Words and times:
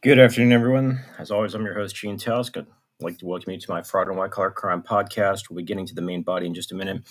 Good 0.00 0.20
afternoon, 0.20 0.52
everyone. 0.52 1.00
As 1.18 1.32
always, 1.32 1.54
I'm 1.54 1.64
your 1.64 1.74
host, 1.74 1.96
Gene 1.96 2.18
Tausk. 2.18 2.56
I'd 2.56 2.66
like 3.00 3.18
to 3.18 3.26
welcome 3.26 3.52
you 3.52 3.58
to 3.58 3.70
my 3.70 3.82
Fraud 3.82 4.06
and 4.06 4.16
White 4.16 4.30
Collar 4.30 4.52
Crime 4.52 4.80
podcast. 4.80 5.50
We'll 5.50 5.56
be 5.56 5.64
getting 5.64 5.86
to 5.86 5.94
the 5.94 6.02
main 6.02 6.22
body 6.22 6.46
in 6.46 6.54
just 6.54 6.70
a 6.70 6.76
minute. 6.76 7.02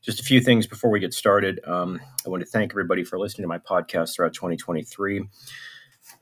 Just 0.00 0.20
a 0.20 0.22
few 0.22 0.40
things 0.40 0.64
before 0.68 0.92
we 0.92 1.00
get 1.00 1.12
started. 1.12 1.58
Um, 1.66 2.00
I 2.24 2.28
want 2.28 2.44
to 2.44 2.48
thank 2.48 2.70
everybody 2.70 3.02
for 3.02 3.18
listening 3.18 3.42
to 3.42 3.48
my 3.48 3.58
podcast 3.58 4.14
throughout 4.14 4.32
2023. 4.32 5.24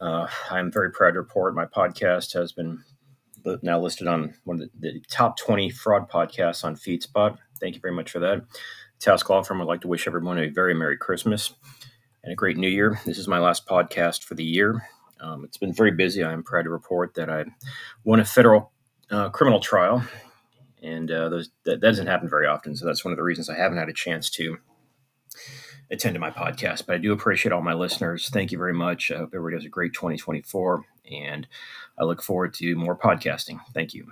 Uh, 0.01 0.27
I'm 0.51 0.73
very 0.73 0.91
proud 0.93 1.11
to 1.11 1.19
report 1.19 1.55
my 1.55 1.67
podcast 1.67 2.33
has 2.33 2.53
been 2.53 2.83
now 3.61 3.79
listed 3.79 4.07
on 4.07 4.33
one 4.45 4.63
of 4.63 4.71
the, 4.81 4.93
the 4.93 5.03
top 5.11 5.37
20 5.37 5.69
fraud 5.69 6.09
podcasts 6.11 6.65
on 6.65 6.75
FeedSpot. 6.75 7.37
Thank 7.61 7.75
you 7.75 7.83
very 7.83 7.95
much 7.95 8.11
for 8.11 8.21
that. 8.21 8.47
Tausk 8.99 9.29
Law 9.29 9.43
Firm 9.43 9.59
would 9.59 9.69
like 9.69 9.83
to 9.83 9.89
wish 9.89 10.07
everyone 10.07 10.39
a 10.39 10.49
very 10.49 10.73
Merry 10.73 10.97
Christmas 10.97 11.53
and 12.25 12.33
a 12.33 12.37
great 12.37 12.57
New 12.57 12.71
Year. 12.71 12.99
This 13.05 13.19
is 13.19 13.29
my 13.29 13.41
last 13.41 13.67
podcast 13.67 14.25
for 14.25 14.35
the 14.35 14.45
year. 14.45 14.89
Um, 15.21 15.45
it's 15.45 15.57
been 15.57 15.73
very 15.73 15.91
busy. 15.91 16.23
I 16.23 16.33
am 16.33 16.43
proud 16.43 16.63
to 16.63 16.71
report 16.71 17.15
that 17.15 17.31
I 17.31 17.45
won 18.05 18.21
a 18.21 18.25
federal 18.25 18.73
uh, 19.11 19.31
criminal 19.31 19.61
trial, 19.61 20.03
and 20.83 21.11
uh, 21.11 21.29
those, 21.29 21.51
that, 21.65 21.81
that, 21.81 21.87
doesn't 21.87 22.07
happen 22.07 22.29
very 22.29 22.47
often. 22.47 22.77
So 22.77 22.87
that's 22.87 23.05
one 23.05 23.13
of 23.13 23.17
the 23.17 23.25
reasons 23.25 23.49
I 23.49 23.57
haven't 23.57 23.79
had 23.79 23.89
a 23.89 23.95
chance 23.95 24.31
to 24.31 24.59
attend 25.91 26.15
to 26.15 26.21
my 26.21 26.31
podcast. 26.31 26.87
But 26.87 26.97
I 26.97 26.99
do 26.99 27.13
appreciate 27.13 27.53
all 27.53 27.63
my 27.63 27.75
listeners. 27.75 28.29
Thank 28.29 28.53
you 28.53 28.59
very 28.59 28.75
much. 28.75 29.11
I 29.11 29.19
hope 29.19 29.31
everybody 29.35 29.57
has 29.57 29.65
a 29.65 29.71
great 29.71 29.95
2024, 29.95 30.85
and 31.11 31.47
I 31.99 32.05
look 32.05 32.23
forward 32.23 32.55
to 32.55 32.77
more 32.77 32.97
podcasting. 32.97 33.61
Thank 33.75 33.95
you. 33.95 34.07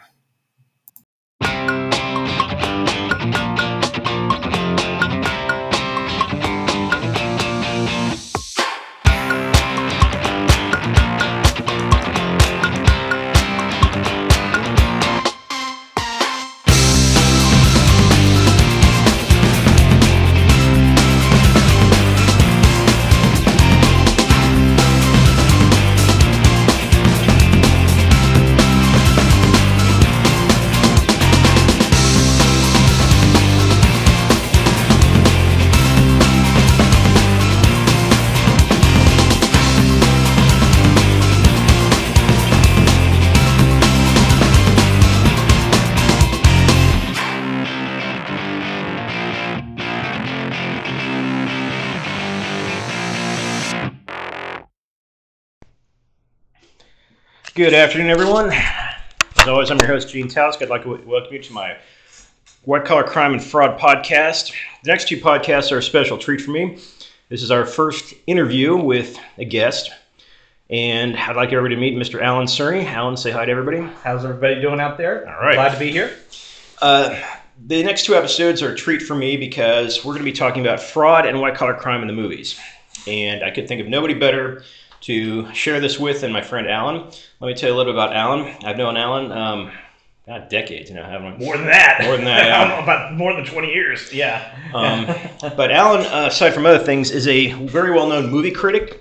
Good 57.56 57.72
afternoon, 57.72 58.10
everyone. 58.10 58.52
As 58.52 59.48
always, 59.48 59.70
I'm 59.70 59.78
your 59.78 59.86
host, 59.86 60.10
Gene 60.10 60.28
Tausk. 60.28 60.60
I'd 60.60 60.68
like 60.68 60.82
to 60.82 60.90
welcome 61.06 61.32
you 61.32 61.42
to 61.42 61.52
my 61.54 61.78
White 62.64 62.84
Collar 62.84 63.02
Crime 63.02 63.32
and 63.32 63.42
Fraud 63.42 63.80
podcast. 63.80 64.52
The 64.82 64.90
next 64.90 65.08
two 65.08 65.16
podcasts 65.16 65.72
are 65.72 65.78
a 65.78 65.82
special 65.82 66.18
treat 66.18 66.42
for 66.42 66.50
me. 66.50 66.78
This 67.30 67.42
is 67.42 67.50
our 67.50 67.64
first 67.64 68.12
interview 68.27 68.77
with 68.77 69.18
a 69.38 69.46
guest, 69.46 69.90
and 70.68 71.16
I'd 71.16 71.34
like 71.34 71.50
everybody 71.50 71.77
to 71.77 71.80
meet 71.80 71.96
Mr. 71.96 72.20
Alan 72.20 72.44
Cerny. 72.44 72.84
Alan, 72.84 73.16
say 73.16 73.30
hi 73.30 73.46
to 73.46 73.50
everybody. 73.50 73.90
How's 74.04 74.22
everybody 74.27 74.61
doing 74.61 74.78
out 74.78 74.98
there? 74.98 75.27
All 75.27 75.42
right. 75.42 75.55
Glad 75.55 75.72
to 75.72 75.78
be 75.78 75.90
here. 75.90 76.14
Uh, 76.83 77.18
the 77.68 77.83
next 77.83 78.05
two 78.05 78.16
episodes 78.16 78.61
are 78.61 78.72
a 78.72 78.77
treat 78.77 79.00
for 79.00 79.14
me 79.14 79.39
because 79.39 80.05
we're 80.05 80.12
going 80.12 80.27
to 80.27 80.30
be 80.30 80.36
talking 80.36 80.61
about 80.61 80.78
fraud 80.78 81.24
and 81.24 81.40
white 81.40 81.55
collar 81.55 81.72
crime 81.72 82.02
in 82.02 82.06
the 82.06 82.12
movies. 82.12 82.61
And 83.06 83.42
I 83.42 83.50
could 83.50 83.66
think 83.66 83.80
of 83.80 83.89
nobody 83.89 84.12
better 84.12 84.62
to 85.06 85.52
share 85.55 85.78
this 85.78 86.00
with 86.00 86.24
and 86.24 86.33
my 86.33 86.42
friend 86.42 86.68
Alan. 86.68 87.05
Let 87.39 87.46
me 87.46 87.55
tell 87.55 87.70
you 87.70 87.77
a 87.77 87.77
little 87.77 87.92
bit 87.92 87.96
about 87.96 88.17
Alan. 88.17 88.56
I've 88.64 88.77
known 88.77 88.96
Alan, 88.96 89.30
um, 89.30 89.70
God, 90.27 90.48
decades, 90.48 90.90
you 90.90 90.96
know, 90.96 91.05
haven't 91.05 91.34
I? 91.34 91.36
More 91.36 91.56
than 91.56 91.67
that. 91.67 92.00
More 92.02 92.17
than 92.17 92.24
that, 92.24 92.46
yeah. 92.46 92.83
About 92.83 93.14
more 93.14 93.33
than 93.33 93.45
20 93.45 93.68
years, 93.68 94.12
yeah. 94.12 94.52
Um, 94.74 95.06
but 95.56 95.70
Alan, 95.70 96.05
uh, 96.06 96.27
aside 96.27 96.52
from 96.52 96.66
other 96.66 96.80
things, 96.80 97.12
is 97.12 97.28
a 97.28 97.52
very 97.66 97.92
well-known 97.92 98.28
movie 98.28 98.50
critic. 98.50 99.00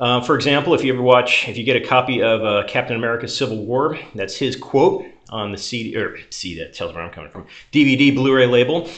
Uh, 0.00 0.20
for 0.20 0.34
example, 0.34 0.74
if 0.74 0.82
you 0.82 0.92
ever 0.92 1.00
watch, 1.00 1.48
if 1.48 1.56
you 1.56 1.62
get 1.62 1.76
a 1.76 1.86
copy 1.86 2.20
of 2.20 2.44
uh, 2.44 2.64
Captain 2.66 2.96
America: 2.96 3.28
Civil 3.28 3.64
War, 3.64 3.96
that's 4.16 4.36
his 4.36 4.56
quote 4.56 5.06
on 5.30 5.52
the 5.52 5.58
CD 5.58 5.96
or 5.96 6.18
CD 6.30 6.58
that 6.58 6.74
tells 6.74 6.92
where 6.92 7.02
I'm 7.02 7.12
coming 7.12 7.30
from. 7.30 7.46
DVD 7.72 8.14
Blu-ray 8.14 8.46
label. 8.46 8.90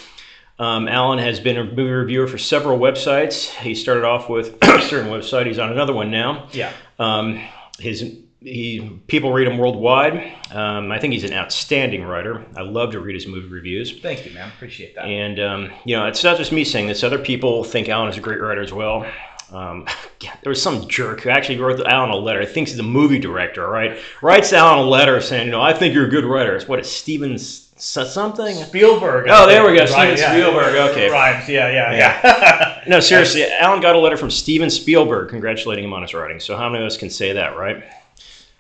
Um, 0.59 0.89
Alan 0.89 1.19
has 1.19 1.39
been 1.39 1.57
a 1.57 1.65
movie 1.65 1.91
reviewer 1.91 2.27
for 2.27 2.39
several 2.39 2.79
websites. 2.79 3.49
He 3.49 3.75
started 3.75 4.05
off 4.05 4.29
with 4.29 4.57
a 4.63 4.83
certain 4.83 5.11
website. 5.11 5.47
He's 5.47 5.59
on 5.59 5.71
another 5.71 5.93
one 5.93 6.11
now. 6.11 6.49
Yeah. 6.53 6.73
Um, 6.99 7.41
his 7.79 8.17
he 8.41 9.01
people 9.09 9.33
read 9.33 9.49
him 9.49 9.59
worldwide. 9.59 10.33
Um, 10.53 10.93
I 10.93 10.99
think 10.99 11.13
he's 11.13 11.25
an 11.25 11.33
outstanding 11.33 12.05
writer. 12.05 12.45
I 12.57 12.63
love 12.63 12.93
to 12.93 13.01
read 13.01 13.15
his 13.15 13.27
movie 13.27 13.49
reviews. 13.49 13.99
Thank 14.01 14.25
you, 14.25 14.33
man. 14.33 14.49
Appreciate 14.49 14.95
that. 14.95 15.07
And 15.07 15.41
um, 15.41 15.71
you 15.85 15.97
know, 15.97 16.07
it's 16.07 16.23
not 16.23 16.37
just 16.37 16.53
me 16.53 16.65
saying 16.65 16.87
this. 16.87 17.03
Other 17.03 17.19
people 17.19 17.65
think 17.65 17.89
Alan 17.89 18.09
is 18.09 18.17
a 18.17 18.21
great 18.21 18.41
writer 18.41 18.63
as 18.63 18.73
well. 18.73 19.07
Um, 19.53 19.87
there 20.21 20.51
was 20.51 20.63
some 20.63 20.89
jerk 20.89 21.23
who 21.23 21.31
actually 21.31 21.59
wrote 21.59 21.81
Alan 21.87 22.11
a 22.11 22.17
letter. 22.17 22.45
Thinks 22.45 22.71
he's 22.71 22.81
a 22.81 22.85
movie 22.85 23.19
director, 23.19 23.69
right? 23.69 23.99
Writes 24.23 24.53
Alan 24.53 24.79
a 24.79 24.89
letter 24.89 25.21
saying, 25.21 25.47
you 25.47 25.53
know, 25.53 25.63
I 25.63 25.73
think 25.73 25.95
you're 25.95 26.07
a 26.07 26.11
good 26.11 26.25
writer. 26.25 26.55
It's 26.55 26.69
what 26.69 26.79
it's 26.79 26.91
Stevens 26.91 27.68
something 27.79 28.57
Spielberg. 28.57 29.27
Oh, 29.31 29.47
there 29.47 29.69
we 29.69 29.77
go. 29.77 29.87
Steven 29.87 30.17
yeah. 30.17 30.33
Spielberg. 30.33 30.75
Okay. 30.91 31.11
Rhymes. 31.11 31.49
Yeah, 31.49 31.71
yeah, 31.71 31.93
yeah. 31.93 32.83
no, 32.87 33.01
seriously, 33.01 33.45
Alan 33.45 33.81
got 33.81 33.95
a 33.95 33.99
letter 33.99 34.17
from 34.17 34.31
Steven 34.31 34.71
Spielberg 34.71 35.29
congratulating 35.29 35.85
him 35.85 35.93
on 35.93 36.03
his 36.03 36.15
writing. 36.15 36.41
So 36.41 36.57
how 36.57 36.69
many 36.69 36.85
of 36.85 36.87
us 36.87 36.97
can 36.97 37.11
say 37.11 37.33
that, 37.33 37.57
right? 37.57 37.85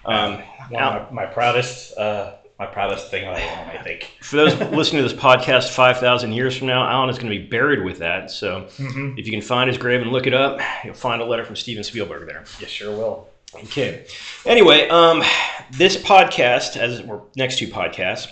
Um, 0.05 0.43
my, 0.71 1.07
my 1.11 1.27
proudest. 1.27 1.97
Uh, 1.97 2.35
my 2.59 2.67
proudest 2.67 3.09
thing 3.09 3.29
I 3.29 3.41
own, 3.41 3.69
I 3.69 3.81
think. 3.85 4.11
For 4.21 4.35
those 4.35 4.59
listening 4.73 5.05
to 5.05 5.09
this 5.09 5.17
podcast 5.17 5.71
5,000 5.71 6.33
years 6.33 6.57
from 6.57 6.67
now, 6.67 6.89
Alan 6.89 7.09
is 7.09 7.17
going 7.17 7.33
to 7.33 7.39
be 7.39 7.47
buried 7.47 7.85
with 7.85 7.99
that. 7.99 8.33
So 8.33 8.63
mm-hmm. 8.79 9.17
if 9.17 9.27
you 9.27 9.33
can 9.33 9.41
find 9.41 9.69
his 9.69 9.79
grave 9.79 10.03
and 10.03 10.11
look 10.11 10.27
it 10.27 10.35
up, 10.35 10.61
you'll 10.85 10.95
find 10.95 11.23
a 11.23 11.25
letter 11.25 11.45
from 11.45 11.55
Steven 11.55 11.85
Spielberg 11.85 12.27
there. 12.27 12.45
You 12.59 12.67
sure 12.67 12.91
will. 12.91 13.29
Okay. 13.55 14.07
Anyway, 14.45 14.89
um, 14.89 15.23
this 15.71 15.97
podcast, 15.97 16.77
as 16.77 17.01
we're 17.03 17.21
next 17.37 17.59
two 17.59 17.69
podcasts, 17.69 18.27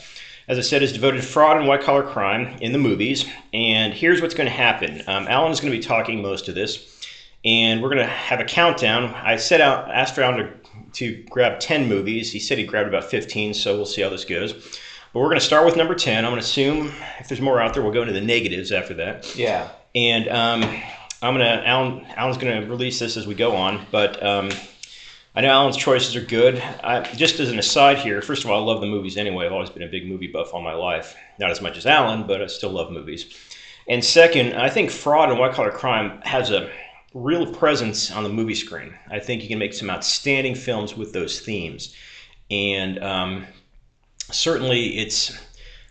as 0.49 0.59
I 0.59 0.62
said, 0.62 0.83
is 0.83 0.93
devoted 0.93 1.19
to 1.19 1.27
fraud 1.27 1.57
and 1.57 1.67
white 1.67 1.83
collar 1.83 2.03
crime 2.03 2.57
in 2.61 2.73
the 2.73 2.79
movies. 2.79 3.27
And 3.53 3.93
here's 3.93 4.23
what's 4.23 4.34
going 4.34 4.49
to 4.49 4.55
happen 4.55 5.03
um, 5.07 5.27
Alan 5.29 5.53
is 5.53 5.61
going 5.61 5.73
to 5.73 5.79
be 5.79 5.83
talking 5.83 6.23
most 6.23 6.49
of 6.49 6.55
this, 6.55 7.01
and 7.45 7.83
we're 7.83 7.89
going 7.89 7.99
to 7.99 8.07
have 8.07 8.41
a 8.41 8.45
countdown. 8.45 9.15
I 9.15 9.37
set 9.37 9.61
out, 9.61 9.91
asked 9.91 10.19
Alan 10.19 10.39
to, 10.39 10.53
to 10.93 11.23
grab 11.31 11.61
10 11.61 11.89
movies. 11.89 12.33
He 12.33 12.39
said 12.39 12.59
he 12.59 12.65
grabbed 12.65 12.89
about 12.89 13.05
15, 13.05 13.55
so 13.55 13.77
we'll 13.77 13.87
see 13.87 14.03
how 14.03 14.09
this 14.09 14.25
goes. 14.25 14.53
But 15.12 15.21
we're 15.21 15.29
going 15.29 15.41
to 15.41 15.47
start 15.47 15.65
with 15.65 15.77
number 15.77 15.95
10. 15.95 16.25
I'm 16.25 16.31
going 16.31 16.41
to 16.41 16.47
assume 16.47 16.93
if 17.19 17.28
there's 17.28 17.41
more 17.41 17.61
out 17.61 17.75
there, 17.75 17.83
we'll 17.83 17.93
go 17.93 18.03
into 18.03 18.13
the 18.13 18.21
negatives 18.21 18.71
after 18.71 18.95
that. 18.95 19.34
Yeah. 19.37 19.69
And 19.95 20.28
um, 20.28 20.63
I'm 21.23 21.34
going 21.34 21.39
to, 21.39 21.67
Alan, 21.67 22.05
Alan's 22.17 22.37
going 22.37 22.63
to 22.63 22.69
release 22.69 22.99
this 22.99 23.17
as 23.17 23.27
we 23.27 23.34
go 23.34 23.57
on, 23.57 23.87
but. 23.91 24.23
Um, 24.23 24.51
I 25.37 25.43
know 25.43 25.51
Alan's 25.51 25.77
choices 25.77 26.17
are 26.17 26.23
good. 26.23 26.63
I, 26.83 27.03
just 27.13 27.41
as 27.41 27.51
an 27.51 27.59
aside 27.59 27.99
here, 27.99 28.23
first 28.23 28.43
of 28.43 28.51
all, 28.51 28.59
I 28.59 28.65
love 28.65 28.81
the 28.81 28.87
movies 28.87 29.19
anyway. 29.19 29.45
I've 29.45 29.53
always 29.53 29.69
been 29.69 29.83
a 29.83 29.89
big 29.89 30.09
movie 30.09 30.29
buff 30.29 30.55
all 30.55 30.63
my 30.63 30.73
life. 30.73 31.15
Not 31.39 31.51
as 31.51 31.61
much 31.61 31.77
as 31.77 31.85
Alan, 31.85 32.27
but 32.27 32.41
I 32.41 32.47
still 32.47 32.71
love 32.71 32.91
movies. 32.91 33.27
And 33.87 34.03
second, 34.03 34.55
I 34.55 34.71
think 34.71 34.91
fraud 34.91 35.29
and 35.29 35.39
white 35.39 35.53
collar 35.53 35.71
crime 35.71 36.23
has 36.23 36.51
a 36.51 36.71
real 37.13 37.53
presence 37.53 38.10
on 38.10 38.22
the 38.22 38.31
movie 38.31 38.55
screen. 38.55 38.95
I 39.10 39.19
think 39.19 39.43
you 39.43 39.49
can 39.49 39.59
make 39.59 39.75
some 39.75 39.91
outstanding 39.91 40.55
films 40.55 40.97
with 40.97 41.13
those 41.13 41.39
themes. 41.41 41.95
And 42.51 42.99
um, 43.05 43.47
certainly 44.31 44.97
it's. 44.97 45.39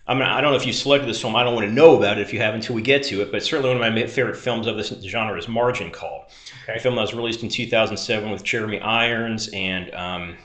I 0.07 0.13
mean, 0.15 0.23
I 0.23 0.41
don't 0.41 0.51
know 0.51 0.57
if 0.57 0.65
you 0.65 0.73
selected 0.73 1.07
this 1.07 1.21
film. 1.21 1.35
I 1.35 1.43
don't 1.43 1.55
want 1.55 1.67
to 1.67 1.73
know 1.73 1.97
about 1.97 2.17
it 2.17 2.21
if 2.21 2.33
you 2.33 2.39
have 2.39 2.53
until 2.55 2.75
we 2.75 2.81
get 2.81 3.03
to 3.03 3.21
it. 3.21 3.31
But 3.31 3.43
certainly 3.43 3.75
one 3.75 3.83
of 3.83 3.93
my 3.93 4.07
favorite 4.07 4.37
films 4.37 4.65
of 4.65 4.75
this 4.75 4.89
genre 5.03 5.37
is 5.37 5.47
Margin 5.47 5.91
Call. 5.91 6.29
Okay. 6.67 6.79
A 6.79 6.81
film 6.81 6.95
that 6.95 7.01
was 7.01 7.13
released 7.13 7.43
in 7.43 7.49
2007 7.49 8.31
with 8.31 8.43
Jeremy 8.43 8.79
Irons 8.79 9.49
and 9.53 9.93
um, 9.93 10.35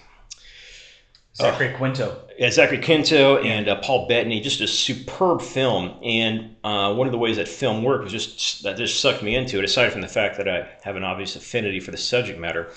Zachary 1.35 1.73
uh, 1.73 1.79
Quinto. 1.79 2.29
Yeah, 2.39 2.51
Zachary 2.51 2.79
Quinto 2.79 3.39
and 3.39 3.69
uh, 3.69 3.77
Paul 3.77 4.07
Bettany. 4.07 4.43
Just 4.43 4.61
a 4.61 4.67
superb 4.67 5.41
film. 5.41 5.99
And 6.03 6.57
uh, 6.63 6.93
one 6.95 7.07
of 7.07 7.13
the 7.13 7.19
ways 7.19 7.37
that 7.37 7.49
film 7.49 7.83
worked 7.83 8.05
was 8.05 8.13
just 8.13 8.63
that 8.65 8.77
just 8.77 9.01
sucked 9.01 9.23
me 9.23 9.35
into 9.35 9.59
it. 9.59 9.65
Aside 9.65 9.93
from 9.93 10.03
the 10.03 10.09
fact 10.09 10.37
that 10.37 10.47
I 10.47 10.69
have 10.83 10.97
an 10.97 11.05
obvious 11.05 11.37
affinity 11.37 11.81
for 11.81 11.91
the 11.91 11.97
subject 11.97 12.39
matter, 12.39 12.71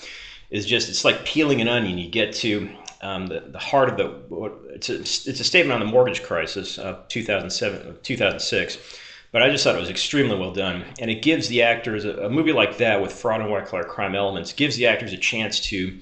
is 0.50 0.64
just 0.64 0.88
it's 0.88 1.04
like 1.04 1.26
peeling 1.26 1.60
an 1.60 1.68
onion. 1.68 1.98
You 1.98 2.08
get 2.08 2.32
to 2.36 2.70
um, 3.02 3.26
the, 3.26 3.40
the 3.40 3.58
heart 3.58 3.90
of 3.90 3.96
the. 3.98 4.74
It's 4.74 4.88
a 4.88 5.00
it's 5.00 5.40
a 5.40 5.44
statement 5.44 5.74
on 5.78 5.86
the 5.86 5.92
mortgage 5.92 6.22
crisis 6.22 6.78
of 6.78 7.06
2007 7.08 7.98
2006 8.02 8.78
but 9.34 9.42
I 9.42 9.50
just 9.50 9.64
thought 9.64 9.74
it 9.74 9.80
was 9.80 9.90
extremely 9.90 10.38
well 10.38 10.52
done, 10.52 10.84
and 11.00 11.10
it 11.10 11.20
gives 11.20 11.48
the 11.48 11.62
actors 11.62 12.04
a, 12.04 12.26
a 12.26 12.30
movie 12.30 12.52
like 12.52 12.78
that 12.78 13.02
with 13.02 13.12
fraud 13.12 13.40
and 13.40 13.50
white 13.50 13.66
collar 13.66 13.82
crime 13.82 14.14
elements 14.14 14.52
gives 14.52 14.76
the 14.76 14.86
actors 14.86 15.12
a 15.12 15.16
chance 15.16 15.58
to 15.70 15.98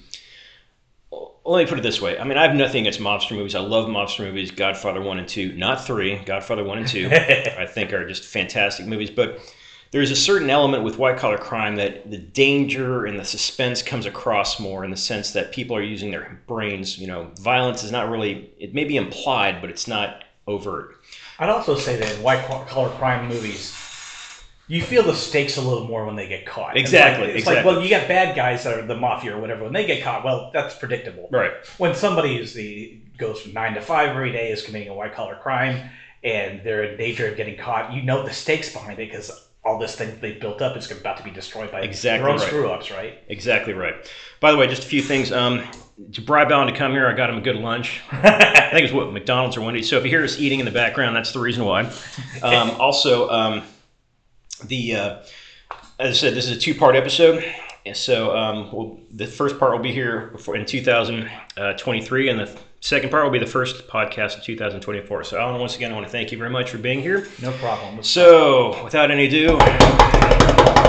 let 1.46 1.64
me 1.64 1.66
put 1.66 1.78
it 1.78 1.82
this 1.82 1.98
way. 1.98 2.18
I 2.18 2.24
mean, 2.24 2.36
I 2.36 2.46
have 2.46 2.54
nothing 2.54 2.82
against 2.82 3.00
mobster 3.00 3.34
movies. 3.34 3.54
I 3.54 3.60
love 3.60 3.88
mobster 3.88 4.20
movies. 4.20 4.50
Godfather 4.50 5.00
one 5.00 5.18
and 5.18 5.26
two, 5.26 5.54
not 5.54 5.82
three. 5.82 6.16
Godfather 6.26 6.62
one 6.62 6.76
and 6.76 6.86
two, 6.86 7.08
I 7.12 7.64
think 7.64 7.94
are 7.94 8.06
just 8.06 8.26
fantastic 8.26 8.84
movies. 8.84 9.08
But 9.08 9.40
there's 9.92 10.10
a 10.10 10.16
certain 10.16 10.50
element 10.50 10.84
with 10.84 10.98
white 10.98 11.16
collar 11.16 11.38
crime 11.38 11.76
that 11.76 12.10
the 12.10 12.18
danger 12.18 13.06
and 13.06 13.18
the 13.18 13.24
suspense 13.24 13.80
comes 13.80 14.04
across 14.04 14.60
more 14.60 14.84
in 14.84 14.90
the 14.90 14.96
sense 14.98 15.32
that 15.32 15.52
people 15.52 15.74
are 15.74 15.82
using 15.82 16.10
their 16.10 16.38
brains. 16.46 16.98
You 16.98 17.06
know, 17.06 17.30
violence 17.40 17.82
is 17.82 17.92
not 17.92 18.10
really. 18.10 18.50
It 18.58 18.74
may 18.74 18.84
be 18.84 18.98
implied, 18.98 19.62
but 19.62 19.70
it's 19.70 19.88
not 19.88 20.24
overt. 20.46 20.96
I'd 21.38 21.50
also 21.50 21.76
say 21.76 21.96
that 21.96 22.14
in 22.14 22.22
white 22.22 22.44
collar 22.68 22.90
crime 22.96 23.28
movies, 23.28 23.76
you 24.68 24.82
feel 24.82 25.02
the 25.02 25.14
stakes 25.14 25.56
a 25.56 25.60
little 25.60 25.86
more 25.86 26.06
when 26.06 26.16
they 26.16 26.28
get 26.28 26.46
caught. 26.46 26.76
Exactly. 26.76 27.24
It's 27.24 27.28
like, 27.28 27.28
it's 27.28 27.38
exactly. 27.40 27.56
like 27.56 27.64
well, 27.64 27.84
you 27.84 27.90
got 27.90 28.08
bad 28.08 28.36
guys 28.36 28.64
that 28.64 28.78
are 28.78 28.86
the 28.86 28.96
mafia 28.96 29.36
or 29.36 29.40
whatever. 29.40 29.64
When 29.64 29.72
they 29.72 29.86
get 29.86 30.02
caught, 30.02 30.24
well, 30.24 30.50
that's 30.52 30.74
predictable. 30.74 31.28
right. 31.30 31.52
When 31.78 31.94
somebody 31.94 32.36
is 32.36 32.54
the 32.54 32.98
goes 33.18 33.40
from 33.40 33.52
nine 33.52 33.74
to 33.74 33.80
five 33.80 34.10
every 34.10 34.32
day 34.32 34.50
is 34.50 34.62
committing 34.62 34.88
a 34.88 34.94
white 34.94 35.14
collar 35.14 35.36
crime 35.36 35.90
and 36.24 36.62
they're 36.64 36.84
in 36.84 36.96
danger 36.96 37.28
of 37.28 37.36
getting 37.36 37.56
caught, 37.56 37.92
you 37.92 38.02
know 38.02 38.24
the 38.24 38.32
stakes 38.32 38.72
behind 38.72 38.98
it 38.98 39.10
because 39.10 39.30
all 39.64 39.78
this 39.78 39.94
thing 39.94 40.18
they 40.20 40.32
built 40.32 40.60
up 40.60 40.76
is 40.76 40.90
about 40.90 41.16
to 41.16 41.22
be 41.22 41.30
destroyed 41.30 41.70
by 41.70 41.82
Exactly 41.82 42.22
their 42.24 42.30
own 42.32 42.38
right. 42.38 42.46
screw 42.46 42.70
ups, 42.70 42.90
right? 42.90 43.18
Exactly 43.28 43.74
right. 43.74 43.94
By 44.40 44.50
the 44.50 44.56
way, 44.56 44.66
just 44.66 44.84
a 44.84 44.86
few 44.86 45.02
things. 45.02 45.30
Um, 45.32 45.64
to 46.12 46.20
bribe 46.20 46.50
Alan 46.50 46.66
to 46.66 46.76
come 46.76 46.92
here, 46.92 47.06
I 47.06 47.14
got 47.14 47.30
him 47.30 47.38
a 47.38 47.40
good 47.40 47.56
lunch. 47.56 48.00
I 48.12 48.70
think 48.72 48.84
it's 48.84 48.92
what 48.92 49.12
McDonald's 49.12 49.56
or 49.56 49.60
Wendy's. 49.60 49.88
So 49.88 49.98
if 49.98 50.04
you 50.04 50.10
hear 50.10 50.24
us 50.24 50.38
eating 50.38 50.58
in 50.58 50.64
the 50.64 50.72
background, 50.72 51.14
that's 51.14 51.32
the 51.32 51.40
reason 51.40 51.64
why. 51.64 51.90
Um, 52.42 52.70
also, 52.80 53.28
um, 53.30 53.62
the 54.64 54.96
uh, 54.96 55.18
as 55.98 56.10
I 56.10 56.12
said, 56.12 56.34
this 56.34 56.46
is 56.46 56.56
a 56.56 56.60
two-part 56.60 56.96
episode. 56.96 57.44
And 57.84 57.96
so 57.96 58.36
um, 58.36 58.70
we'll, 58.72 59.00
the 59.12 59.26
first 59.26 59.58
part 59.58 59.72
will 59.72 59.82
be 59.82 59.92
here 59.92 60.28
before 60.32 60.54
in 60.56 60.64
2023, 60.64 62.28
and 62.28 62.40
the 62.40 62.58
second 62.80 63.10
part 63.10 63.24
will 63.24 63.32
be 63.32 63.40
the 63.40 63.46
first 63.46 63.88
podcast 63.88 64.36
in 64.36 64.42
2024. 64.42 65.24
So 65.24 65.38
Alan, 65.38 65.60
once 65.60 65.76
again, 65.76 65.90
I 65.90 65.94
want 65.94 66.06
to 66.06 66.12
thank 66.12 66.30
you 66.30 66.38
very 66.38 66.50
much 66.50 66.70
for 66.70 66.78
being 66.78 67.00
here. 67.00 67.26
No 67.40 67.52
problem. 67.52 68.02
So 68.02 68.82
without 68.84 69.10
any 69.10 69.26
ado, 69.26 69.58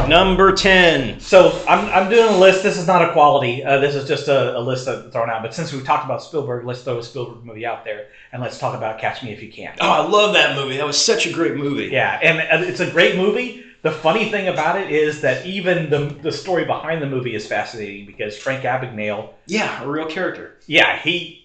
number 0.08 0.52
10. 0.52 1.20
So 1.20 1.52
I'm, 1.68 1.86
I'm 1.90 2.10
doing 2.10 2.34
a 2.34 2.38
list. 2.38 2.64
This 2.64 2.78
is 2.78 2.88
not 2.88 3.02
a 3.08 3.12
quality. 3.14 3.64
Uh, 3.64 3.80
this 3.80 3.96
is 3.96 4.08
just 4.08 4.28
a, 4.28 4.58
a 4.58 4.62
list 4.62 4.86
that's 4.86 5.12
thrown 5.12 5.30
out. 5.30 5.42
But 5.42 5.54
since 5.54 5.72
we 5.74 5.82
talked 5.82 6.06
about 6.06 6.22
Spielberg, 6.22 6.66
let's 6.66 6.82
throw 6.84 6.98
a 7.00 7.04
Spielberg 7.04 7.44
movie 7.44 7.66
out 7.66 7.84
there 7.86 8.08
and 8.32 8.42
let's 8.42 8.58
talk 8.58 8.76
about 8.76 9.00
Catch 9.00 9.24
Me 9.24 9.32
If 9.32 9.42
You 9.42 9.52
Can. 9.52 9.76
Oh, 9.80 9.90
I 9.90 10.08
love 10.08 10.34
that 10.34 10.56
movie. 10.56 10.78
That 10.78 10.86
was 10.86 11.04
such 11.04 11.26
a 11.26 11.32
great 11.32 11.56
movie. 11.56 11.88
Yeah, 11.88 12.20
and, 12.22 12.40
and 12.40 12.64
it's 12.64 12.80
a 12.80 12.90
great 12.90 13.16
movie. 13.16 13.64
The 13.82 13.92
funny 13.92 14.32
thing 14.32 14.48
about 14.48 14.80
it 14.80 14.92
is 14.92 15.22
that 15.22 15.46
even 15.46 15.90
the, 15.90 16.06
the 16.22 16.32
story 16.32 16.64
behind 16.66 17.02
the 17.02 17.08
movie 17.08 17.36
is 17.36 17.46
fascinating 17.46 18.06
because 18.06 18.38
Frank 18.38 18.64
Abagnale, 18.64 19.34
Yeah, 19.46 19.84
a 19.84 19.88
real 19.88 20.06
character. 20.06 20.58
yeah, 20.68 20.98
he 21.00 21.40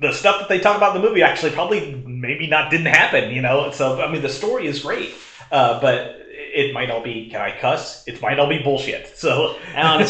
the 0.00 0.12
stuff 0.12 0.38
that 0.38 0.48
they 0.48 0.58
talk 0.60 0.76
about 0.76 0.94
in 0.96 1.02
the 1.02 1.06
movie 1.08 1.22
actually 1.22 1.50
probably 1.50 1.96
maybe 2.06 2.46
not 2.46 2.70
didn't 2.70 2.86
happen, 2.86 3.30
you 3.30 3.42
know. 3.42 3.70
So 3.72 4.00
I 4.00 4.10
mean, 4.10 4.22
the 4.22 4.28
story 4.28 4.66
is 4.66 4.80
great, 4.80 5.12
uh, 5.52 5.80
but 5.80 6.25
it 6.56 6.72
might 6.72 6.90
all 6.90 7.02
be 7.02 7.28
can 7.28 7.40
I 7.40 7.56
cuss? 7.58 8.06
It 8.08 8.20
might 8.20 8.38
all 8.38 8.48
be 8.48 8.58
bullshit. 8.58 9.12
So 9.26 9.56
Alan, 9.74 10.06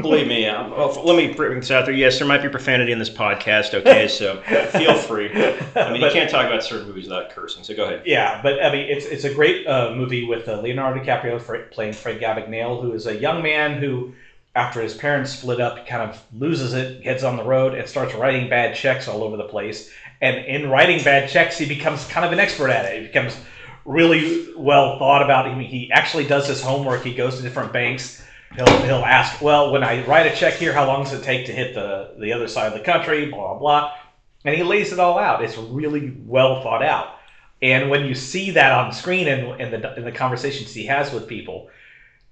believe 0.00 0.26
me, 0.26 0.46
um, 0.46 0.70
well, 0.70 0.92
let 1.04 1.16
me 1.16 1.34
bring 1.34 1.60
this 1.60 1.70
out 1.70 1.84
there. 1.84 1.94
Yes, 1.94 2.18
there 2.18 2.26
might 2.26 2.42
be 2.42 2.48
profanity 2.48 2.92
in 2.92 2.98
this 2.98 3.10
podcast, 3.10 3.74
okay? 3.74 4.08
So 4.08 4.40
feel 4.72 4.94
free. 4.96 5.30
I 5.76 5.92
mean, 5.92 6.00
you 6.00 6.10
can't 6.10 6.30
talk 6.30 6.46
about 6.46 6.64
certain 6.64 6.86
movies 6.86 7.04
without 7.04 7.30
cursing, 7.30 7.62
so 7.62 7.74
go 7.74 7.84
ahead. 7.84 8.02
Yeah, 8.06 8.40
but 8.42 8.62
I 8.62 8.72
mean, 8.72 8.86
it's 8.88 9.06
it's 9.06 9.24
a 9.24 9.34
great 9.34 9.66
uh, 9.66 9.94
movie 9.94 10.24
with 10.24 10.48
uh, 10.48 10.60
Leonardo 10.60 11.04
DiCaprio 11.04 11.40
for, 11.40 11.58
playing 11.64 11.92
Frank 11.92 12.20
Abagnale, 12.20 12.80
who 12.80 12.92
is 12.92 13.06
a 13.06 13.16
young 13.16 13.42
man 13.42 13.78
who, 13.78 14.14
after 14.54 14.80
his 14.80 14.94
parents 14.94 15.32
split 15.32 15.60
up, 15.60 15.86
kind 15.86 16.10
of 16.10 16.22
loses 16.32 16.74
it, 16.74 17.04
heads 17.04 17.22
on 17.22 17.36
the 17.36 17.44
road, 17.44 17.74
and 17.74 17.86
starts 17.88 18.14
writing 18.14 18.48
bad 18.48 18.74
checks 18.74 19.08
all 19.08 19.22
over 19.22 19.36
the 19.36 19.44
place. 19.44 19.90
And 20.20 20.44
in 20.46 20.70
writing 20.70 21.02
bad 21.04 21.28
checks, 21.28 21.58
he 21.58 21.66
becomes 21.66 22.04
kind 22.06 22.24
of 22.24 22.32
an 22.32 22.40
expert 22.40 22.70
at 22.70 22.86
it. 22.86 23.00
He 23.00 23.06
becomes 23.06 23.36
really 23.88 24.52
well 24.56 24.98
thought 24.98 25.22
about. 25.22 25.46
I 25.46 25.54
mean, 25.54 25.68
he 25.68 25.90
actually 25.90 26.26
does 26.26 26.46
his 26.46 26.62
homework. 26.62 27.02
He 27.02 27.14
goes 27.14 27.36
to 27.38 27.42
different 27.42 27.72
banks. 27.72 28.22
He'll, 28.54 28.82
he'll 28.82 29.04
ask, 29.04 29.40
well, 29.40 29.72
when 29.72 29.82
I 29.82 30.06
write 30.06 30.26
a 30.26 30.36
check 30.36 30.54
here, 30.54 30.72
how 30.72 30.86
long 30.86 31.04
does 31.04 31.14
it 31.14 31.22
take 31.22 31.46
to 31.46 31.52
hit 31.52 31.74
the, 31.74 32.14
the 32.18 32.32
other 32.32 32.48
side 32.48 32.66
of 32.70 32.78
the 32.78 32.84
country? 32.84 33.26
Blah, 33.26 33.54
blah, 33.54 33.58
blah. 33.58 33.92
And 34.44 34.54
he 34.54 34.62
lays 34.62 34.92
it 34.92 34.98
all 34.98 35.18
out. 35.18 35.42
It's 35.42 35.56
really 35.56 36.16
well 36.24 36.62
thought 36.62 36.82
out. 36.82 37.16
And 37.60 37.90
when 37.90 38.04
you 38.04 38.14
see 38.14 38.52
that 38.52 38.72
on 38.72 38.92
screen 38.92 39.26
and 39.26 39.60
in 39.60 39.80
the, 39.80 39.96
in 39.96 40.04
the 40.04 40.12
conversations 40.12 40.72
he 40.72 40.86
has 40.86 41.12
with 41.12 41.26
people, 41.26 41.70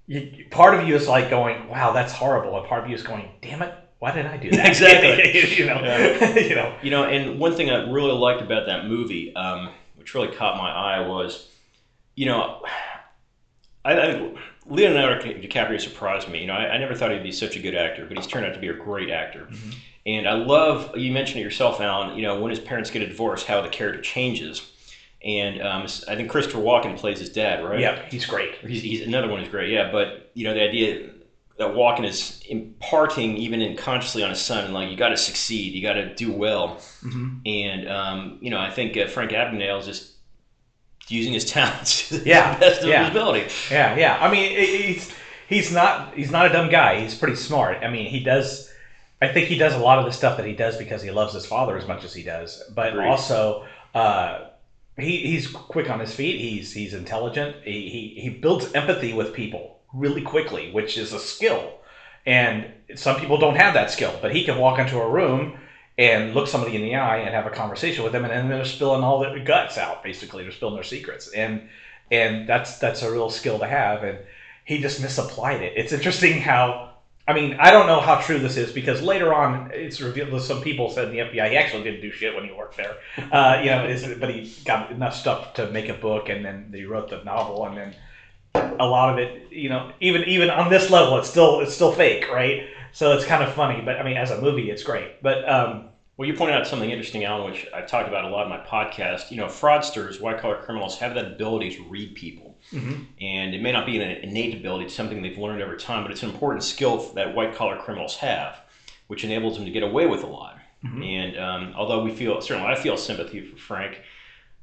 you, 0.05 0.45
part 0.49 0.79
of 0.79 0.87
you 0.87 0.95
is 0.95 1.07
like 1.07 1.29
going, 1.29 1.67
wow, 1.67 1.91
that's 1.91 2.13
horrible. 2.13 2.57
And 2.57 2.67
part 2.67 2.83
of 2.83 2.89
you 2.89 2.95
is 2.95 3.03
going, 3.03 3.29
damn 3.41 3.61
it, 3.61 3.73
why 3.99 4.11
did 4.11 4.25
I 4.25 4.37
do 4.37 4.51
that? 4.51 4.65
Exactly. 4.69 5.55
you 5.57 5.65
know, 5.65 5.81
Yeah. 5.81 6.35
you 6.39 6.55
know, 6.55 6.75
You 6.81 6.91
know, 6.91 7.03
and 7.05 7.39
one 7.39 7.55
thing 7.55 7.69
I 7.69 7.89
really 7.89 8.13
liked 8.13 8.41
about 8.41 8.67
that 8.67 8.85
movie, 8.85 9.35
um, 9.35 9.69
which 10.07 10.15
really 10.15 10.33
caught 10.33 10.55
my 10.55 10.71
eye, 10.71 11.05
was, 11.05 11.49
you 12.15 12.25
know, 12.27 12.61
I, 13.83 13.99
I 13.99 14.33
Leonardo 14.65 15.21
DiCaprio 15.21 15.81
surprised 15.81 16.29
me. 16.29 16.39
You 16.39 16.47
know, 16.47 16.53
I, 16.53 16.75
I 16.75 16.77
never 16.77 16.95
thought 16.95 17.11
he'd 17.11 17.23
be 17.23 17.31
such 17.33 17.57
a 17.57 17.59
good 17.59 17.75
actor, 17.75 18.05
but 18.05 18.17
he's 18.17 18.27
turned 18.27 18.45
out 18.45 18.53
to 18.53 18.59
be 18.59 18.69
a 18.69 18.73
great 18.73 19.09
actor. 19.09 19.47
Mhm. 19.51 19.75
And 20.05 20.27
I 20.29 20.35
love 20.35 20.95
you 20.97 21.11
mentioned 21.11 21.41
it 21.41 21.43
yourself, 21.43 21.81
Alan. 21.81 22.15
You 22.15 22.21
know, 22.21 22.39
when 22.39 22.51
his 22.51 22.59
parents 22.61 22.89
get 22.89 23.01
a 23.01 23.07
divorce, 23.07 23.43
how 23.43 23.59
the 23.59 23.67
character 23.67 24.01
changes. 24.01 24.71
And 25.25 25.61
um, 25.61 25.83
I 26.07 26.15
think 26.15 26.29
Christopher 26.29 26.59
Walken 26.59 26.95
plays 26.97 27.19
his 27.19 27.29
dad, 27.29 27.65
right? 27.65 27.79
yeah, 27.79 28.05
he's 28.09 28.25
great. 28.25 28.55
He's, 28.59 28.81
he's 28.83 29.01
another 29.01 29.27
one 29.27 29.41
who's 29.41 29.49
great, 29.49 29.71
yeah. 29.71 29.91
But 29.91 30.31
you 30.35 30.45
know, 30.45 30.53
the 30.53 30.61
idea 30.61 31.09
that 31.57 31.69
Walken 31.69 32.05
is 32.05 32.39
imparting 32.47 33.37
even 33.37 33.61
unconsciously 33.61 34.23
on 34.23 34.29
his 34.29 34.39
son, 34.41 34.73
like 34.73 34.89
you 34.91 34.97
got 34.97 35.09
to 35.09 35.17
succeed, 35.17 35.73
you 35.73 35.81
got 35.81 35.93
to 35.93 36.13
do 36.15 36.31
well. 36.31 36.75
Mm-hmm. 37.03 37.37
And 37.45 37.89
um, 37.89 38.37
you 38.41 38.49
know, 38.51 38.59
I 38.59 38.69
think 38.69 38.95
uh, 38.97 39.07
Frank 39.07 39.31
Abagnale 39.31 39.79
is 39.79 39.85
just 39.85 40.11
using 41.07 41.33
his 41.33 41.45
talents 41.51 42.09
to 42.09 42.19
the 42.19 42.29
Yeah, 42.29 42.57
best 42.59 42.81
of 42.83 42.89
yeah. 42.89 43.01
his 43.03 43.09
ability. 43.11 43.47
Yeah, 43.71 43.95
yeah. 43.97 44.17
I 44.19 44.31
mean, 44.31 44.51
he's 44.57 45.13
he's 45.47 45.71
not 45.71 46.13
he's 46.15 46.31
not 46.31 46.45
a 46.45 46.49
dumb 46.49 46.69
guy. 46.69 46.99
He's 47.01 47.15
pretty 47.15 47.35
smart. 47.35 47.83
I 47.83 47.89
mean, 47.89 48.09
he 48.09 48.19
does. 48.21 48.71
I 49.21 49.29
think 49.29 49.47
he 49.47 49.57
does 49.57 49.73
a 49.73 49.79
lot 49.79 49.97
of 49.97 50.05
the 50.05 50.11
stuff 50.11 50.37
that 50.37 50.45
he 50.45 50.53
does 50.53 50.77
because 50.77 51.01
he 51.01 51.09
loves 51.09 51.33
his 51.33 51.45
father 51.45 51.75
as 51.77 51.87
much 51.87 52.03
as 52.03 52.13
he 52.13 52.21
does. 52.23 52.63
But 52.75 52.93
Agreed. 52.93 53.07
also, 53.07 53.65
uh, 53.95 54.49
he 54.97 55.17
he's 55.25 55.47
quick 55.47 55.89
on 55.89 55.99
his 55.99 56.13
feet. 56.13 56.39
He's 56.39 56.71
he's 56.71 56.93
intelligent. 56.93 57.55
He, 57.63 57.89
he 58.15 58.21
he 58.21 58.29
builds 58.29 58.71
empathy 58.73 59.13
with 59.13 59.33
people 59.33 59.76
really 59.93 60.21
quickly, 60.21 60.71
which 60.71 60.97
is 60.97 61.13
a 61.13 61.19
skill. 61.19 61.79
And 62.25 62.71
some 62.95 63.19
people 63.19 63.37
don't 63.37 63.55
have 63.55 63.73
that 63.73 63.89
skill, 63.91 64.17
but 64.21 64.35
he 64.35 64.43
can 64.43 64.57
walk 64.57 64.79
into 64.79 64.99
a 64.99 65.09
room 65.09 65.57
and 65.97 66.33
look 66.33 66.47
somebody 66.47 66.75
in 66.75 66.83
the 66.83 66.95
eye 66.95 67.17
and 67.17 67.33
have 67.33 67.47
a 67.47 67.49
conversation 67.49 68.03
with 68.03 68.13
them, 68.13 68.23
and 68.23 68.31
then 68.31 68.49
they're 68.49 68.65
spilling 68.65 69.03
all 69.03 69.19
their 69.19 69.39
guts 69.39 69.77
out. 69.77 70.03
Basically, 70.03 70.43
they're 70.43 70.51
spilling 70.51 70.75
their 70.75 70.83
secrets, 70.83 71.29
and 71.29 71.67
and 72.11 72.47
that's 72.47 72.77
that's 72.77 73.01
a 73.01 73.11
real 73.11 73.29
skill 73.29 73.59
to 73.59 73.67
have. 73.67 74.03
And 74.03 74.19
he 74.63 74.79
just 74.79 75.01
misapplied 75.01 75.61
it. 75.61 75.73
It's 75.75 75.93
interesting 75.93 76.41
how. 76.41 76.85
I 77.29 77.33
mean, 77.33 77.57
I 77.59 77.71
don't 77.71 77.87
know 77.87 77.99
how 77.99 78.21
true 78.21 78.39
this 78.39 78.55
is 78.55 78.71
because 78.71 79.01
later 79.01 79.33
on, 79.33 79.69
it's 79.73 79.99
revealed 79.99 80.31
that 80.31 80.43
some 80.43 80.61
people 80.61 80.89
said 80.89 81.09
in 81.09 81.11
the 81.11 81.17
FBI 81.17 81.49
he 81.49 81.57
actually 81.57 81.83
didn't 81.83 81.99
do 81.99 82.09
shit 82.09 82.33
when 82.33 82.45
he 82.45 82.53
worked 82.53 82.77
there. 82.77 82.95
Uh, 83.17 83.59
you 83.61 83.69
know, 83.69 84.15
but 84.17 84.33
he 84.33 84.53
got 84.63 84.91
enough 84.91 85.13
stuff 85.13 85.53
to 85.55 85.69
make 85.71 85.89
a 85.89 85.93
book, 85.93 86.29
and 86.29 86.45
then 86.45 86.71
he 86.73 86.85
wrote 86.85 87.09
the 87.09 87.21
novel, 87.25 87.65
and 87.65 87.75
then 87.75 87.95
a 88.79 88.85
lot 88.85 89.11
of 89.13 89.19
it, 89.19 89.51
you 89.51 89.69
know, 89.69 89.91
even 89.99 90.23
even 90.25 90.49
on 90.49 90.69
this 90.69 90.89
level, 90.89 91.17
it's 91.17 91.29
still 91.29 91.61
it's 91.61 91.73
still 91.73 91.91
fake, 91.91 92.29
right? 92.31 92.67
So 92.91 93.13
it's 93.13 93.25
kind 93.25 93.43
of 93.43 93.53
funny, 93.53 93.81
but 93.81 93.97
I 93.99 94.03
mean, 94.03 94.17
as 94.17 94.31
a 94.31 94.41
movie, 94.41 94.69
it's 94.71 94.83
great. 94.83 95.21
But 95.21 95.47
um, 95.47 95.89
Well, 96.17 96.27
you 96.27 96.33
pointed 96.33 96.55
out 96.55 96.65
something 96.65 96.89
interesting, 96.89 97.25
Alan, 97.25 97.51
which 97.51 97.67
I've 97.73 97.87
talked 97.87 98.07
about 98.07 98.25
a 98.25 98.29
lot 98.29 98.43
in 98.43 98.49
my 98.49 98.57
podcast. 98.57 99.29
You 99.29 99.37
know, 99.37 99.45
fraudsters, 99.45 100.19
white 100.19 100.39
collar 100.39 100.57
criminals 100.57 100.97
have 100.97 101.13
that 101.13 101.25
ability 101.25 101.75
to 101.75 101.83
read 101.83 102.15
people. 102.15 102.57
and 103.21 103.53
it 103.53 103.61
may 103.61 103.71
not 103.71 103.85
be 103.85 103.99
an 103.99 104.09
innate 104.09 104.55
ability; 104.55 104.85
it's 104.85 104.95
something 104.95 105.21
they've 105.21 105.37
learned 105.37 105.61
over 105.61 105.75
time. 105.77 106.03
But 106.03 106.11
it's 106.11 106.23
an 106.23 106.29
important 106.31 106.63
skill 106.63 106.97
that 107.13 107.35
white 107.35 107.55
collar 107.55 107.77
criminals 107.77 108.15
have, 108.17 108.55
which 109.07 109.23
enables 109.23 109.55
them 109.57 109.65
to 109.65 109.71
get 109.71 109.83
away 109.83 110.05
with 110.07 110.23
a 110.23 110.27
lot. 110.27 110.57
Mhm. 110.85 111.05
And 111.05 111.37
um, 111.39 111.73
although 111.75 112.03
we 112.03 112.11
feel 112.11 112.41
certainly, 112.41 112.69
I 112.71 112.75
feel 112.75 112.97
sympathy 112.97 113.41
for 113.41 113.57
Frank. 113.57 113.99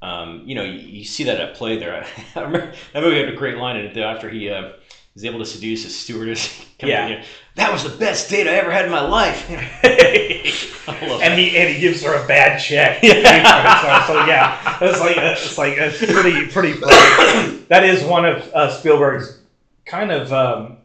Um, 0.05 0.43
you 0.45 0.53
know, 0.53 0.61
you, 0.61 0.79
you 0.79 1.03
see 1.03 1.23
that 1.23 1.39
at 1.39 1.55
play 1.55 1.79
there. 1.79 2.05
I 2.35 2.39
remember 2.39 2.73
that 2.93 3.01
movie 3.01 3.17
had 3.17 3.29
a 3.29 3.35
great 3.35 3.57
line 3.57 3.75
in 3.77 3.85
it 3.85 3.97
after 3.97 4.29
he 4.29 4.49
uh, 4.49 4.73
was 5.15 5.25
able 5.25 5.39
to 5.39 5.45
seduce 5.45 5.83
his 5.83 5.97
stewardess. 5.97 6.63
Yeah. 6.83 7.07
Know, 7.07 7.23
that 7.55 7.71
was 7.71 7.83
the 7.83 7.97
best 7.97 8.29
date 8.29 8.47
I 8.47 8.55
ever 8.55 8.69
had 8.69 8.83
in 8.85 8.91
my 8.91 8.99
life. 8.99 9.49
And 10.87 11.21
that. 11.21 11.39
he 11.39 11.57
and 11.57 11.73
he 11.73 11.79
gives 11.79 12.03
her 12.03 12.21
a 12.21 12.27
bad 12.27 12.59
check. 12.59 13.01
Yeah. 13.01 14.03
so, 14.05 14.13
so, 14.13 14.25
yeah, 14.25 14.77
it's 14.81 14.99
like 14.99 15.17
it's 15.17 15.57
like 15.57 15.77
it's 15.77 15.97
pretty 15.97 16.47
pretty. 16.47 16.73
That 17.69 17.85
is 17.85 18.03
one 18.03 18.25
of 18.25 18.43
uh, 18.53 18.69
Spielberg's 18.69 19.39
kind 19.85 20.11
of. 20.11 20.31
Um, 20.33 20.77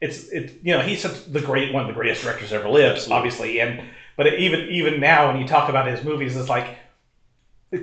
it's 0.00 0.28
it 0.28 0.60
you 0.62 0.72
know 0.72 0.80
he's 0.80 1.02
the 1.02 1.40
great 1.40 1.74
one 1.74 1.82
of 1.82 1.88
the 1.88 1.94
greatest 1.94 2.22
directors 2.22 2.52
ever 2.52 2.68
lived, 2.68 2.96
Absolutely. 2.96 3.16
obviously, 3.16 3.60
and 3.60 3.82
but 4.16 4.32
even 4.38 4.68
even 4.68 5.00
now 5.00 5.26
when 5.30 5.40
you 5.40 5.46
talk 5.48 5.68
about 5.68 5.88
his 5.88 6.04
movies, 6.04 6.36
it's 6.36 6.48
like. 6.48 6.78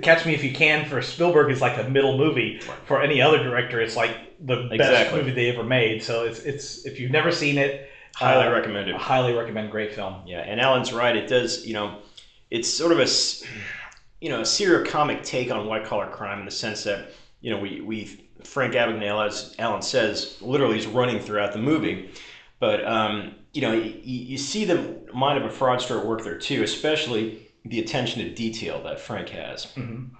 Catch 0.00 0.26
Me 0.26 0.34
If 0.34 0.42
You 0.44 0.52
Can 0.52 0.88
for 0.88 1.02
Spielberg 1.02 1.50
is 1.50 1.60
like 1.60 1.78
a 1.78 1.88
middle 1.88 2.16
movie. 2.16 2.60
For 2.86 3.02
any 3.02 3.20
other 3.20 3.42
director, 3.42 3.80
it's 3.80 3.96
like 3.96 4.16
the 4.44 4.68
best 4.76 5.14
movie 5.14 5.30
they 5.32 5.50
ever 5.50 5.64
made. 5.64 6.02
So 6.02 6.24
it's 6.24 6.40
it's 6.40 6.86
if 6.86 6.98
you've 6.98 7.10
never 7.10 7.30
seen 7.32 7.58
it, 7.58 7.88
Highly 8.14 8.46
Uh, 8.46 8.52
recommended. 8.52 8.94
Highly 8.96 9.32
recommend. 9.32 9.70
Great 9.70 9.94
film. 9.94 10.22
Yeah, 10.26 10.40
and 10.40 10.60
Alan's 10.60 10.92
right. 10.92 11.16
It 11.16 11.28
does, 11.28 11.66
you 11.66 11.74
know, 11.74 11.98
it's 12.50 12.68
sort 12.68 12.92
of 12.92 13.00
a 13.00 13.06
you 14.20 14.28
know, 14.28 14.40
a 14.40 14.46
serial 14.46 14.84
comic 14.84 15.22
take 15.24 15.50
on 15.50 15.66
white 15.66 15.84
collar 15.84 16.06
crime 16.06 16.38
in 16.38 16.44
the 16.44 16.50
sense 16.50 16.84
that, 16.84 17.10
you 17.40 17.50
know, 17.50 17.58
we, 17.58 17.80
we 17.80 18.28
Frank 18.44 18.74
Abagnale, 18.74 19.26
as 19.26 19.54
Alan 19.58 19.82
says, 19.82 20.36
literally 20.40 20.78
is 20.78 20.86
running 20.86 21.18
throughout 21.18 21.52
the 21.52 21.58
movie. 21.58 22.10
But, 22.60 22.86
um, 22.86 23.34
you 23.52 23.62
know, 23.62 23.72
you, 23.72 23.94
you 24.04 24.38
see 24.38 24.64
the 24.64 25.00
mind 25.12 25.42
of 25.42 25.50
a 25.50 25.52
fraudster 25.52 25.98
at 25.98 26.06
work 26.06 26.22
there 26.22 26.38
too, 26.38 26.62
especially 26.62 27.48
the 27.64 27.78
attention 27.78 28.22
to 28.22 28.34
detail 28.34 28.82
that 28.82 29.00
Frank 29.00 29.28
has. 29.30 29.66
Mhm. 29.76 30.10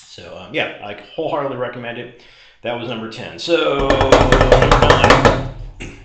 So, 0.00 0.36
um, 0.36 0.54
yeah, 0.54 0.80
I 0.82 0.94
wholeheartedly 1.14 1.56
recommend 1.56 1.98
it. 1.98 2.22
That 2.62 2.78
was 2.78 2.88
number 2.88 3.10
10. 3.10 3.38
So. 3.38 3.88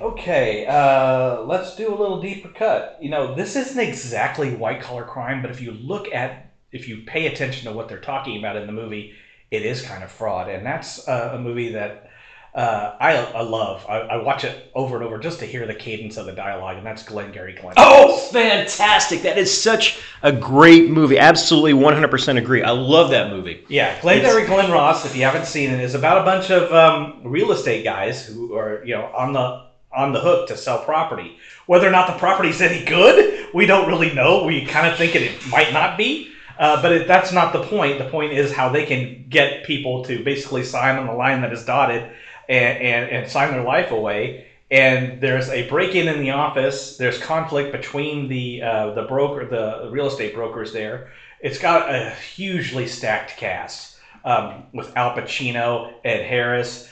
Okay, 0.01 0.65
uh, 0.65 1.41
let's 1.41 1.75
do 1.75 1.93
a 1.93 1.95
little 1.95 2.21
deeper 2.21 2.49
cut. 2.49 2.97
You 2.99 3.09
know, 3.09 3.33
this 3.35 3.55
isn't 3.55 3.79
exactly 3.79 4.53
white 4.53 4.81
collar 4.81 5.05
crime, 5.05 5.41
but 5.41 5.49
if 5.49 5.61
you 5.61 5.71
look 5.71 6.13
at, 6.13 6.51
if 6.71 6.87
you 6.87 7.03
pay 7.05 7.27
attention 7.27 7.71
to 7.71 7.75
what 7.75 7.87
they're 7.87 7.99
talking 7.99 8.37
about 8.37 8.57
in 8.57 8.67
the 8.67 8.73
movie, 8.73 9.13
it 9.49 9.63
is 9.63 9.81
kind 9.81 10.03
of 10.03 10.11
fraud. 10.11 10.49
And 10.49 10.65
that's 10.65 11.07
uh, 11.07 11.31
a 11.33 11.39
movie 11.39 11.71
that 11.73 12.10
uh, 12.53 12.95
I, 12.99 13.15
I 13.15 13.41
love. 13.43 13.85
I, 13.87 13.99
I 13.99 14.17
watch 14.17 14.43
it 14.43 14.71
over 14.75 14.97
and 14.97 15.05
over 15.05 15.17
just 15.17 15.39
to 15.39 15.45
hear 15.45 15.65
the 15.65 15.73
cadence 15.73 16.17
of 16.17 16.25
the 16.25 16.33
dialogue, 16.33 16.77
and 16.77 16.85
that's 16.85 17.01
Glengarry 17.01 17.53
Glen. 17.53 17.75
Ross. 17.75 17.75
Oh, 17.77 18.17
fantastic. 18.17 19.21
That 19.21 19.37
is 19.37 19.61
such 19.61 19.99
a 20.21 20.33
great 20.33 20.89
movie. 20.89 21.17
Absolutely 21.17 21.71
100% 21.73 22.37
agree. 22.37 22.61
I 22.61 22.71
love 22.71 23.09
that 23.11 23.29
movie. 23.29 23.63
Yeah, 23.69 23.99
Glengarry 24.01 24.45
Glen 24.45 24.69
Ross, 24.69 25.05
if 25.05 25.15
you 25.15 25.23
haven't 25.23 25.45
seen 25.45 25.69
it, 25.69 25.79
is 25.79 25.95
about 25.95 26.21
a 26.21 26.25
bunch 26.25 26.51
of 26.51 26.73
um, 26.73 27.21
real 27.23 27.53
estate 27.53 27.85
guys 27.85 28.25
who 28.25 28.53
are, 28.53 28.83
you 28.83 28.95
know, 28.95 29.05
on 29.15 29.31
the 29.31 29.71
on 29.93 30.13
the 30.13 30.19
hook 30.19 30.47
to 30.47 30.55
sell 30.55 30.83
property. 30.83 31.37
Whether 31.65 31.87
or 31.87 31.91
not 31.91 32.07
the 32.07 32.17
property's 32.17 32.61
any 32.61 32.85
good, 32.85 33.47
we 33.53 33.65
don't 33.65 33.87
really 33.87 34.13
know. 34.13 34.45
We 34.45 34.65
kind 34.65 34.87
of 34.87 34.97
think 34.97 35.15
it, 35.15 35.23
it 35.23 35.47
might 35.47 35.73
not 35.73 35.97
be, 35.97 36.31
uh, 36.57 36.81
but 36.81 36.93
it, 36.93 37.07
that's 37.07 37.33
not 37.33 37.51
the 37.51 37.63
point. 37.63 37.97
The 37.97 38.09
point 38.09 38.31
is 38.31 38.53
how 38.53 38.69
they 38.69 38.85
can 38.85 39.25
get 39.27 39.65
people 39.65 40.03
to 40.05 40.23
basically 40.23 40.63
sign 40.63 40.97
on 40.97 41.07
the 41.07 41.13
line 41.13 41.41
that 41.41 41.51
is 41.51 41.65
dotted 41.65 42.09
and, 42.47 42.77
and, 42.79 43.09
and 43.09 43.31
sign 43.31 43.51
their 43.51 43.63
life 43.63 43.91
away. 43.91 44.47
And 44.69 45.19
there's 45.19 45.49
a 45.49 45.67
break-in 45.67 46.07
in 46.07 46.21
the 46.21 46.31
office. 46.31 46.97
There's 46.97 47.17
conflict 47.17 47.71
between 47.73 48.29
the 48.29 48.61
uh, 48.61 48.93
the 48.93 49.03
broker, 49.03 49.45
the 49.45 49.89
real 49.91 50.07
estate 50.07 50.33
brokers 50.33 50.71
there. 50.71 51.11
It's 51.41 51.59
got 51.59 51.93
a 51.93 52.11
hugely 52.11 52.87
stacked 52.87 53.35
cast 53.35 53.97
um, 54.23 54.63
with 54.73 54.95
Al 54.95 55.15
Pacino, 55.15 55.93
Ed 56.05 56.23
Harris, 56.23 56.89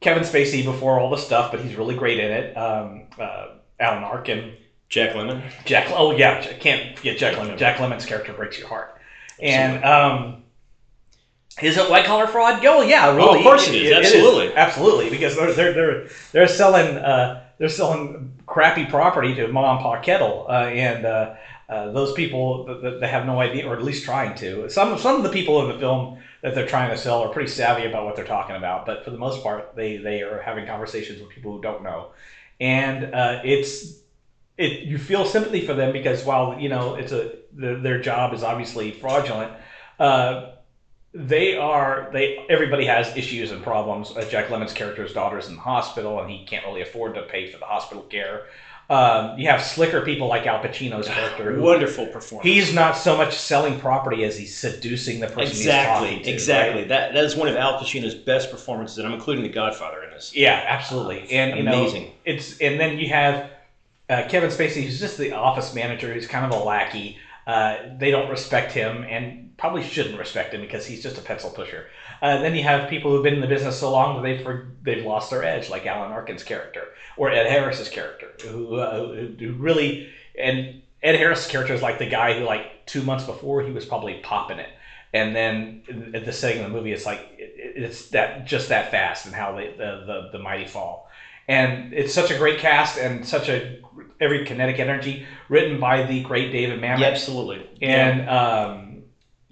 Kevin 0.00 0.22
Spacey 0.22 0.64
before 0.64 0.98
all 0.98 1.10
the 1.10 1.16
stuff, 1.16 1.50
but 1.50 1.60
he's 1.60 1.76
really 1.76 1.94
great 1.94 2.18
in 2.18 2.30
it. 2.30 2.56
Um, 2.56 3.04
uh, 3.18 3.48
Alan 3.78 4.04
Arkin, 4.04 4.54
Jack 4.88 5.14
Lemmon. 5.14 5.42
Jack. 5.64 5.88
Oh 5.90 6.16
yeah, 6.16 6.44
I 6.48 6.54
can't 6.54 6.96
forget 6.96 7.16
Jack 7.18 7.36
Lemmon. 7.36 7.56
Jack 7.56 7.78
Lemmon's 7.78 8.06
character 8.06 8.32
breaks 8.32 8.58
your 8.58 8.68
heart. 8.68 9.00
And 9.40 9.84
um, 9.84 10.43
is 11.62 11.76
it 11.76 11.88
white 11.88 12.04
collar 12.04 12.26
fraud? 12.26 12.64
Oh 12.64 12.82
yeah, 12.82 13.14
really. 13.14 13.38
of 13.38 13.44
course 13.44 13.68
it 13.68 13.74
is. 13.74 13.92
Absolutely. 13.92 14.54
absolutely, 14.54 15.10
because 15.10 15.36
they're 15.36 15.52
they're 15.52 15.72
they're, 15.72 16.08
they're 16.32 16.48
selling 16.48 16.96
uh, 16.96 17.44
they're 17.58 17.68
selling 17.68 18.32
crappy 18.46 18.86
property 18.86 19.34
to 19.36 19.48
mom 19.48 19.76
and 19.76 19.82
pop 19.82 20.02
kettle, 20.02 20.46
uh, 20.48 20.64
and 20.64 21.06
uh, 21.06 21.34
uh, 21.68 21.90
those 21.92 22.12
people 22.12 22.64
that, 22.64 23.00
that 23.00 23.08
have 23.08 23.24
no 23.24 23.40
idea, 23.40 23.66
or 23.66 23.76
at 23.76 23.82
least 23.82 24.04
trying 24.04 24.34
to. 24.36 24.68
Some 24.68 24.98
some 24.98 25.16
of 25.16 25.22
the 25.22 25.30
people 25.30 25.62
in 25.62 25.68
the 25.68 25.78
film 25.78 26.18
that 26.42 26.54
they're 26.54 26.66
trying 26.66 26.90
to 26.90 26.96
sell 26.96 27.22
are 27.22 27.28
pretty 27.28 27.50
savvy 27.50 27.86
about 27.86 28.04
what 28.04 28.16
they're 28.16 28.24
talking 28.24 28.56
about, 28.56 28.84
but 28.84 29.04
for 29.04 29.10
the 29.10 29.18
most 29.18 29.42
part, 29.42 29.74
they 29.76 29.96
they 29.98 30.22
are 30.22 30.40
having 30.40 30.66
conversations 30.66 31.20
with 31.20 31.30
people 31.30 31.52
who 31.52 31.62
don't 31.62 31.82
know, 31.84 32.10
and 32.58 33.14
uh, 33.14 33.40
it's 33.44 33.94
it 34.58 34.80
you 34.80 34.98
feel 34.98 35.24
sympathy 35.24 35.64
for 35.64 35.74
them 35.74 35.92
because 35.92 36.24
while 36.24 36.58
you 36.58 36.68
know 36.68 36.96
it's 36.96 37.12
a 37.12 37.32
the, 37.52 37.76
their 37.76 38.00
job 38.00 38.34
is 38.34 38.42
obviously 38.42 38.90
fraudulent. 38.90 39.52
Uh, 39.98 40.50
they 41.14 41.56
are 41.56 42.10
they 42.12 42.44
everybody 42.50 42.84
has 42.84 43.16
issues 43.16 43.52
and 43.52 43.62
problems 43.62 44.10
uh, 44.16 44.26
jack 44.28 44.48
lemmon's 44.48 44.72
character's 44.72 45.12
daughter's 45.12 45.48
in 45.48 45.54
the 45.54 45.60
hospital 45.60 46.20
and 46.20 46.28
he 46.30 46.44
can't 46.44 46.64
really 46.66 46.82
afford 46.82 47.14
to 47.14 47.22
pay 47.22 47.50
for 47.50 47.58
the 47.58 47.64
hospital 47.64 48.02
care 48.04 48.46
um, 48.90 49.38
you 49.38 49.48
have 49.48 49.62
slicker 49.62 50.02
people 50.02 50.26
like 50.26 50.44
al 50.46 50.62
pacino's 50.62 51.08
character 51.08 51.58
Wonderful 51.58 52.06
performance. 52.08 52.44
he's 52.46 52.74
not 52.74 52.96
so 52.96 53.16
much 53.16 53.34
selling 53.38 53.78
property 53.80 54.24
as 54.24 54.36
he's 54.36 54.54
seducing 54.54 55.20
the 55.20 55.28
person 55.28 55.42
exactly, 55.56 56.20
to, 56.22 56.30
exactly. 56.30 56.80
right? 56.80 56.88
That 56.88 57.14
that 57.14 57.24
is 57.24 57.34
one 57.34 57.48
of 57.48 57.56
Al 57.56 57.78
Pacino's 57.78 58.14
best 58.14 58.50
performances, 58.50 58.98
and 58.98 59.06
I'm 59.06 59.14
including 59.14 59.42
The 59.42 59.48
Godfather 59.48 60.02
in 60.02 60.10
this. 60.10 60.36
yeah 60.36 60.64
absolutely 60.68 61.30
and 61.30 61.56
you 61.56 61.62
know 61.62 61.80
Amazing. 61.80 62.10
it's 62.26 62.58
and 62.60 62.78
then 62.78 62.98
you 62.98 63.08
have 63.08 63.50
uh, 64.10 64.26
Kevin 64.28 64.50
Spacey, 64.50 64.82
who's 64.82 65.00
just 65.00 65.16
the 65.16 65.32
office 65.32 65.74
manager. 65.74 66.12
He's 66.12 66.26
kind 66.26 66.44
of 66.44 66.60
a 66.60 66.62
lackey. 66.62 67.16
Uh, 67.46 67.76
they 67.98 68.10
don't 68.10 68.28
respect 68.28 68.72
him, 68.72 69.02
and 69.08 69.43
probably 69.56 69.82
shouldn't 69.82 70.16
respect 70.16 70.52
him 70.54 70.60
because 70.60 70.84
he's 70.84 71.00
just 71.00 71.18
a 71.18 71.22
pencil 71.22 71.50
pusher. 71.50 71.84
Uh, 72.20 72.36
then 72.36 72.54
you 72.54 72.62
have 72.62 72.86
people 72.86 73.10
who've 73.10 73.22
been 73.22 73.34
in 73.34 73.40
the 73.40 73.46
business 73.46 73.76
so 73.76 73.88
long 73.88 74.14
that 74.14 74.20
they've 74.22 74.38
for, 74.40 74.56
they've 74.82 75.00
lost 75.02 75.30
their 75.30 75.42
edge, 75.42 75.68
like 75.68 75.86
Alan 75.86 76.10
Arkin's 76.10 76.42
character 76.42 76.88
or 77.16 77.30
Ed 77.30 77.46
Harris's 77.46 77.88
character, 77.88 78.34
who, 78.42 78.74
uh, 78.76 79.00
who 79.38 79.52
really 79.52 79.96
and 80.36 80.68
Ed 81.02 81.14
Harris's 81.16 81.46
character 81.46 81.72
is 81.72 81.82
like 81.82 81.98
the 81.98 82.06
guy 82.06 82.32
who 82.32 82.42
like 82.44 82.66
two 82.86 83.02
months 83.02 83.24
before 83.24 83.60
he 83.60 83.70
was 83.70 83.84
probably 83.84 84.14
popping 84.14 84.58
it. 84.58 84.70
And 85.12 85.34
then 85.34 85.74
at 86.12 86.24
the 86.24 86.32
setting 86.32 86.58
of 86.58 86.62
the 86.62 86.68
movie, 86.68 86.92
it's 86.92 87.06
like 87.06 87.22
it, 87.28 87.52
it's 87.76 88.02
that 88.10 88.44
just 88.44 88.68
that 88.68 88.86
fast, 88.86 89.24
and 89.24 89.34
how 89.34 89.52
they, 89.52 89.68
the, 89.68 89.96
the 90.04 90.22
the 90.30 90.38
mighty 90.38 90.64
fall 90.64 91.02
and 91.46 91.82
it's 91.90 92.10
such 92.10 92.30
a 92.30 92.34
great 92.34 92.56
cast 92.56 92.96
and 92.96 93.24
such 93.24 93.48
a 93.48 93.60
every 94.18 94.40
kinetic 94.40 94.78
energy 94.78 95.20
written 95.48 95.78
by 95.78 96.02
the 96.02 96.20
great 96.20 96.50
David 96.50 96.78
Mamet. 96.78 96.98
Yeah, 96.98 97.06
absolutely. 97.06 97.60
And 97.82 98.22
um, 98.22 98.83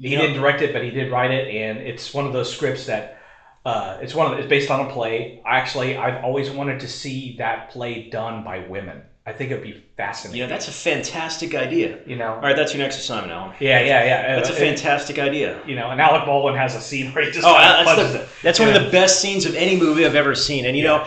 he 0.03 0.09
You 0.11 0.17
know- 0.17 0.23
didn't 0.27 0.41
direct 0.43 0.61
it, 0.63 0.73
but 0.75 0.83
he 0.85 0.91
did 0.91 1.11
write 1.11 1.31
it, 1.31 1.49
and 1.49 1.79
it's 1.79 2.13
one 2.13 2.27
of 2.27 2.33
those 2.35 2.53
scripts 2.53 2.85
that 2.87 3.19
uh, 3.65 3.97
it's 4.03 4.13
one 4.15 4.33
of 4.33 4.39
it's 4.39 4.49
based 4.49 4.71
on 4.71 4.81
a 4.87 4.91
play. 4.91 5.41
Actually, 5.47 5.97
I've 5.97 6.23
always 6.25 6.51
wanted 6.51 6.81
to 6.81 6.89
see 6.89 7.37
that 7.39 7.71
play 7.71 8.11
done 8.11 8.43
by 8.43 8.59
women. 8.69 9.03
I 9.25 9.33
think 9.33 9.53
it'd 9.53 9.63
be 9.63 9.85
fascinating. 9.97 10.41
you 10.41 10.45
know, 10.45 10.49
that's 10.49 10.67
a 10.67 10.73
fantastic 10.73 11.55
idea. 11.55 12.01
you 12.05 12.17
know. 12.17 12.35
All 12.35 12.41
right, 12.41 12.57
that's 12.57 12.75
your 12.75 12.83
next 12.83 12.99
assignment, 12.99 13.31
Alan. 13.33 13.55
Yeah, 13.61 13.79
yeah, 13.79 14.05
yeah. 14.05 14.35
That's 14.35 14.51
a 14.51 14.53
fantastic 14.53 15.21
idea. 15.21 15.61
You 15.65 15.77
know, 15.77 15.91
and 15.91 16.01
Alec 16.01 16.27
Baldwin 16.27 16.57
has 16.57 16.75
a 16.75 16.81
scene 16.81 17.13
where 17.13 17.25
he 17.25 17.31
just 17.31 17.47
Oh, 17.47 17.55
kind 17.55 17.89
of 17.89 17.97
that's, 17.97 18.13
the, 18.15 18.21
it. 18.23 18.29
that's 18.43 18.59
one 18.59 18.71
Yeah. 18.71 18.79
of 18.79 18.85
the 18.87 18.91
best 18.91 19.21
scenes 19.21 19.45
of 19.47 19.55
any 19.55 19.77
movie 19.77 20.05
I've 20.05 20.17
ever 20.17 20.35
seen. 20.35 20.67
And 20.67 20.77
you 20.77 20.83
know, 20.83 21.07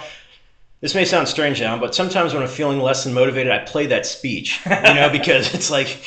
this 0.79 0.95
may 0.95 1.03
sound 1.03 1.27
strange, 1.27 1.61
Alan, 1.61 1.81
but 1.81 1.93
sometimes 1.93 2.33
when 2.33 2.41
I'm 2.41 2.47
feeling 2.47 2.79
less 2.79 3.03
than 3.03 3.13
motivated, 3.13 3.51
I 3.51 3.59
play 3.59 3.85
that 3.87 4.05
speech. 4.05 4.61
You 4.65 4.93
know, 4.93 5.09
because 5.19 5.53
it's 5.53 5.69
like, 5.69 6.01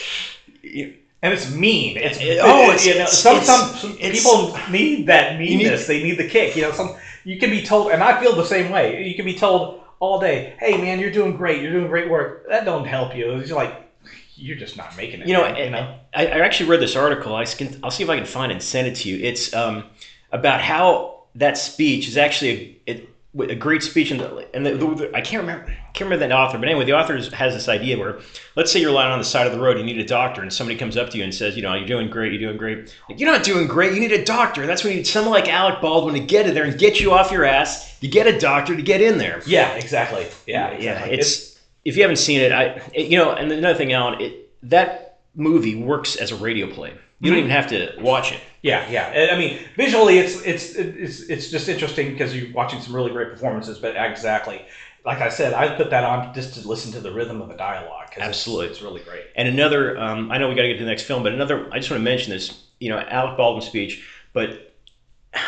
you- 0.62 0.95
and 1.23 1.33
it's 1.33 1.51
mean. 1.51 1.97
It's 1.97 2.19
It- 2.21 2.39
oh, 2.43 2.65
it's- 2.71 2.87
you 2.87 2.95
know, 2.95 3.01
it's- 3.03 3.19
some 3.19 3.37
it's- 3.39 3.47
some, 3.47 3.75
some 3.77 3.93
it's- 4.01 4.23
people 4.23 4.59
need 4.71 5.07
that 5.07 5.39
need- 5.39 5.59
meanness. 5.59 5.87
they 5.87 6.03
need 6.03 6.19
the 6.19 6.29
kick. 6.29 6.55
You 6.57 6.63
know, 6.63 6.73
some 6.73 6.97
you 7.25 7.39
can 7.39 7.51
be 7.51 7.63
told, 7.63 7.93
and 7.93 8.03
I 8.03 8.21
feel 8.21 8.35
the 8.35 8.45
same 8.45 8.71
way. 8.71 9.03
You 9.05 9.15
can 9.15 9.25
be 9.25 9.35
told 9.35 9.81
all 10.01 10.21
day, 10.21 10.55
"Hey, 10.61 10.77
man, 10.77 11.01
you're 11.01 11.11
doing 11.11 11.37
great. 11.37 11.61
You're 11.63 11.73
doing 11.73 11.89
great 11.89 12.09
work." 12.09 12.49
That 12.49 12.65
don't 12.65 12.87
help 12.87 13.15
you. 13.17 13.33
It's 13.39 13.51
like 13.51 13.75
you're 14.37 14.57
just 14.57 14.77
not 14.77 14.97
making 14.97 15.21
it. 15.23 15.27
You 15.27 15.35
know, 15.35 15.43
man, 15.43 15.57
and- 15.75 15.77
I, 16.15 16.27
I 16.27 16.39
actually 16.41 16.71
read 16.71 16.81
this 16.81 16.95
article. 16.97 17.35
I 17.35 17.45
can, 17.45 17.79
I'll 17.83 17.91
see 17.91 18.05
if 18.05 18.09
I 18.11 18.17
can 18.17 18.25
find 18.25 18.51
it 18.53 18.55
and 18.57 18.63
send 18.63 18.87
it 18.87 18.95
to 18.97 19.09
you. 19.09 19.23
It's 19.23 19.53
um, 19.53 19.85
about 20.33 20.61
how 20.61 21.23
that 21.35 21.59
speech 21.59 22.07
is 22.09 22.17
actually 22.17 22.79
a, 22.87 22.93
it, 22.93 23.09
a 23.51 23.55
great 23.57 23.83
speech, 23.83 24.11
and, 24.13 24.21
the, 24.21 24.49
and 24.55 24.65
the, 24.65 24.75
the, 24.77 25.11
I 25.15 25.21
can't 25.21 25.43
remember 25.43 25.75
can't 25.99 26.09
remember 26.09 26.28
the 26.28 26.35
author, 26.35 26.59
but 26.59 26.69
anyway, 26.69 26.85
the 26.85 26.93
author 26.93 27.17
has 27.35 27.55
this 27.55 27.69
idea 27.69 27.99
where, 27.99 28.21
let's 28.55 28.71
say 28.71 28.81
you're 28.81 28.93
lying 28.93 29.11
on 29.11 29.19
the 29.19 29.25
side 29.25 29.47
of 29.47 29.52
the 29.52 29.59
road, 29.59 29.78
you 29.78 29.85
need 29.85 29.99
a 29.99 30.07
doctor, 30.07 30.43
and 30.43 30.52
somebody 30.52 30.78
comes 30.78 30.97
up 30.97 31.11
to 31.11 31.19
you 31.19 31.25
and 31.25 31.35
says, 31.35 31.57
you 31.57 31.62
know, 31.62 31.75
you're 31.75 31.88
doing 31.88 32.09
great, 32.09 32.33
you're 32.33 32.40
doing 32.40 32.57
great. 32.57 32.97
Like, 33.09 33.19
you're 33.19 33.31
not 33.31 33.45
doing 33.45 33.67
great. 33.67 33.95
You 33.95 34.00
need 34.00 34.12
a 34.12 34.25
doctor. 34.25 34.64
That's 34.64 34.85
when 34.85 34.93
you 34.93 34.99
need 34.99 35.07
someone 35.07 35.33
like 35.33 35.49
Alec 35.49 35.81
Baldwin 35.81 36.14
to 36.14 36.21
get 36.21 36.47
in 36.47 36.55
there 36.55 36.64
and 36.64 36.78
get 36.78 37.00
you 37.00 37.12
off 37.12 37.33
your 37.33 37.45
ass. 37.45 38.00
You 38.00 38.09
get 38.09 38.26
a 38.26 38.38
doctor 38.38 38.76
to 38.76 38.83
get 38.83 39.00
in 39.00 39.19
there. 39.19 39.43
yeah, 39.45 39.73
exactly. 39.75 40.26
Yeah, 40.47 40.71
yeah. 40.78 41.05
exactly. 41.05 41.19
It's 41.19 41.59
if 41.85 41.97
you 41.97 42.02
haven't 42.02 42.17
seen 42.17 42.40
it, 42.40 42.52
I 42.52 42.81
it, 42.93 43.09
you 43.09 43.19
know, 43.19 43.33
and 43.33 43.50
another 43.50 43.76
thing, 43.76 43.93
Alan, 43.93 44.21
it, 44.21 44.50
that 44.64 45.19
movie 45.35 45.75
works 45.75 46.17
as 46.17 46.31
a 46.31 46.37
radio 46.37 46.73
play. 46.73 46.93
You 47.21 47.31
don't 47.31 47.40
mm-hmm. 47.40 47.47
even 47.47 47.50
have 47.50 47.69
to 47.71 48.00
watch 48.00 48.33
it. 48.33 48.40
Yeah, 48.62 48.88
yeah. 48.88 49.31
I 49.33 49.38
mean, 49.38 49.59
visually, 49.76 50.19
it's 50.19 50.40
it's 50.43 50.75
it's 50.75 51.21
it's 51.23 51.50
just 51.50 51.69
interesting 51.69 52.12
because 52.12 52.37
you're 52.37 52.52
watching 52.52 52.81
some 52.81 52.95
really 52.95 53.11
great 53.11 53.31
performances. 53.31 53.78
But 53.78 53.97
exactly, 53.97 54.64
like 55.05 55.21
I 55.21 55.28
said, 55.28 55.55
I 55.55 55.75
put 55.76 55.90
that 55.90 56.05
on 56.05 56.35
just 56.35 56.55
to 56.61 56.69
listen 56.69 56.93
to 56.93 57.00
the 57.00 57.11
rhythm 57.12 57.40
of 57.40 57.49
the 57.49 57.55
dialogue. 57.55 58.07
'cause 58.09 58.17
it's- 58.19 58.28
Absolutely. 58.28 58.67
it's, 58.69 58.83
really 58.83 59.00
great. 59.02 59.25
And 59.37 59.49
another, 59.49 59.99
um, 59.99 60.31
I 60.33 60.38
know 60.38 60.49
we 60.49 60.55
got 60.55 60.62
to 60.62 60.69
get 60.69 60.75
to 60.78 60.85
the 60.85 60.90
next 60.90 61.02
film, 61.05 61.23
but 61.23 61.33
another, 61.33 61.67
I 61.73 61.78
just 61.78 61.90
want 61.90 62.00
to 62.00 62.05
mention 62.05 62.31
this, 62.33 62.52
you 62.81 62.88
know, 62.90 62.99
Alec 62.99 63.37
Baldwin's 63.37 63.67
speech, 63.67 64.02
but, 64.33 64.73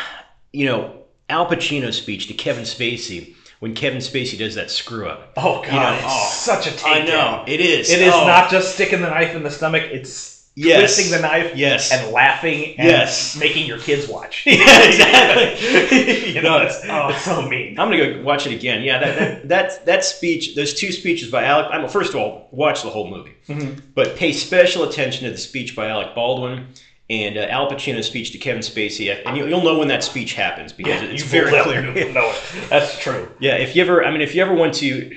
you 0.53 0.65
know, 0.65 0.93
Al 1.29 1.45
Pacino's 1.47 1.97
speech 1.97 2.27
to 2.27 2.33
Kevin 2.33 2.63
Spacey 2.63 3.35
when 3.59 3.73
Kevin 3.73 3.99
Spacey 3.99 4.37
does 4.37 4.55
that 4.55 4.69
screw 4.71 5.07
up. 5.07 5.33
Oh 5.37 5.61
god, 5.61 5.65
You 5.65 5.79
know, 5.79 5.93
it's 5.93 6.03
oh, 6.07 6.29
such 6.33 6.67
a 6.67 6.71
takedown. 6.71 7.01
I 7.01 7.05
know, 7.05 7.43
it 7.47 7.59
is. 7.61 7.89
It 7.91 8.01
is 8.01 8.13
Oh. 8.13 8.25
not 8.27 8.49
just 8.51 8.73
sticking 8.75 9.01
the 9.01 9.09
knife 9.09 9.35
in 9.35 9.43
the 9.43 9.51
stomach. 9.51 9.83
It's 9.91 10.40
Yes. 10.55 10.95
twisting 10.95 11.11
the 11.15 11.21
knife, 11.25 11.53
Yes. 11.55 11.91
and 11.93 12.11
laughing, 12.11 12.75
and 12.77 12.87
Yes. 12.87 13.37
making 13.37 13.65
your 13.65 13.77
kids 13.79 14.07
watch. 14.09 14.43
yeah, 14.45 14.83
exactly. 14.83 16.27
you 16.33 16.41
know, 16.41 16.57
No, 16.59 16.65
it's, 16.65 16.79
oh. 16.89 17.07
it's 17.09 17.21
so 17.23 17.41
mean. 17.47 17.79
I'm 17.79 17.89
gonna 17.89 18.15
go 18.15 18.21
watch 18.21 18.45
it 18.47 18.53
again. 18.53 18.81
Yeah, 18.83 18.99
that 18.99 19.17
that, 19.19 19.47
that 19.47 19.85
that 19.85 20.03
speech, 20.03 20.55
those 20.55 20.73
two 20.73 20.91
speeches 20.91 21.31
by 21.31 21.45
Alec. 21.45 21.67
I'm 21.71 21.87
first 21.87 22.09
of 22.09 22.17
all 22.17 22.49
watch 22.51 22.83
the 22.83 22.89
whole 22.89 23.09
movie, 23.09 23.31
Mhm. 23.47 23.79
but 23.95 24.17
pay 24.17 24.33
special 24.33 24.83
attention 24.83 25.23
to 25.25 25.31
the 25.31 25.37
speech 25.37 25.73
by 25.75 25.87
Alec 25.87 26.13
Baldwin 26.15 26.67
and 27.09 27.37
uh, 27.37 27.41
Al 27.49 27.69
Pacino's 27.69 28.05
speech 28.07 28.31
to 28.31 28.37
Kevin 28.37 28.61
Spacey, 28.61 29.21
and 29.25 29.37
you'll, 29.37 29.47
you'll 29.49 29.63
know 29.63 29.77
when 29.79 29.87
that 29.89 30.03
speech 30.03 30.33
happens 30.33 30.71
because 30.73 31.01
it's 31.01 31.23
you 31.23 31.29
very 31.29 31.61
clear. 31.61 31.85
You 31.97 32.11
know 32.13 32.29
it. 32.29 32.69
That's 32.69 32.97
true. 32.99 33.29
Yeah, 33.39 33.55
if 33.55 33.75
you 33.75 33.81
ever, 33.83 34.03
I 34.05 34.11
mean, 34.11 34.21
if 34.21 34.33
you 34.35 34.41
ever 34.41 34.53
want 34.53 34.73
to, 34.75 35.15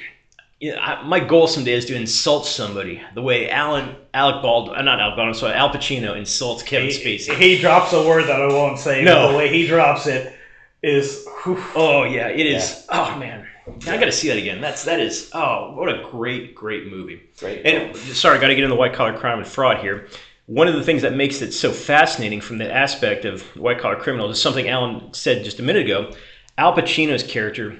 you 0.64 0.72
know, 0.72 0.78
I, 0.78 1.02
my 1.02 1.20
goal 1.20 1.46
someday 1.46 1.74
is 1.74 1.84
to 1.86 1.94
insult 1.94 2.46
somebody 2.46 3.02
the 3.14 3.20
way 3.20 3.50
Alan, 3.50 3.96
Alec 4.14 4.40
Baldwin, 4.40 4.78
uh, 4.78 4.80
not 4.80 4.98
Alec 4.98 5.16
Baldwin, 5.16 5.34
sorry, 5.34 5.52
Al 5.52 5.68
Pacino 5.68 6.16
insults 6.16 6.62
Kevin 6.62 6.88
He, 6.88 7.18
Spacey. 7.18 7.34
he 7.36 7.60
drops 7.60 7.92
a 7.92 8.02
word 8.02 8.28
that 8.28 8.40
I 8.40 8.46
won't 8.46 8.78
say. 8.78 9.04
No. 9.04 9.26
but 9.26 9.32
the 9.32 9.36
way 9.36 9.48
he 9.50 9.66
drops 9.66 10.06
it 10.06 10.34
is. 10.82 11.26
whew. 11.42 11.62
Oh 11.74 12.04
yeah, 12.04 12.28
it 12.28 12.46
is. 12.46 12.86
Oh 12.88 13.14
man, 13.18 13.46
I 13.86 13.98
got 13.98 14.06
to 14.06 14.12
see 14.12 14.28
that 14.28 14.38
again. 14.38 14.62
That's 14.62 14.84
that 14.84 15.00
is. 15.00 15.30
Oh, 15.34 15.74
what 15.74 15.90
a 15.90 16.02
great, 16.10 16.54
great 16.54 16.90
movie. 16.90 17.20
Great. 17.38 17.66
And 17.66 17.94
sorry, 17.96 18.38
got 18.38 18.46
to 18.46 18.54
get 18.54 18.64
into 18.64 18.74
white 18.76 18.94
collar 18.94 19.12
crime 19.18 19.40
and 19.40 19.46
fraud 19.46 19.80
here. 19.82 20.08
One 20.46 20.66
of 20.66 20.74
the 20.74 20.82
things 20.82 21.02
that 21.02 21.12
makes 21.14 21.42
it 21.42 21.52
so 21.52 21.72
fascinating 21.72 22.40
from 22.40 22.56
the 22.56 22.72
aspect 22.72 23.26
of 23.26 23.42
white 23.54 23.80
collar 23.80 23.96
criminals 23.96 24.36
is 24.38 24.42
something 24.42 24.66
Alan 24.66 25.12
said 25.12 25.44
just 25.44 25.58
a 25.58 25.62
minute 25.62 25.82
ago. 25.84 26.10
Al 26.56 26.74
Pacino's 26.74 27.22
character. 27.22 27.76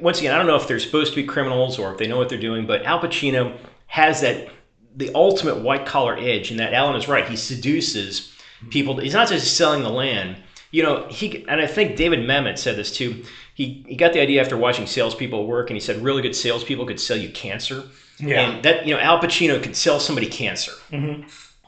Once 0.00 0.18
again, 0.18 0.32
I 0.34 0.38
don't 0.38 0.46
know 0.46 0.56
if 0.56 0.68
they're 0.68 0.78
supposed 0.78 1.14
to 1.14 1.20
be 1.20 1.26
criminals 1.26 1.78
or 1.78 1.92
if 1.92 1.98
they 1.98 2.06
know 2.06 2.16
what 2.16 2.28
they're 2.28 2.38
doing, 2.38 2.66
but 2.66 2.84
Al 2.84 3.00
Pacino 3.00 3.56
has 3.86 4.20
that 4.20 4.48
the 4.96 5.10
ultimate 5.14 5.58
white 5.58 5.86
collar 5.86 6.16
edge, 6.16 6.50
and 6.50 6.60
that 6.60 6.72
Alan 6.72 6.96
is 6.96 7.08
right. 7.08 7.28
He 7.28 7.36
seduces 7.36 8.32
people. 8.70 8.96
He's 8.98 9.14
not 9.14 9.28
just 9.28 9.56
selling 9.56 9.82
the 9.82 9.90
land. 9.90 10.36
You 10.70 10.82
know, 10.82 11.06
he 11.08 11.44
and 11.48 11.60
I 11.60 11.66
think 11.66 11.96
David 11.96 12.20
Mamet 12.20 12.58
said 12.58 12.76
this 12.76 12.94
too. 12.96 13.24
He 13.54 13.84
he 13.88 13.96
got 13.96 14.12
the 14.12 14.20
idea 14.20 14.40
after 14.40 14.56
watching 14.56 14.86
salespeople 14.86 15.46
work, 15.46 15.70
and 15.70 15.76
he 15.76 15.80
said 15.80 16.02
really 16.02 16.22
good 16.22 16.34
salespeople 16.34 16.86
could 16.86 17.00
sell 17.00 17.16
you 17.16 17.30
cancer. 17.30 17.84
Yeah. 18.18 18.50
And 18.50 18.64
that 18.64 18.86
you 18.86 18.94
know, 18.94 19.00
Al 19.00 19.20
Pacino 19.20 19.62
could 19.62 19.76
sell 19.76 20.00
somebody 20.00 20.28
cancer. 20.28 20.72
Mhm. 20.90 21.24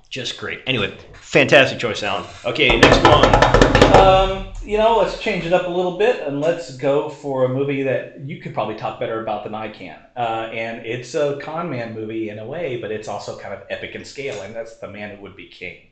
Just 0.08 0.38
great. 0.38 0.62
Anyway, 0.66 0.96
fantastic 1.14 1.78
choice, 1.78 2.02
Alan. 2.02 2.24
Okay, 2.44 2.78
next 2.78 3.02
one. 3.04 3.66
Um, 3.96 4.52
you 4.64 4.78
know, 4.78 4.98
let's 4.98 5.20
change 5.20 5.46
it 5.46 5.52
up 5.52 5.66
a 5.66 5.70
little 5.70 5.96
bit 5.96 6.26
and 6.26 6.40
let's 6.40 6.76
go 6.76 7.08
for 7.08 7.44
a 7.44 7.48
movie 7.48 7.82
that 7.84 8.20
you 8.20 8.40
could 8.40 8.54
probably 8.54 8.76
talk 8.76 8.98
better 9.00 9.22
about 9.22 9.44
than 9.44 9.54
I 9.54 9.68
can. 9.68 9.98
Uh, 10.16 10.50
and 10.52 10.84
it's 10.86 11.14
a 11.14 11.38
con 11.42 11.70
man 11.70 11.94
movie 11.94 12.28
in 12.28 12.38
a 12.38 12.46
way, 12.46 12.80
but 12.80 12.90
it's 12.90 13.08
also 13.08 13.38
kind 13.38 13.54
of 13.54 13.62
epic 13.70 13.94
in 13.94 14.04
scale, 14.04 14.42
and 14.42 14.54
that's 14.54 14.76
The 14.76 14.88
Man 14.88 15.16
Who 15.16 15.22
Would 15.22 15.36
Be 15.36 15.48
King. 15.48 15.88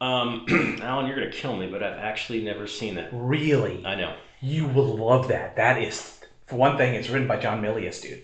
Um, 0.00 0.46
Alan, 0.82 1.06
you're 1.06 1.16
gonna 1.16 1.32
kill 1.32 1.56
me, 1.56 1.66
but 1.68 1.82
I've 1.82 1.98
actually 1.98 2.42
never 2.42 2.66
seen 2.66 2.94
that. 2.96 3.10
Really? 3.12 3.84
I 3.84 3.94
know. 3.96 4.14
You 4.40 4.66
will 4.68 4.96
love 4.96 5.28
that. 5.28 5.56
That 5.56 5.82
is, 5.82 6.20
for 6.46 6.56
one 6.56 6.76
thing, 6.76 6.94
it's 6.94 7.08
written 7.08 7.26
by 7.26 7.38
John 7.38 7.60
Milius, 7.60 8.00
dude. 8.00 8.22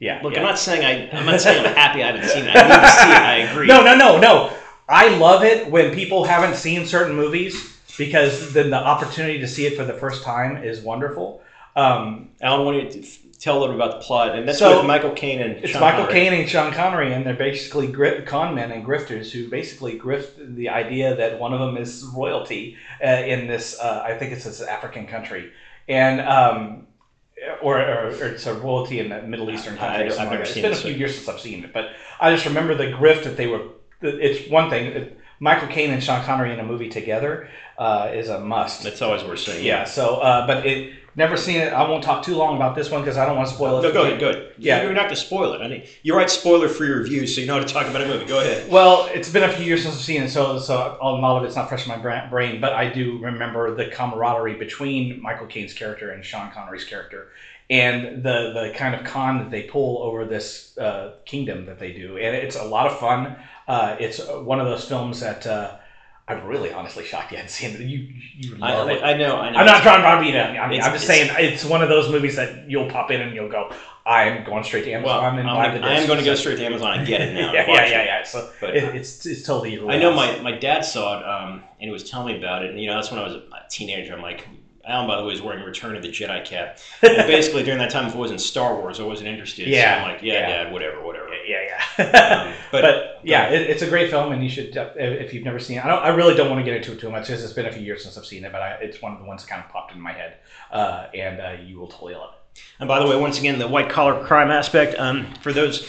Yeah. 0.00 0.20
Look, 0.22 0.32
yeah. 0.34 0.40
I'm 0.40 0.46
not 0.46 0.58
saying 0.58 0.84
I. 0.84 1.16
I'm 1.18 1.26
not 1.26 1.40
saying 1.40 1.64
I'm 1.64 1.74
happy 1.74 2.02
I 2.02 2.12
haven't 2.12 2.28
seen 2.28 2.44
it. 2.44 2.54
I 2.54 2.62
need 2.62 2.74
to 2.74 2.90
see 2.90 3.10
it. 3.10 3.22
I 3.22 3.36
agree. 3.50 3.66
No, 3.66 3.82
no, 3.82 3.96
no, 3.96 4.18
no. 4.18 4.52
I 4.88 5.08
love 5.18 5.44
it 5.44 5.70
when 5.70 5.94
people 5.94 6.24
haven't 6.24 6.56
seen 6.56 6.86
certain 6.86 7.14
movies 7.14 7.76
because 7.98 8.52
then 8.52 8.70
the 8.70 8.76
opportunity 8.76 9.38
to 9.40 9.48
see 9.48 9.66
it 9.66 9.76
for 9.76 9.84
the 9.84 9.92
first 9.92 10.22
time 10.22 10.62
is 10.62 10.80
wonderful. 10.80 11.42
Um, 11.76 12.30
Alan, 12.40 12.64
why 12.66 12.72
don't 12.72 12.94
you 12.94 13.02
t- 13.02 13.20
tell 13.38 13.58
a 13.58 13.60
little 13.60 13.76
bit 13.76 13.84
about 13.84 14.00
the 14.00 14.06
plot? 14.06 14.34
And 14.36 14.48
that's 14.48 14.58
So, 14.58 14.78
with 14.78 14.86
Michael 14.86 15.12
Caine 15.12 15.40
and 15.40 15.52
It's 15.58 15.70
Sean 15.70 15.80
Michael. 15.80 16.06
Caine 16.06 16.32
and 16.32 16.48
Sean 16.48 16.72
Connery, 16.72 17.12
and 17.12 17.24
they're 17.24 17.34
basically 17.34 17.86
gri- 17.86 18.22
con 18.22 18.54
men 18.54 18.72
and 18.72 18.84
grifters 18.84 19.30
who 19.30 19.48
basically 19.48 19.98
grift 19.98 20.56
the 20.56 20.70
idea 20.70 21.14
that 21.14 21.38
one 21.38 21.52
of 21.52 21.60
them 21.60 21.76
is 21.76 22.04
royalty 22.14 22.76
uh, 23.04 23.08
in 23.08 23.46
this. 23.46 23.78
Uh, 23.78 24.02
I 24.04 24.14
think 24.14 24.32
it's 24.32 24.44
this 24.44 24.60
African 24.60 25.06
country, 25.06 25.52
and 25.88 26.20
um, 26.20 26.86
or, 27.62 27.78
or, 27.80 28.06
or 28.08 28.26
it's 28.26 28.46
a 28.46 28.54
royalty 28.54 29.00
in 29.00 29.12
a 29.12 29.22
Middle 29.22 29.50
Eastern 29.50 29.74
I- 29.74 29.78
country. 29.78 30.10
I've 30.12 30.30
never 30.30 30.38
that. 30.44 30.46
seen 30.48 30.64
It's 30.64 30.80
been 30.82 30.90
a 30.90 30.92
few 30.92 30.98
years 30.98 31.14
since 31.16 31.28
I've 31.28 31.40
seen 31.40 31.64
it, 31.64 31.72
but 31.72 31.90
I 32.20 32.30
just 32.32 32.46
remember 32.46 32.74
the 32.74 32.86
grift 32.86 33.24
that 33.24 33.36
they 33.36 33.46
were. 33.46 33.62
It's 34.00 34.50
one 34.50 34.70
thing. 34.70 34.86
it- 34.86 35.14
Michael 35.40 35.68
Caine 35.68 35.92
and 35.92 36.02
Sean 36.02 36.20
Connery 36.24 36.52
in 36.52 36.58
a 36.58 36.64
movie 36.64 36.88
together 36.88 37.48
uh, 37.78 38.10
is 38.12 38.28
a 38.28 38.40
must. 38.40 38.84
It's 38.84 39.00
always 39.02 39.22
worth 39.22 39.38
seeing. 39.38 39.64
yeah. 39.64 39.84
So, 39.84 40.16
uh, 40.16 40.44
but 40.48 40.66
it 40.66 40.94
never 41.14 41.36
seen 41.36 41.60
it. 41.60 41.72
I 41.72 41.88
won't 41.88 42.02
talk 42.02 42.24
too 42.24 42.34
long 42.34 42.56
about 42.56 42.74
this 42.74 42.90
one 42.90 43.02
because 43.02 43.16
I 43.16 43.24
don't 43.24 43.36
want 43.36 43.48
to 43.48 43.54
spoil 43.54 43.78
it. 43.78 43.82
No, 43.82 43.92
go 43.92 44.02
ahead. 44.04 44.18
Go 44.18 44.30
ahead. 44.30 44.47
Yeah. 44.58 44.82
You're 44.82 44.92
not 44.92 45.04
going 45.04 45.14
to 45.14 45.16
spoil 45.16 45.52
it. 45.52 45.60
I 45.62 45.68
mean, 45.68 45.84
you 46.02 46.14
write 46.16 46.30
spoiler-free 46.30 46.88
reviews, 46.90 47.34
so 47.34 47.40
you 47.40 47.46
know 47.46 47.54
how 47.54 47.60
to 47.64 47.72
talk 47.72 47.86
about 47.86 48.02
a 48.02 48.06
movie. 48.06 48.24
Go 48.24 48.40
ahead. 48.40 48.70
Well, 48.70 49.08
it's 49.12 49.28
been 49.30 49.44
a 49.44 49.52
few 49.52 49.64
years 49.64 49.82
since 49.82 49.94
I've 49.94 50.00
seen 50.02 50.22
it, 50.22 50.30
so 50.30 50.58
so 50.58 50.98
a 51.00 51.10
lot 51.12 51.38
of 51.38 51.44
it's 51.44 51.56
not 51.56 51.68
fresh 51.68 51.86
in 51.86 51.92
my 52.00 52.26
brain. 52.28 52.60
But 52.60 52.72
I 52.74 52.88
do 52.90 53.18
remember 53.18 53.74
the 53.74 53.86
camaraderie 53.86 54.54
between 54.54 55.22
Michael 55.22 55.46
Caine's 55.46 55.72
character 55.74 56.10
and 56.10 56.24
Sean 56.24 56.50
Connery's 56.50 56.84
character, 56.84 57.28
and 57.70 58.22
the 58.22 58.52
the 58.54 58.72
kind 58.76 58.94
of 58.94 59.04
con 59.04 59.38
that 59.38 59.50
they 59.50 59.62
pull 59.62 60.02
over 60.02 60.24
this 60.24 60.76
uh, 60.78 61.12
kingdom 61.24 61.66
that 61.66 61.78
they 61.78 61.92
do, 61.92 62.16
and 62.16 62.34
it's 62.36 62.56
a 62.56 62.64
lot 62.64 62.86
of 62.86 62.98
fun. 62.98 63.36
Uh, 63.66 63.96
it's 64.00 64.18
one 64.26 64.60
of 64.60 64.66
those 64.66 64.84
films 64.86 65.20
that 65.20 65.46
uh, 65.46 65.76
I'm 66.26 66.46
really 66.46 66.72
honestly 66.72 67.04
shocked 67.04 67.30
you 67.32 67.36
hadn't 67.38 67.50
seen 67.50 67.70
it. 67.74 67.80
You 67.80 67.98
you 68.36 68.56
I, 68.62 68.90
it. 68.90 69.02
I, 69.02 69.12
I 69.12 69.16
know. 69.16 69.36
I 69.36 69.50
know. 69.50 69.58
I'm 69.58 69.66
not 69.66 69.82
trying 69.82 70.18
to 70.18 70.24
beat 70.24 70.34
it. 70.34 70.40
I 70.40 70.66
mean, 70.68 70.78
It's- 70.78 70.86
I'm 70.86 70.92
just 70.92 71.06
saying 71.06 71.30
it's 71.38 71.64
one 71.64 71.82
of 71.82 71.88
those 71.88 72.10
movies 72.10 72.36
that 72.36 72.68
you'll 72.70 72.90
pop 72.90 73.10
in 73.10 73.20
and 73.20 73.34
you'll 73.34 73.48
go, 73.48 73.72
I'm 74.08 74.42
going 74.42 74.64
straight 74.64 74.84
to 74.84 74.96
Well, 74.98 75.20
Amazon 75.20 75.24
I'm, 75.24 75.38
and 75.38 75.48
buy 75.48 75.78
the 75.78 75.84
I 75.84 76.00
am 76.00 76.06
going 76.06 76.18
to 76.18 76.24
go 76.24 76.34
straight 76.34 76.56
to 76.56 76.64
Amazon 76.64 77.00
and 77.00 77.06
get 77.06 77.20
it 77.20 77.34
now. 77.34 77.52
yeah, 77.54 77.66
yeah, 77.68 77.86
yeah, 77.86 78.04
yeah. 78.04 78.22
So 78.22 78.50
But 78.58 78.74
it, 78.74 78.94
it's 78.94 79.26
it's 79.26 79.42
totally. 79.42 79.74
your 79.74 79.90
I 79.90 79.98
know 79.98 80.14
my, 80.14 80.40
my 80.40 80.52
dad 80.52 80.80
saw 80.80 81.20
it, 81.20 81.26
um, 81.26 81.62
and 81.78 81.88
he 81.88 81.90
was 81.90 82.08
telling 82.08 82.32
me 82.32 82.38
about 82.38 82.64
it. 82.64 82.70
And 82.70 82.80
you 82.80 82.86
know, 82.86 82.94
that's 82.94 83.10
when 83.10 83.20
I 83.20 83.24
was 83.24 83.34
a 83.34 83.42
teenager. 83.68 84.14
I'm 84.14 84.22
like, 84.22 84.48
Alan, 84.86 85.06
by 85.06 85.18
the 85.18 85.26
way, 85.26 85.34
is 85.34 85.42
wearing 85.42 85.62
Return 85.62 85.94
of 85.94 86.02
the 86.02 86.08
Jedi 86.08 86.42
cap. 86.42 86.78
And 87.02 87.16
basically, 87.26 87.62
during 87.64 87.78
that 87.80 87.90
time, 87.90 88.06
if 88.06 88.14
it 88.14 88.18
wasn't 88.18 88.40
Star 88.40 88.74
Wars, 88.76 88.98
I 88.98 89.02
wasn't 89.02 89.28
interested. 89.28 89.68
Yeah, 89.68 89.98
So 89.98 90.06
I'm 90.06 90.12
like, 90.14 90.22
yeah, 90.22 90.32
yeah. 90.32 90.64
Dad, 90.64 90.72
whatever, 90.72 91.04
whatever. 91.04 91.28
Yeah, 91.46 91.76
yeah. 91.98 92.04
Um, 92.04 92.54
but 92.72 92.82
but, 92.82 93.20
yeah, 93.22 93.50
it, 93.50 93.68
it's 93.68 93.82
a 93.82 93.88
great 93.88 94.08
film, 94.08 94.32
and 94.32 94.42
you 94.42 94.48
should 94.48 94.74
if 94.96 95.34
you've 95.34 95.44
never 95.44 95.58
seen 95.58 95.76
it. 95.76 95.84
I 95.84 95.88
don't. 95.88 96.02
I 96.02 96.08
really 96.08 96.34
don't 96.34 96.48
want 96.48 96.60
to 96.60 96.64
get 96.64 96.78
into 96.78 96.92
it 96.92 97.00
too 97.00 97.10
much 97.10 97.26
because 97.26 97.44
it's 97.44 97.52
been 97.52 97.66
a 97.66 97.72
few 97.72 97.82
years 97.82 98.02
since 98.02 98.16
I've 98.16 98.24
seen 98.24 98.46
it, 98.46 98.52
but 98.52 98.62
I, 98.62 98.70
it's 98.80 99.02
one 99.02 99.12
of 99.12 99.18
the 99.18 99.26
ones 99.26 99.44
that 99.44 99.50
kind 99.50 99.62
of 99.62 99.70
popped 99.70 99.92
in 99.92 100.00
my 100.00 100.12
head, 100.12 100.36
uh, 100.72 101.08
and 101.12 101.40
uh, 101.40 101.62
you 101.62 101.78
will 101.78 101.88
totally 101.88 102.14
love 102.14 102.32
it. 102.32 102.37
And 102.80 102.88
by 102.88 102.98
the 103.00 103.06
way, 103.06 103.16
once 103.16 103.38
again, 103.38 103.58
the 103.58 103.68
white 103.68 103.88
collar 103.90 104.22
crime 104.24 104.50
aspect. 104.50 104.98
Um, 104.98 105.26
for 105.42 105.52
those, 105.52 105.86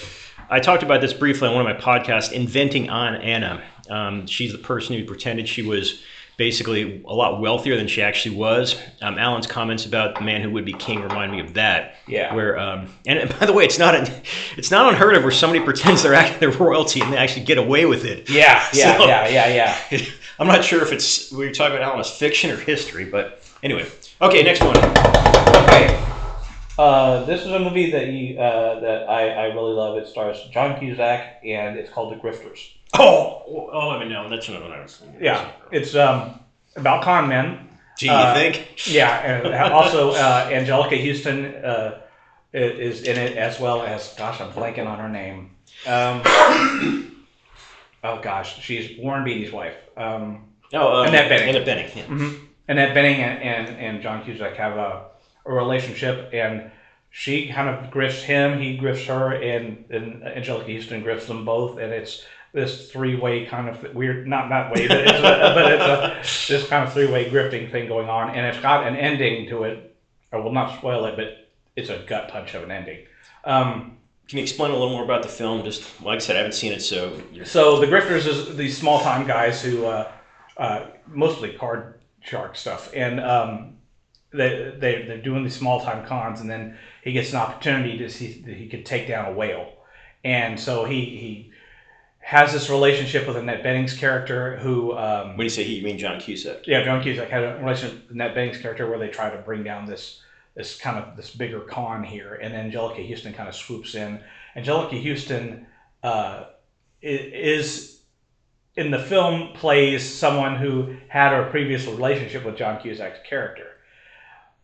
I 0.49 0.60
talked 0.60 0.84
about 0.84 1.01
this 1.01 1.13
briefly 1.13 1.47
on 1.47 1.55
one 1.55 1.65
of 1.67 1.77
my 1.77 1.82
podcasts, 1.82 2.32
Inventing 2.32 2.89
on 2.89 3.15
Anna. 3.15 3.62
Um, 3.89 4.25
she's 4.27 4.51
the 4.51 4.58
person 4.58 4.95
who 4.97 5.05
pretended 5.05 5.47
she 5.47 5.62
was 5.62 6.01
basically 6.38 7.03
a 7.05 7.13
lot 7.13 7.41
wealthier 7.41 7.75
than 7.75 7.88
she 7.88 8.01
actually 8.01 8.34
was. 8.36 8.79
Um, 9.01 9.17
Alan's 9.17 9.45
comments 9.45 9.86
about 9.86 10.15
the 10.15 10.21
man 10.21 10.41
who 10.41 10.49
would 10.51 10.63
be 10.63 10.71
king 10.71 11.01
remind 11.01 11.34
me 11.34 11.41
of 11.41 11.53
that. 11.55 11.95
Yeah. 12.08 12.34
Where, 12.34 12.58
um, 12.58 12.88
and 13.05 13.29
by 13.39 13.45
the 13.45 13.51
way, 13.51 13.65
it's 13.65 13.77
not 13.77 13.93
an, 13.93 14.08
it's 14.55 14.71
not 14.71 14.88
unheard 14.91 15.15
of 15.17 15.23
where 15.23 15.34
somebody 15.34 15.62
pretends 15.63 16.01
they're 16.01 16.13
acting 16.13 16.39
their 16.39 16.51
royalty 16.58 17.01
and 17.01 17.12
they 17.12 17.17
actually 17.17 17.43
get 17.43 17.58
away 17.58 17.86
with 17.86 18.05
it. 18.05 18.29
Yeah, 18.29 18.65
yeah, 18.73 18.97
So- 18.97 19.05
yeah, 19.05 19.27
yeah, 19.27 19.77
yeah. 19.91 20.05
I'm 20.39 20.47
not 20.47 20.63
sure 20.63 20.82
if 20.82 20.93
it's 20.93 21.29
we 21.34 21.45
are 21.47 21.51
talking 21.51 21.75
about 21.75 21.86
Alan 21.89 21.99
as 21.99 22.10
fiction 22.10 22.49
or 22.51 22.55
history, 22.55 23.03
but 23.03 23.43
anyway. 23.62 23.86
Okay, 24.21 24.41
next 24.41 24.63
one. 24.63 24.77
Okay. 24.77 26.09
Uh, 26.80 27.26
this 27.26 27.42
is 27.42 27.52
a 27.52 27.60
movie 27.60 27.92
that 27.92 28.08
you 28.08 28.39
uh, 28.39 28.80
that 28.80 29.10
I, 29.10 29.30
I 29.32 29.44
really 29.48 29.74
love. 29.74 29.98
It 29.98 30.08
stars 30.08 30.42
John 30.54 30.80
Cusack, 30.80 31.42
and 31.46 31.78
it's 31.78 31.89
called 31.89 32.13
The 32.13 32.15
Grifters. 32.18 32.70
Oh, 32.98 33.44
oh, 33.74 33.89
let 33.89 34.00
me 34.00 34.08
know. 34.08 34.30
That's 34.30 34.48
another 34.48 34.70
one 34.70 34.74
I 34.80 34.82
was. 34.82 35.02
Yeah, 35.20 35.52
it's 35.72 35.94
um, 35.94 36.39
about 36.78 37.04
con 37.04 37.28
men. 37.28 37.68
Gee, 37.98 38.06
you 38.06 38.13
Uh, 38.13 38.34
think? 38.34 38.88
Yeah, 38.88 39.10
and 39.44 39.74
also 39.74 40.12
uh, 40.12 40.50
Anjelica 40.50 40.98
Huston 41.06 41.54
uh, 41.65 42.00
is 42.54 43.04
in 43.04 43.18
it 43.18 43.36
as 43.36 43.60
well 43.60 43.84
as 43.84 44.13
gosh, 44.18 44.39
I'm 44.39 44.52
blanking 44.54 44.88
on 44.88 45.00
her 45.00 45.10
name. 45.10 45.52
Um, 45.86 46.22
oh 48.06 48.22
gosh, 48.22 48.58
she's 48.63 48.98
Warren 49.00 49.26
Beatty's 49.26 49.52
wife. 49.52 49.76
Um, 49.98 50.46
Oh, 50.72 51.02
um, 51.02 51.08
Annette 51.08 51.30
Bening. 51.32 51.50
Annette 51.50 51.65
Bening. 51.68 51.96
Yeah. 51.96 52.38
Annette 52.70 52.96
Bening 52.96 53.18
and, 53.18 53.42
and, 53.42 53.78
and 53.80 54.02
John 54.04 54.24
Cusack 54.24 54.56
have 54.56 54.78
a, 54.78 55.09
a 55.45 55.54
relationship, 55.54 56.30
and 56.34 56.71
she 57.12 57.49
kind 57.49 57.69
of 57.69 57.91
grifts 57.91 58.21
him, 58.21 58.60
he 58.60 58.78
grifts 58.78 59.06
her, 59.08 59.34
and, 59.34 59.86
and 59.89 60.21
Anjelica 60.21 60.75
Huston 60.75 61.04
grifts 61.04 61.28
them 61.28 61.43
both, 61.45 61.80
and 61.80 61.91
it's 61.91 62.23
this 62.52 62.91
three 62.91 63.15
way 63.15 63.45
kind 63.45 63.69
of 63.69 63.93
weird, 63.93 64.28
not 64.28 64.49
not 64.49 64.73
way, 64.73 64.88
but 64.88 65.02
it's 65.02 65.19
a, 65.19 65.21
but 65.21 65.71
it's 65.71 65.84
a 66.49 66.54
this 66.54 66.67
kind 66.67 66.84
of 66.88 66.93
three 66.93 67.08
way 67.08 67.30
grifting 67.30 67.71
thing 67.71 67.88
going 67.88 68.10
on, 68.10 68.30
and 68.36 68.45
it's 68.45 68.60
got 68.60 68.88
an 68.88 68.95
ending 68.95 69.47
to 69.49 69.63
it. 69.63 69.95
I 70.32 70.38
will 70.38 70.52
not 70.52 70.78
spoil 70.78 71.06
it, 71.06 71.15
but 71.15 71.47
it's 71.75 71.89
a 71.89 72.04
gut 72.08 72.30
punch 72.30 72.54
of 72.54 72.63
an 72.63 72.71
ending. 72.71 73.06
Um, 73.45 73.97
Can 74.28 74.38
you 74.38 74.43
explain 74.43 74.71
a 74.71 74.73
little 74.73 74.89
more 74.91 75.04
about 75.04 75.23
the 75.23 75.30
film? 75.30 75.63
Just 75.63 75.84
like 76.04 76.17
I 76.17 76.19
said, 76.19 76.36
I 76.36 76.39
haven't 76.39 76.54
seen 76.54 76.73
it, 76.73 76.82
so 76.82 77.19
So 77.45 77.80
the 77.80 77.88
grifters 77.88 78.28
is 78.28 78.56
these 78.56 78.78
small 78.78 78.99
time 78.99 79.25
guys 79.25 79.62
who 79.62 79.86
uh, 79.86 80.12
uh, 80.58 80.86
mostly 81.08 81.54
card 81.54 81.95
shark 82.21 82.56
stuff, 82.56 82.91
and 82.93 83.19
um, 83.19 83.78
they 84.32 84.74
they 84.78 85.04
they're 85.04 85.22
doing 85.22 85.44
these 85.44 85.56
small 85.56 85.82
time 85.82 86.06
cons, 86.06 86.42
and 86.42 86.50
then 86.50 86.78
he 87.04 87.12
gets 87.12 87.32
an 87.32 87.38
opportunity 87.38 87.98
to 87.98 88.10
see 88.10 88.42
that 88.46 88.56
he 88.56 88.68
could 88.68 88.86
take 88.86 89.08
down 89.08 89.32
a 89.32 89.36
whale, 89.36 89.74
and 90.24 90.60
so 90.60 90.86
he 90.86 91.02
he 91.02 91.52
has 92.20 92.54
this 92.54 92.70
relationship 92.70 93.28
with 93.28 93.38
Annette 93.38 93.63
Bening's 93.63 93.94
character 93.94 94.58
who. 94.58 94.98
Um, 94.98 95.38
when 95.38 95.46
you 95.46 95.50
say 95.50 95.63
he, 95.63 95.76
you 95.76 95.84
mean 95.84 95.98
John 95.98 96.20
Cusack? 96.20 96.68
Yeah, 96.68 96.84
John 96.84 97.02
Cusack 97.02 97.30
had 97.30 97.44
a 97.44 97.58
relationship 97.58 98.04
with 98.04 98.12
Annette 98.12 98.36
Bening's 98.36 98.58
character 98.58 98.88
where 98.88 99.00
they 99.00 99.08
try 99.08 99.30
to 99.30 99.38
bring 99.38 99.63
down 99.63 99.86
this 99.86 100.22
this 100.56 100.78
kind 100.78 100.98
of 100.98 101.15
this 101.15 101.32
bigger 101.32 101.62
con 101.62 102.04
here, 102.04 102.36
and 102.36 102.54
then 102.54 102.72
Anjelica 102.72 103.08
Huston 103.08 103.34
kind 103.34 103.50
of 103.50 103.56
swoops 103.56 103.96
in. 103.96 104.22
Anjelica 104.56 105.02
Huston 105.02 105.65
uh, 106.04 106.46
is 107.02 108.02
in 108.76 108.92
the 108.92 109.00
film 109.00 109.54
plays 109.54 110.08
someone 110.08 110.56
who 110.56 110.96
had 111.08 111.34
a 111.34 111.50
previous 111.50 111.86
relationship 111.86 112.46
with 112.46 112.58
John 112.58 112.80
Cusack's 112.80 113.20
character. 113.28 113.68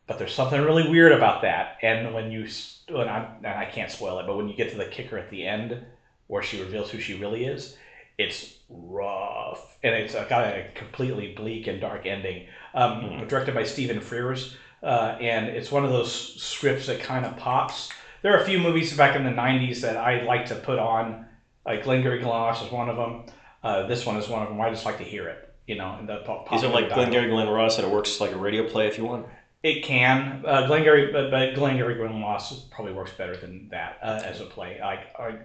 But 0.07 0.19
there's 0.19 0.33
something 0.33 0.61
really 0.61 0.87
weird 0.87 1.11
about 1.11 1.41
that, 1.41 1.77
and 1.81 2.13
when 2.13 2.31
you 2.31 2.47
and 2.87 3.09
I, 3.09 3.27
and 3.37 3.47
I 3.47 3.65
can't 3.65 3.89
spoil 3.89 4.19
it, 4.19 4.27
but 4.27 4.37
when 4.37 4.47
you 4.47 4.55
get 4.55 4.69
to 4.71 4.77
the 4.77 4.85
kicker 4.85 5.17
at 5.17 5.31
the 5.31 5.45
end, 5.45 5.83
where 6.27 6.43
she 6.43 6.61
reveals 6.61 6.91
who 6.91 6.99
she 6.99 7.15
really 7.15 7.45
is, 7.45 7.75
it's 8.17 8.55
rough 8.69 9.77
and 9.83 9.93
it's 9.93 10.13
got 10.13 10.45
a 10.45 10.67
completely 10.73 11.33
bleak 11.33 11.67
and 11.67 11.79
dark 11.79 12.05
ending. 12.05 12.47
Um, 12.73 13.01
mm-hmm. 13.01 13.27
Directed 13.27 13.53
by 13.53 13.63
Stephen 13.63 13.99
Frears, 13.99 14.53
uh, 14.83 15.17
and 15.19 15.47
it's 15.47 15.71
one 15.71 15.85
of 15.85 15.91
those 15.91 16.41
scripts 16.41 16.87
that 16.87 16.99
kind 16.99 17.25
of 17.25 17.37
pops. 17.37 17.89
There 18.21 18.35
are 18.35 18.41
a 18.41 18.45
few 18.45 18.59
movies 18.59 18.95
back 18.95 19.15
in 19.15 19.23
the 19.23 19.29
'90s 19.29 19.81
that 19.81 19.97
I 19.97 20.23
like 20.23 20.47
to 20.47 20.55
put 20.55 20.79
on, 20.79 21.25
like 21.65 21.83
Glengarry 21.83 22.19
Glen 22.19 22.31
Ross 22.31 22.63
is 22.63 22.71
one 22.71 22.89
of 22.89 22.97
them. 22.97 23.23
Uh, 23.63 23.87
this 23.87 24.05
one 24.05 24.17
is 24.17 24.27
one 24.27 24.43
of 24.43 24.49
them. 24.49 24.59
I 24.59 24.69
just 24.69 24.85
like 24.85 24.97
to 24.97 25.03
hear 25.03 25.27
it, 25.27 25.53
you 25.67 25.75
know. 25.75 25.95
And 25.97 26.09
the 26.09 26.17
pop, 26.25 26.51
is 26.53 26.63
it 26.63 26.69
like 26.69 26.93
Glengarry 26.93 27.29
Glen 27.29 27.47
Ross 27.47 27.77
that 27.77 27.85
it 27.85 27.91
works 27.91 28.19
like 28.19 28.31
a 28.31 28.37
radio 28.37 28.67
play 28.67 28.87
if 28.87 28.97
you 28.97 29.05
want? 29.05 29.25
It 29.63 29.83
can. 29.83 30.43
Uh, 30.45 30.67
Glengarry, 30.67 31.11
but, 31.11 31.31
but 31.31 31.55
Glengarry 31.55 31.95
Glen 31.95 32.21
Ross 32.21 32.65
probably 32.71 32.93
works 32.93 33.11
better 33.11 33.35
than 33.35 33.69
that 33.69 33.97
uh, 34.01 34.21
as 34.23 34.39
a 34.39 34.45
play. 34.45 34.79
I, 34.79 35.05
I 35.19 35.37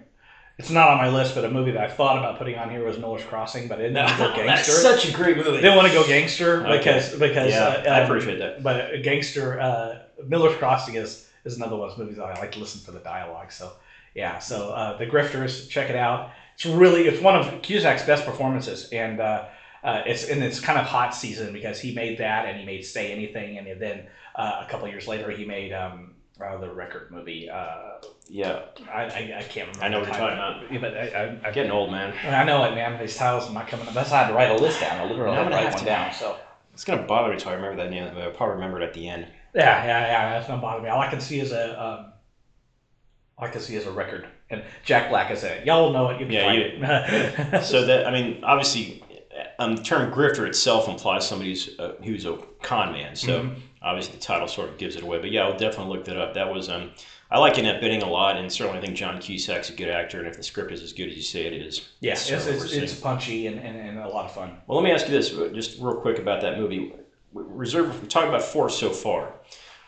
it's 0.61 0.69
not 0.69 0.89
on 0.89 0.97
my 0.97 1.09
list, 1.09 1.33
but 1.33 1.43
a 1.43 1.49
movie 1.49 1.71
that 1.71 1.83
I 1.83 1.91
thought 1.91 2.19
about 2.19 2.37
putting 2.37 2.55
on 2.55 2.69
here 2.69 2.85
was 2.85 2.99
Miller's 2.99 3.23
Crossing, 3.23 3.67
but 3.67 3.79
I 3.79 3.83
didn't 3.83 3.95
want 3.95 4.11
to 4.11 4.17
go 4.17 4.35
gangster. 4.35 4.73
That's 4.73 4.81
such 4.81 5.09
a 5.09 5.11
great 5.11 5.37
movie. 5.37 5.53
Didn't 5.53 5.75
want 5.75 5.87
to 5.87 5.93
go 5.93 6.05
gangster 6.05 6.65
okay. 6.67 6.77
because 6.77 7.17
because 7.17 7.51
yeah, 7.51 7.83
uh, 7.87 7.89
I 7.89 7.99
appreciate 8.01 8.37
that. 8.39 8.61
But 8.61 8.93
a 8.93 8.99
gangster, 8.99 9.59
uh, 9.59 9.99
Miller's 10.27 10.55
Crossing 10.57 10.95
is 10.95 11.27
is 11.45 11.57
another 11.57 11.77
one 11.77 11.89
of 11.89 11.97
those 11.97 11.97
movies 11.97 12.17
that 12.17 12.25
I 12.25 12.39
like 12.39 12.51
to 12.51 12.59
listen 12.59 12.81
for 12.81 12.91
the 12.91 12.99
dialogue. 12.99 13.51
So 13.51 13.71
yeah, 14.13 14.37
so 14.37 14.69
uh, 14.69 14.97
the 14.97 15.07
Grifters, 15.07 15.67
check 15.67 15.89
it 15.89 15.95
out. 15.95 16.29
It's 16.53 16.65
really 16.65 17.07
it's 17.07 17.21
one 17.21 17.35
of 17.35 17.61
Cusack's 17.63 18.03
best 18.03 18.25
performances, 18.25 18.89
and 18.91 19.19
uh, 19.83 20.01
it's 20.05 20.27
and 20.29 20.43
it's 20.43 20.59
kind 20.59 20.77
of 20.77 20.85
hot 20.85 21.15
season 21.15 21.53
because 21.53 21.79
he 21.79 21.93
made 21.93 22.17
that 22.19 22.45
and 22.45 22.59
he 22.59 22.65
made 22.65 22.85
Say 22.85 23.11
Anything, 23.11 23.57
and 23.57 23.81
then 23.81 24.07
uh, 24.35 24.63
a 24.65 24.69
couple 24.69 24.87
years 24.87 25.07
later 25.07 25.31
he 25.31 25.45
made. 25.45 25.73
Um, 25.73 26.15
uh, 26.41 26.57
the 26.57 26.69
record 26.69 27.11
movie. 27.11 27.49
Uh, 27.49 27.99
yeah, 28.27 28.63
I, 28.91 29.03
I, 29.03 29.35
I, 29.39 29.43
can't 29.43 29.67
remember. 29.67 29.83
I 29.83 29.89
know 29.89 29.99
what 29.99 30.07
you're 30.07 30.17
talking 30.17 30.37
about. 30.37 30.71
Yeah, 30.71 30.79
but 30.79 30.97
I, 30.97 31.39
I, 31.43 31.47
am 31.47 31.53
getting 31.53 31.71
old, 31.71 31.91
man. 31.91 32.13
I 32.25 32.43
know 32.43 32.63
it, 32.63 32.73
man. 32.73 32.99
These 32.99 33.15
titles 33.15 33.49
are 33.49 33.53
not 33.53 33.67
coming 33.67 33.87
up. 33.87 33.93
That's 33.93 34.11
why 34.11 34.17
I 34.17 34.23
had 34.23 34.27
to 34.29 34.33
write 34.33 34.51
a 34.51 34.55
list 34.55 34.79
down. 34.79 34.99
I 34.99 35.09
literally 35.09 35.35
had 35.35 35.43
to 35.43 35.49
write 35.49 35.73
one 35.73 35.85
down. 35.85 36.13
So 36.13 36.37
it's 36.73 36.83
gonna 36.83 37.03
bother 37.03 37.29
me 37.29 37.35
until 37.35 37.51
I 37.51 37.55
remember 37.55 37.83
that 37.83 37.89
name. 37.89 38.03
I'll 38.17 38.31
probably 38.31 38.55
remember 38.55 38.81
it 38.81 38.85
at 38.85 38.93
the 38.93 39.07
end. 39.07 39.27
Yeah, 39.53 39.83
yeah, 39.83 40.07
yeah. 40.07 40.29
That's 40.31 40.47
gonna 40.47 40.61
bother 40.61 40.81
me. 40.81 40.89
All 40.89 41.01
I 41.01 41.09
can 41.09 41.19
see 41.19 41.39
is 41.39 41.51
a. 41.51 41.81
Um, 41.81 42.13
I 43.37 43.47
can 43.47 43.61
see 43.61 43.75
as 43.75 43.87
a 43.87 43.91
record, 43.91 44.27
and 44.51 44.63
Jack 44.83 45.09
Black 45.09 45.31
is 45.31 45.43
it. 45.43 45.65
Y'all 45.65 45.91
know 45.91 46.09
it. 46.09 46.21
You 46.21 46.27
yeah, 46.27 46.51
you. 46.51 47.61
so 47.63 47.85
that 47.85 48.07
I 48.07 48.11
mean, 48.11 48.43
obviously, 48.43 49.00
um, 49.59 49.75
the 49.75 49.83
term 49.83 50.11
grifter 50.11 50.47
itself 50.47 50.87
implies 50.87 51.27
somebody 51.27 51.51
who's 51.51 51.79
uh, 51.79 51.93
who's 52.03 52.25
a 52.25 52.37
con 52.61 52.93
man. 52.93 53.15
So. 53.15 53.43
Mm-hmm 53.43 53.59
obviously 53.81 54.15
the 54.15 54.21
title 54.21 54.47
sort 54.47 54.69
of 54.69 54.77
gives 54.77 54.95
it 54.95 55.03
away. 55.03 55.19
But 55.19 55.31
yeah, 55.31 55.43
I'll 55.43 55.57
definitely 55.57 55.95
look 55.95 56.05
that 56.05 56.17
up. 56.17 56.33
That 56.33 56.51
was 56.51 56.69
um, 56.69 56.91
I 57.29 57.39
like 57.39 57.57
Annette 57.57 57.81
Bening 57.81 58.03
a 58.03 58.09
lot, 58.09 58.37
and 58.37 58.51
certainly 58.51 58.79
I 58.79 58.81
think 58.81 58.95
John 58.95 59.19
Cusack's 59.19 59.69
a 59.69 59.73
good 59.73 59.89
actor. 59.89 60.19
And 60.19 60.27
if 60.27 60.37
the 60.37 60.43
script 60.43 60.71
is 60.71 60.81
as 60.83 60.93
good 60.93 61.09
as 61.09 61.15
you 61.15 61.23
say 61.23 61.45
it 61.45 61.53
is, 61.53 61.89
yeah, 61.99 62.13
it's, 62.13 62.29
it's, 62.29 62.73
it's, 62.73 62.93
punchy 62.93 63.47
and, 63.47 63.59
and, 63.59 63.77
and, 63.77 63.99
a 63.99 64.07
lot 64.07 64.25
of 64.25 64.33
fun. 64.33 64.57
Well, 64.67 64.77
let 64.77 64.83
me 64.83 64.91
ask 64.91 65.07
you 65.07 65.13
this, 65.13 65.29
just 65.53 65.79
real 65.79 65.95
quick 65.95 66.19
about 66.19 66.41
that 66.41 66.57
movie. 66.57 66.93
Reserve. 67.33 68.01
We're 68.01 68.09
talking 68.09 68.29
about 68.29 68.43
four 68.43 68.69
so 68.69 68.89
far. 68.89 69.33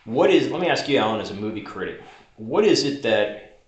What 0.06 0.30
is? 0.30 0.50
Let 0.50 0.62
me 0.62 0.68
ask 0.68 0.88
you, 0.88 0.98
Alan, 0.98 1.20
as 1.20 1.32
a 1.32 1.36
movie 1.36 1.62
critic, 1.62 2.02
what 2.38 2.66
is 2.66 2.84
it 2.84 3.04
that? 3.04 3.62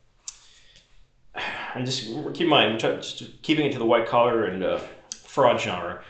And 1.75 1.85
just 1.85 2.05
keep 2.05 2.43
in 2.43 2.47
mind, 2.47 2.79
just 2.79 3.41
keeping 3.41 3.65
it 3.65 3.73
to 3.73 3.79
the 3.79 3.85
white 3.85 4.07
collar 4.07 4.45
and 4.45 4.63
uh, 4.63 4.79
fraud 5.35 5.61
genre 5.61 6.01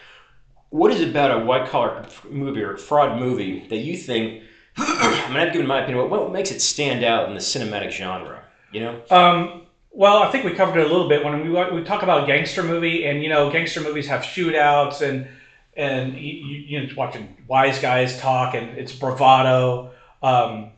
what 0.75 0.91
is 0.91 0.99
it 0.99 1.09
about 1.09 1.41
a 1.41 1.45
white 1.45 1.69
collar 1.69 2.05
movie 2.29 2.61
or 2.61 2.75
fraud 2.77 3.17
movie 3.17 3.65
that 3.69 3.77
you 3.77 3.95
think? 3.97 4.43
I 4.77 5.27
mean, 5.29 5.37
I've 5.37 5.53
given 5.53 5.67
my 5.67 5.79
opinion. 5.81 6.09
What, 6.09 6.23
what 6.23 6.31
makes 6.33 6.51
it 6.51 6.61
stand 6.61 7.03
out 7.03 7.29
in 7.29 7.33
the 7.33 7.39
cinematic 7.39 7.91
genre? 7.91 8.43
You 8.73 8.81
know. 8.81 9.01
Um, 9.09 9.61
well, 9.91 10.17
I 10.21 10.31
think 10.31 10.43
we 10.43 10.51
covered 10.51 10.77
it 10.77 10.85
a 10.85 10.91
little 10.91 11.07
bit 11.07 11.23
when 11.23 11.41
we 11.41 11.49
we 11.49 11.83
talk 11.83 12.03
about 12.03 12.27
gangster 12.27 12.61
movie, 12.61 13.05
and 13.05 13.23
you 13.23 13.29
know, 13.29 13.49
gangster 13.49 13.79
movies 13.79 14.07
have 14.07 14.21
shootouts, 14.21 15.01
and 15.01 15.27
and 15.77 16.13
you, 16.17 16.33
you 16.39 16.81
know, 16.81 16.93
watching 16.97 17.37
wise 17.47 17.79
guys 17.79 18.19
talk, 18.19 18.53
and 18.53 18.77
it's 18.77 18.93
bravado. 18.93 19.91
Um, 20.21 20.71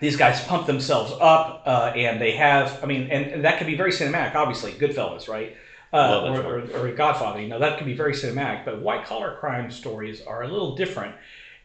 these 0.00 0.16
guys 0.16 0.42
pump 0.44 0.66
themselves 0.66 1.12
up, 1.20 1.62
uh, 1.66 1.92
and 1.94 2.18
they 2.18 2.32
have. 2.32 2.82
I 2.82 2.86
mean, 2.86 3.10
and, 3.10 3.26
and 3.26 3.44
that 3.44 3.58
can 3.58 3.66
be 3.66 3.76
very 3.76 3.90
cinematic. 3.90 4.34
Obviously, 4.34 4.72
Goodfellas, 4.72 5.28
right? 5.28 5.54
Uh, 5.92 6.22
or, 6.24 6.40
or, 6.40 6.58
or, 6.74 6.86
a 6.88 6.92
Godfather. 6.92 7.40
You 7.40 7.48
know, 7.48 7.58
that 7.58 7.78
can 7.78 7.86
be 7.86 7.94
very 7.94 8.12
cinematic, 8.12 8.64
but 8.64 8.82
white 8.82 9.04
collar 9.04 9.36
crime 9.38 9.70
stories 9.70 10.22
are 10.22 10.42
a 10.42 10.48
little 10.48 10.74
different 10.74 11.14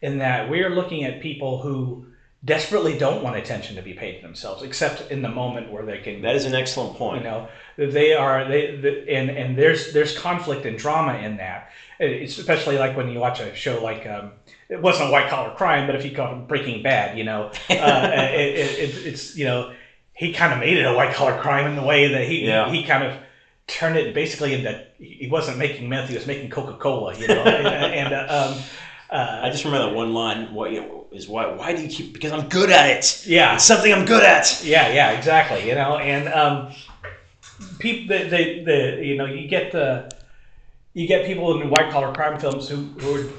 in 0.02 0.20
that 0.20 0.50
we 0.50 0.62
are 0.62 0.70
looking 0.70 1.04
at 1.04 1.22
people 1.22 1.62
who 1.62 2.06
desperately 2.44 2.98
don't 2.98 3.24
want 3.24 3.36
attention 3.36 3.76
to 3.76 3.82
be 3.82 3.94
paid 3.94 4.16
to 4.18 4.22
themselves, 4.22 4.64
except 4.64 5.12
in 5.12 5.22
the 5.22 5.30
moment 5.30 5.72
where 5.72 5.86
they 5.86 6.00
can. 6.00 6.22
That 6.22 6.36
is 6.36 6.46
an 6.46 6.56
excellent 6.56 6.98
point. 6.98 7.24
You 7.24 7.30
know, 7.30 7.48
they 7.78 8.14
are 8.14 8.48
they, 8.48 8.76
the, 8.78 9.10
and 9.10 9.30
and 9.30 9.58
there's 9.58 9.94
there's 9.94 10.18
conflict 10.18 10.66
and 10.66 10.78
drama 10.78 11.18
in 11.18 11.38
that. 11.38 11.70
It's 12.00 12.38
especially 12.38 12.80
like 12.80 12.98
when 12.98 13.10
you 13.10 13.20
watch 13.20 13.40
a 13.40 13.54
show 13.56 13.84
like. 13.84 14.06
Um, 14.08 14.34
it 14.70 14.82
wasn't 14.82 15.10
a 15.10 15.12
white 15.12 15.30
collar 15.30 15.54
crime, 15.54 15.86
but 15.86 15.98
if 15.98 16.06
you 16.06 16.12
call 16.16 16.34
it 16.34 16.48
Breaking 16.48 16.82
Bad, 16.82 17.18
you 17.18 17.26
know, 17.26 17.52
uh, 17.70 18.12
it, 18.14 18.56
it, 18.56 18.80
it, 18.80 19.06
it's 19.06 19.36
you 19.36 19.44
know, 19.44 19.74
he 20.14 20.32
kind 20.32 20.54
of 20.54 20.60
made 20.60 20.78
it 20.78 20.84
a 20.84 20.94
white 20.94 21.14
collar 21.14 21.38
crime 21.42 21.68
in 21.68 21.76
the 21.76 21.84
way 21.84 22.08
that 22.08 22.26
he 22.28 22.46
yeah. 22.46 22.72
he 22.72 22.84
kind 22.84 23.04
of 23.04 23.18
turned 23.72 23.98
it 23.98 24.14
basically 24.14 24.54
into 24.54 24.86
he 25.00 25.28
wasn't 25.32 25.58
making 25.58 25.90
meth; 25.90 26.10
he 26.10 26.16
was 26.16 26.28
making 26.28 26.50
Coca 26.50 26.78
Cola. 26.78 27.18
You 27.18 27.28
know, 27.28 27.44
and, 27.44 27.68
and 27.68 28.14
uh, 28.14 28.54
um, 28.54 28.64
uh, 29.10 29.40
I 29.44 29.50
just 29.50 29.66
remember 29.66 29.88
that 29.88 29.96
one 29.96 30.14
line. 30.14 30.54
What 30.54 30.72
you 30.72 30.82
know, 30.82 31.08
is 31.12 31.28
why? 31.28 31.52
Why 31.54 31.74
do 31.74 31.82
you 31.82 31.90
keep? 31.90 32.14
Because 32.14 32.32
I'm 32.32 32.50
good 32.50 32.70
at 32.70 32.90
it. 32.90 33.26
Yeah, 33.26 33.56
it's 33.56 33.66
something 33.66 33.92
I'm 33.92 34.06
good 34.06 34.24
at. 34.24 34.62
Yeah, 34.64 34.92
yeah, 34.94 35.12
exactly. 35.12 35.68
You 35.68 35.76
know, 35.76 35.98
and 35.98 36.28
um, 36.34 36.74
people, 37.80 38.18
the, 38.18 38.24
the, 38.26 38.64
the, 38.64 39.06
you 39.06 39.16
know, 39.16 39.26
you 39.26 39.48
get 39.48 39.72
the, 39.72 40.12
you 40.94 41.08
get 41.08 41.26
people 41.26 41.62
in 41.62 41.70
white 41.70 41.92
collar 41.92 42.14
crime 42.14 42.40
films 42.40 42.70
who, 42.70 42.78
who 43.00 43.16
are 43.16 43.30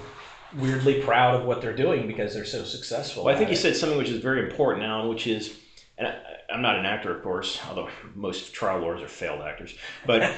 weirdly 0.57 1.01
proud 1.01 1.35
of 1.35 1.47
what 1.47 1.61
they're 1.63 1.77
doing 1.77 2.07
because 2.07 2.35
they're 2.35 2.45
so 2.45 2.65
successful. 2.65 3.25
Well, 3.25 3.35
I 3.35 3.39
think 3.39 3.51
you 3.51 3.57
said 3.57 3.77
something 3.77 3.99
which 3.99 4.11
is 4.11 4.21
very 4.21 4.49
important 4.49 4.83
now, 4.83 5.09
which 5.09 5.27
is, 5.27 5.57
and 5.99 6.09
I, 6.09 6.19
I'm 6.53 6.63
not 6.63 6.79
an 6.79 6.87
actor, 6.87 7.15
of 7.15 7.23
course, 7.23 7.61
although 7.69 7.89
most 8.15 8.53
trial 8.53 8.81
lawyers 8.81 9.03
are 9.03 9.09
failed 9.09 9.41
actors. 9.41 9.75
But 10.07 10.33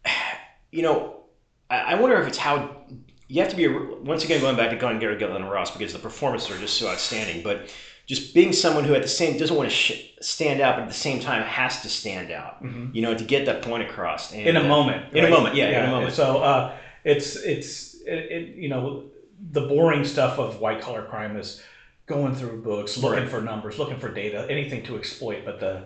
you 0.70 0.82
know, 0.82 1.24
I, 1.68 1.78
I, 1.78 1.94
wonder 1.94 2.20
if 2.20 2.28
it's 2.28 2.38
how 2.38 2.84
you 3.28 3.42
have 3.42 3.50
to 3.50 3.56
be. 3.56 3.66
A, 3.66 3.70
once 3.70 4.24
again, 4.24 4.40
going 4.40 4.56
back 4.56 4.70
to 4.70 4.76
Glengarry 4.76 5.16
Glen 5.16 5.44
Ross 5.44 5.70
because 5.70 5.92
the 5.92 5.98
performances 5.98 6.50
are 6.50 6.58
just 6.58 6.78
so 6.78 6.88
outstanding. 6.88 7.42
But 7.42 7.72
just 8.06 8.34
being 8.34 8.52
someone 8.52 8.84
who 8.84 8.94
at 8.94 9.02
the 9.02 9.08
same 9.08 9.38
doesn't 9.38 9.56
want 9.56 9.68
to 9.68 9.74
sh- 9.74 10.10
stand 10.20 10.60
out, 10.60 10.76
but 10.76 10.82
at 10.82 10.88
the 10.88 10.94
same 10.94 11.20
time 11.20 11.42
has 11.42 11.82
to 11.82 11.88
stand 11.88 12.32
out. 12.32 12.62
Mm-hmm. 12.62 12.94
You 12.94 13.02
know, 13.02 13.14
to 13.14 13.24
get 13.24 13.46
that 13.46 13.62
point 13.62 13.82
across 13.82 14.32
and, 14.32 14.46
in 14.46 14.56
a 14.56 14.60
uh, 14.60 14.68
moment. 14.68 15.14
In 15.14 15.24
right? 15.24 15.32
a 15.32 15.36
moment, 15.36 15.54
yeah, 15.54 15.70
yeah, 15.70 15.84
in 15.84 15.88
a 15.90 15.92
moment. 15.92 16.14
So 16.14 16.38
uh, 16.38 16.76
it's 17.04 17.36
it's 17.36 17.94
it, 18.06 18.18
it, 18.30 18.56
you 18.56 18.68
know 18.68 19.10
the 19.52 19.62
boring 19.62 20.04
stuff 20.04 20.38
of 20.38 20.60
white 20.60 20.80
collar 20.80 21.02
crime 21.02 21.36
is 21.36 21.62
going 22.10 22.34
through 22.34 22.60
books, 22.60 22.98
looking 22.98 23.28
for 23.28 23.40
numbers, 23.40 23.78
looking 23.78 23.98
for 23.98 24.12
data, 24.12 24.46
anything 24.50 24.82
to 24.82 24.98
exploit. 24.98 25.44
But 25.46 25.60
the 25.60 25.84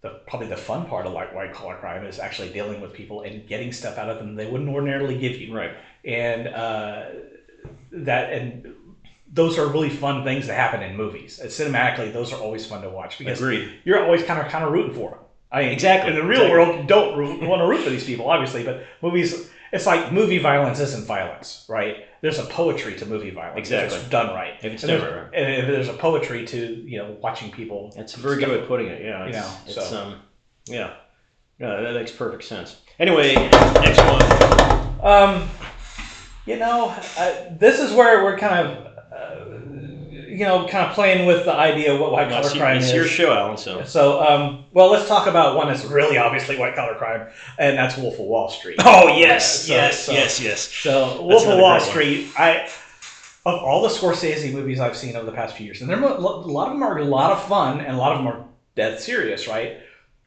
the 0.00 0.20
probably 0.28 0.46
the 0.46 0.56
fun 0.56 0.86
part 0.86 1.06
of 1.06 1.12
like 1.12 1.34
white 1.34 1.52
collar 1.52 1.76
crime 1.76 2.06
is 2.06 2.18
actually 2.18 2.50
dealing 2.50 2.80
with 2.80 2.92
people 2.92 3.22
and 3.22 3.46
getting 3.46 3.72
stuff 3.72 3.98
out 3.98 4.08
of 4.08 4.18
them 4.18 4.36
they 4.36 4.46
wouldn't 4.46 4.70
ordinarily 4.70 5.18
give 5.18 5.36
you. 5.38 5.54
Right. 5.54 5.76
And 6.04 6.48
uh, 6.48 7.06
that 7.92 8.32
and 8.32 8.74
those 9.32 9.58
are 9.58 9.66
really 9.66 9.90
fun 9.90 10.22
things 10.22 10.46
that 10.46 10.54
happen 10.54 10.82
in 10.82 10.96
movies. 10.96 11.40
And 11.40 11.50
cinematically, 11.50 12.12
those 12.12 12.32
are 12.32 12.40
always 12.40 12.64
fun 12.64 12.82
to 12.82 12.88
watch 12.88 13.18
because 13.18 13.40
Agreed. 13.40 13.72
you're 13.84 14.02
always 14.02 14.22
kind 14.22 14.40
of 14.40 14.46
kind 14.50 14.64
of 14.64 14.72
rooting 14.72 14.94
for 14.94 15.10
them. 15.10 15.18
I 15.50 15.62
mean, 15.62 15.72
exactly. 15.72 16.10
In 16.10 16.16
the 16.16 16.22
real 16.24 16.42
exactly. 16.42 16.58
world, 16.58 16.80
you 16.80 16.86
don't 16.86 17.18
root, 17.18 17.42
want 17.42 17.60
to 17.60 17.66
root 17.66 17.82
for 17.82 17.90
these 17.90 18.04
people, 18.04 18.30
obviously, 18.30 18.62
but 18.62 18.84
movies 19.02 19.48
it's 19.72 19.86
like 19.86 20.12
movie 20.12 20.38
violence 20.38 20.80
isn't 20.80 21.06
violence, 21.06 21.64
right? 21.68 22.06
There's 22.20 22.38
a 22.38 22.44
poetry 22.44 22.96
to 22.96 23.06
movie 23.06 23.30
violence 23.30 23.58
exactly. 23.58 23.96
if 23.96 24.02
it's 24.02 24.10
done 24.10 24.34
right. 24.34 24.54
If 24.62 24.72
it's 24.72 24.84
and 24.84 25.00
done 25.00 25.14
right, 25.14 25.34
and 25.34 25.54
if 25.54 25.66
there's 25.66 25.88
a 25.88 25.94
poetry 25.94 26.46
to 26.46 26.66
you 26.66 26.98
know 26.98 27.16
watching 27.20 27.50
people. 27.50 27.92
That's 27.96 28.16
a 28.16 28.20
very 28.20 28.38
good 28.38 28.48
way 28.48 28.58
of 28.60 28.68
putting 28.68 28.88
it. 28.88 29.02
Yeah, 29.02 29.24
it's, 29.24 29.36
you 29.36 29.42
know, 29.42 29.56
it's 29.66 29.88
so. 29.90 30.02
um, 30.02 30.20
yeah, 30.66 30.94
yeah, 31.58 31.80
that 31.80 31.94
makes 31.94 32.12
perfect 32.12 32.44
sense. 32.44 32.76
Anyway, 32.98 33.34
next 33.34 34.00
one. 34.02 34.96
Um, 35.00 35.48
you 36.46 36.56
know, 36.56 36.94
uh, 37.18 37.34
this 37.58 37.80
is 37.80 37.92
where 37.92 38.24
we're 38.24 38.38
kind 38.38 38.66
of. 38.66 38.86
Uh, 39.12 39.45
you 40.36 40.44
know, 40.44 40.66
kind 40.68 40.86
of 40.86 40.94
playing 40.94 41.26
with 41.26 41.44
the 41.44 41.52
idea 41.54 41.94
of 41.94 42.00
what 42.00 42.12
white 42.12 42.28
collar 42.28 42.50
crime 42.50 42.76
it's 42.76 42.86
is. 42.86 42.92
your 42.94 43.06
show, 43.06 43.32
Alan. 43.32 43.56
So 43.56 43.82
So, 43.84 44.20
um, 44.22 44.64
well, 44.72 44.90
let's 44.90 45.08
talk 45.08 45.26
about 45.26 45.56
one 45.56 45.68
that's 45.68 45.84
really 45.84 46.18
obviously 46.18 46.56
white 46.58 46.74
collar 46.74 46.94
crime, 46.94 47.28
and 47.58 47.78
that's 47.78 47.96
Wolf 47.96 48.14
of 48.14 48.26
Wall 48.26 48.48
Street. 48.48 48.76
Oh 48.84 49.08
yes, 49.08 49.66
So- 49.66 49.74
yes, 49.74 50.04
so- 50.04 50.12
yes, 50.12 50.40
yes. 50.40 50.68
So, 50.72 51.22
Wolf 51.22 51.46
of 51.46 51.58
Wall. 51.58 51.80
Street, 51.80 52.28
I 52.36 52.68
of 53.46 53.60
all 53.62 53.80
the 53.82 53.88
Scorsese 53.88 54.52
movies 54.52 54.80
I've 54.80 54.96
seen 54.96 55.14
over 55.16 55.24
the 55.24 55.36
past 55.36 55.56
few 55.56 55.66
years, 55.66 55.80
and 55.80 55.88
there 55.88 56.02
a 56.02 56.18
lot 56.18 56.66
of 56.66 56.72
them 56.72 56.82
are 56.82 56.98
a 56.98 57.04
lot 57.04 57.32
of 57.32 57.42
fun, 57.46 57.80
and 57.80 57.96
a 57.96 57.98
lot 57.98 58.12
of 58.12 58.18
them 58.18 58.26
are 58.26 58.44
dead 58.74 59.00
serious, 59.00 59.46
right? 59.48 59.78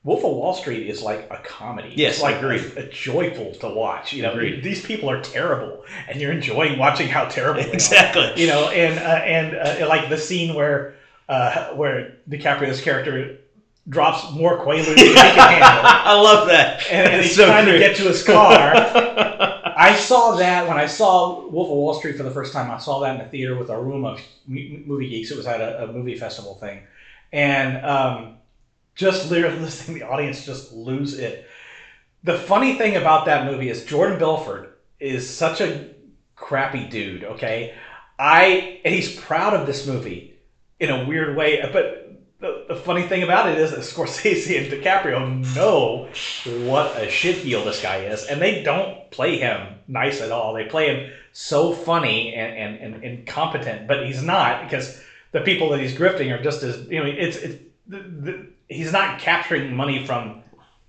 Wolf 0.04 0.24
of 0.24 0.32
Wall 0.32 0.54
Street 0.54 0.88
is 0.88 1.02
like 1.02 1.28
a 1.30 1.38
comedy. 1.44 1.92
Yes, 1.96 2.14
it's 2.16 2.24
like 2.24 2.36
I 2.36 2.40
agree. 2.40 2.60
A, 2.78 2.86
a 2.86 2.90
joyful 2.90 3.54
to 3.56 3.70
watch. 3.70 4.14
You 4.14 4.24
know, 4.24 4.32
Agreed. 4.32 4.64
these 4.64 4.84
people 4.86 5.10
are 5.10 5.22
terrible, 5.22 5.84
and 6.08 6.22
you're 6.22 6.32
enjoying 6.32 6.80
watching 6.80 7.10
how 7.10 7.26
terrible 7.26 7.62
they 7.64 7.70
are 7.70 7.74
Exactly. 7.74 8.32
you 8.42 8.48
know, 8.48 8.70
and 8.70 8.98
uh, 8.98 9.24
and 9.26 9.56
uh, 9.84 9.88
like 9.90 10.08
the 10.10 10.18
scene 10.18 10.56
where 10.56 10.96
uh, 11.28 11.70
where 11.72 12.16
DiCaprio's 12.30 12.80
character 12.82 13.38
drops 13.90 14.32
more 14.32 14.60
quaaludes 14.66 14.86
than 14.96 14.98
he 15.00 15.14
can 15.14 15.36
handle, 15.36 15.82
I 15.84 16.14
love 16.14 16.48
that. 16.48 16.86
and, 16.90 17.12
and 17.14 17.22
he's 17.24 17.36
so 17.36 17.48
trying 17.48 17.66
to 17.66 17.78
get 17.80 17.96
to 17.98 18.04
his 18.04 18.24
car. 18.24 18.74
I 19.76 19.96
saw 19.96 20.36
that 20.36 20.68
when 20.68 20.78
I 20.78 20.86
saw 20.86 21.46
Wolf 21.48 21.68
of 21.70 21.76
Wall 21.78 21.94
Street 21.94 22.16
for 22.18 22.24
the 22.24 22.32
first 22.32 22.52
time. 22.54 22.70
I 22.72 22.78
saw 22.78 23.00
that 23.02 23.14
in 23.16 23.18
the 23.24 23.30
theater 23.30 23.58
with 23.58 23.70
a 23.70 23.80
room 23.80 24.06
of 24.06 24.22
movie 24.48 25.10
geeks. 25.10 25.32
It 25.32 25.38
was 25.38 25.46
at 25.48 25.60
a, 25.62 25.84
a 25.86 25.92
movie 25.92 26.18
festival 26.18 26.56
thing, 26.56 26.82
and 27.32 27.84
um, 27.86 28.36
just 29.00 29.32
literally 29.32 29.60
listening 29.62 30.00
the 30.00 30.08
audience 30.08 30.46
just 30.46 30.74
lose 30.74 31.18
it. 31.18 31.48
The 32.24 32.38
funny 32.38 32.78
thing 32.78 32.98
about 32.98 33.26
that 33.26 33.46
movie 33.46 33.70
is 33.70 33.86
Jordan 33.86 34.20
Belfort 34.20 34.78
is 35.00 35.28
such 35.28 35.62
a 35.62 35.88
crappy 36.36 36.86
dude. 36.86 37.24
Okay, 37.24 37.74
I 38.20 38.82
and 38.84 38.94
he's 38.94 39.16
proud 39.16 39.54
of 39.54 39.66
this 39.66 39.88
movie 39.88 40.38
in 40.80 40.92
a 40.92 41.06
weird 41.06 41.36
way, 41.36 41.68
but. 41.74 42.06
The, 42.42 42.64
the 42.70 42.76
funny 42.78 43.04
thing 43.04 43.24
about 43.24 43.50
it 43.50 43.58
is 43.58 43.72
that 43.72 43.80
Scorsese 43.82 44.58
and 44.58 44.72
DiCaprio 44.72 45.54
know 45.58 46.08
what 46.66 46.96
a 46.96 47.08
shitheel 47.08 47.66
this 47.66 47.82
guy 47.82 48.06
is, 48.06 48.24
and 48.28 48.42
they 48.42 48.64
don't 48.64 49.12
play 49.12 49.40
him 49.40 49.76
nice 49.90 50.22
at 50.22 50.32
all. 50.32 50.54
They 50.54 50.64
play 50.64 50.88
him 50.88 51.12
so 51.34 51.74
funny 51.74 52.34
and, 52.34 52.78
and, 52.78 52.94
and 52.94 53.04
incompetent, 53.04 53.90
but 53.90 54.06
he's 54.06 54.24
not 54.24 54.64
because 54.64 55.02
the 55.34 55.42
people 55.42 55.70
that 55.72 55.82
he's 55.82 55.94
grifting 55.94 56.32
are 56.32 56.42
just 56.42 56.64
as 56.64 56.88
you 56.88 57.04
know. 57.04 57.10
It's 57.10 57.36
it's 57.36 57.62
the, 57.88 57.98
the, 57.98 58.48
he's 58.70 58.92
not 58.92 59.20
capturing 59.20 59.76
money 59.76 60.06
from 60.06 60.44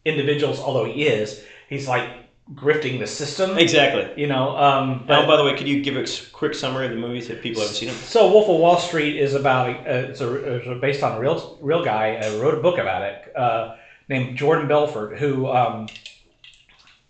individuals, 0.04 0.60
although 0.60 0.84
he 0.84 1.06
is. 1.06 1.42
He's 1.68 1.88
like 1.88 2.08
grifting 2.54 2.98
the 2.98 3.06
system. 3.06 3.58
exactly. 3.58 4.12
You 4.20 4.26
know, 4.28 4.56
um, 4.56 5.04
Now, 5.08 5.20
but- 5.22 5.26
by 5.26 5.36
the 5.36 5.44
way, 5.44 5.56
could 5.56 5.68
you 5.68 5.82
give 5.82 5.96
a 5.96 6.04
quick 6.32 6.54
summary 6.54 6.86
of 6.86 6.92
the 6.92 6.98
movies 6.98 7.30
if 7.30 7.42
people 7.42 7.62
haven't 7.62 7.76
seen 7.76 7.88
them? 7.88 7.96
so 7.96 8.30
Wolf 8.30 8.48
of 8.48 8.60
Wall 8.60 8.78
Street 8.78 9.16
is 9.16 9.34
about 9.34 9.70
uh, 9.86 10.10
it's, 10.10 10.20
a, 10.20 10.34
it's 10.56 10.80
based 10.80 11.02
on 11.02 11.16
a 11.16 11.20
real 11.20 11.58
real 11.60 11.84
guy. 11.84 12.16
Uh, 12.16 12.38
wrote 12.38 12.54
a 12.54 12.60
book 12.60 12.78
about 12.78 13.02
it 13.02 13.36
uh, 13.36 13.76
named 14.08 14.36
Jordan 14.36 14.68
Belfort, 14.68 15.18
who 15.18 15.48
um, 15.48 15.86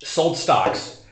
sold 0.03 0.37
stocks, 0.37 1.03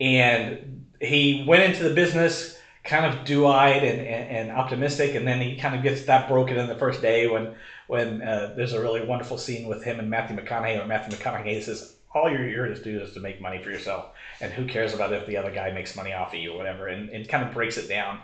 and 0.00 0.86
he 1.00 1.44
went 1.46 1.62
into 1.62 1.88
the 1.88 1.94
business 1.94 2.56
kind 2.84 3.04
of 3.04 3.24
do-eyed 3.26 3.84
and, 3.84 4.00
and, 4.00 4.30
and 4.30 4.50
optimistic, 4.50 5.14
and 5.14 5.26
then 5.26 5.40
he 5.40 5.56
kind 5.56 5.74
of 5.74 5.82
gets 5.82 6.04
that 6.04 6.26
broken 6.26 6.56
in 6.56 6.68
the 6.68 6.74
first 6.74 7.02
day 7.02 7.26
when 7.26 7.54
when 7.88 8.22
uh, 8.22 8.52
there's 8.56 8.72
a 8.72 8.80
really 8.80 9.04
wonderful 9.04 9.36
scene 9.36 9.66
with 9.66 9.82
him 9.82 9.98
and 9.98 10.08
Matthew 10.08 10.36
McConaughey, 10.36 10.76
where 10.76 10.86
Matthew 10.86 11.18
McConaughey 11.18 11.60
says, 11.60 11.94
"All 12.14 12.30
you're 12.30 12.46
here 12.46 12.66
to 12.66 12.80
do 12.80 13.00
is 13.00 13.12
to 13.14 13.20
make 13.20 13.40
money 13.40 13.60
for 13.60 13.70
yourself, 13.70 14.06
and 14.40 14.52
who 14.52 14.64
cares 14.64 14.94
about 14.94 15.12
if 15.12 15.26
the 15.26 15.36
other 15.36 15.50
guy 15.50 15.72
makes 15.72 15.96
money 15.96 16.12
off 16.12 16.32
of 16.32 16.38
you 16.38 16.52
or 16.52 16.56
whatever," 16.56 16.86
and, 16.86 17.08
and 17.10 17.28
kind 17.28 17.44
of 17.44 17.52
breaks 17.52 17.76
it 17.76 17.88
down 17.88 18.20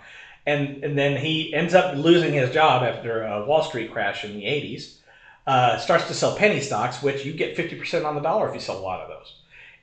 and 0.47 0.85
and 0.85 0.97
then 0.99 1.17
he 1.17 1.53
ends 1.55 1.75
up 1.75 1.95
losing 1.97 2.33
his 2.33 2.51
job 2.51 2.83
after 2.83 3.23
a 3.23 3.45
Wall 3.45 3.63
Street 3.63 3.91
crash 3.91 4.25
in 4.25 4.35
the 4.35 4.45
'80s. 4.45 4.97
Uh, 5.47 5.77
starts 5.77 6.07
to 6.09 6.15
sell 6.15 6.35
penny 6.35 6.59
stocks, 6.59 7.03
which 7.03 7.27
you 7.27 7.35
get 7.35 7.55
50% 7.55 8.07
on 8.07 8.15
the 8.15 8.23
dollar 8.23 8.49
if 8.49 8.55
you 8.55 8.61
sell 8.61 8.79
a 8.79 8.81
lot 8.81 9.03
of 9.03 9.09
those. 9.09 9.35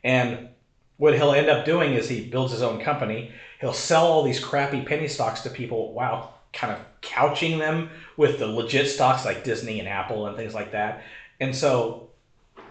And 0.03 0.49
what 0.97 1.13
he'll 1.13 1.33
end 1.33 1.49
up 1.49 1.65
doing 1.65 1.93
is 1.93 2.09
he 2.09 2.27
builds 2.27 2.51
his 2.51 2.63
own 2.63 2.79
company. 2.79 3.31
He'll 3.59 3.71
sell 3.71 4.07
all 4.07 4.23
these 4.23 4.39
crappy 4.39 4.81
penny 4.81 5.07
stocks 5.07 5.41
to 5.41 5.51
people 5.51 5.93
while 5.93 6.33
kind 6.53 6.73
of 6.73 6.79
couching 7.01 7.57
them 7.59 7.89
with 8.17 8.39
the 8.39 8.47
legit 8.47 8.87
stocks 8.87 9.25
like 9.25 9.43
Disney 9.43 9.79
and 9.79 9.87
Apple 9.87 10.27
and 10.27 10.35
things 10.35 10.53
like 10.53 10.71
that. 10.71 11.03
And 11.39 11.55
so 11.55 12.09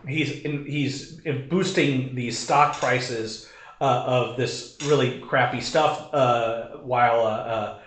he's 0.07 0.43
in, 0.43 0.64
he's 0.64 1.21
in 1.21 1.49
boosting 1.49 2.14
these 2.14 2.38
stock 2.38 2.77
prices 2.77 3.51
uh, 3.81 4.05
of 4.07 4.37
this 4.37 4.77
really 4.85 5.21
crappy 5.21 5.61
stuff 5.61 6.12
uh, 6.12 6.77
while 6.79 7.21
uh, 7.21 7.31
uh, 7.31 7.79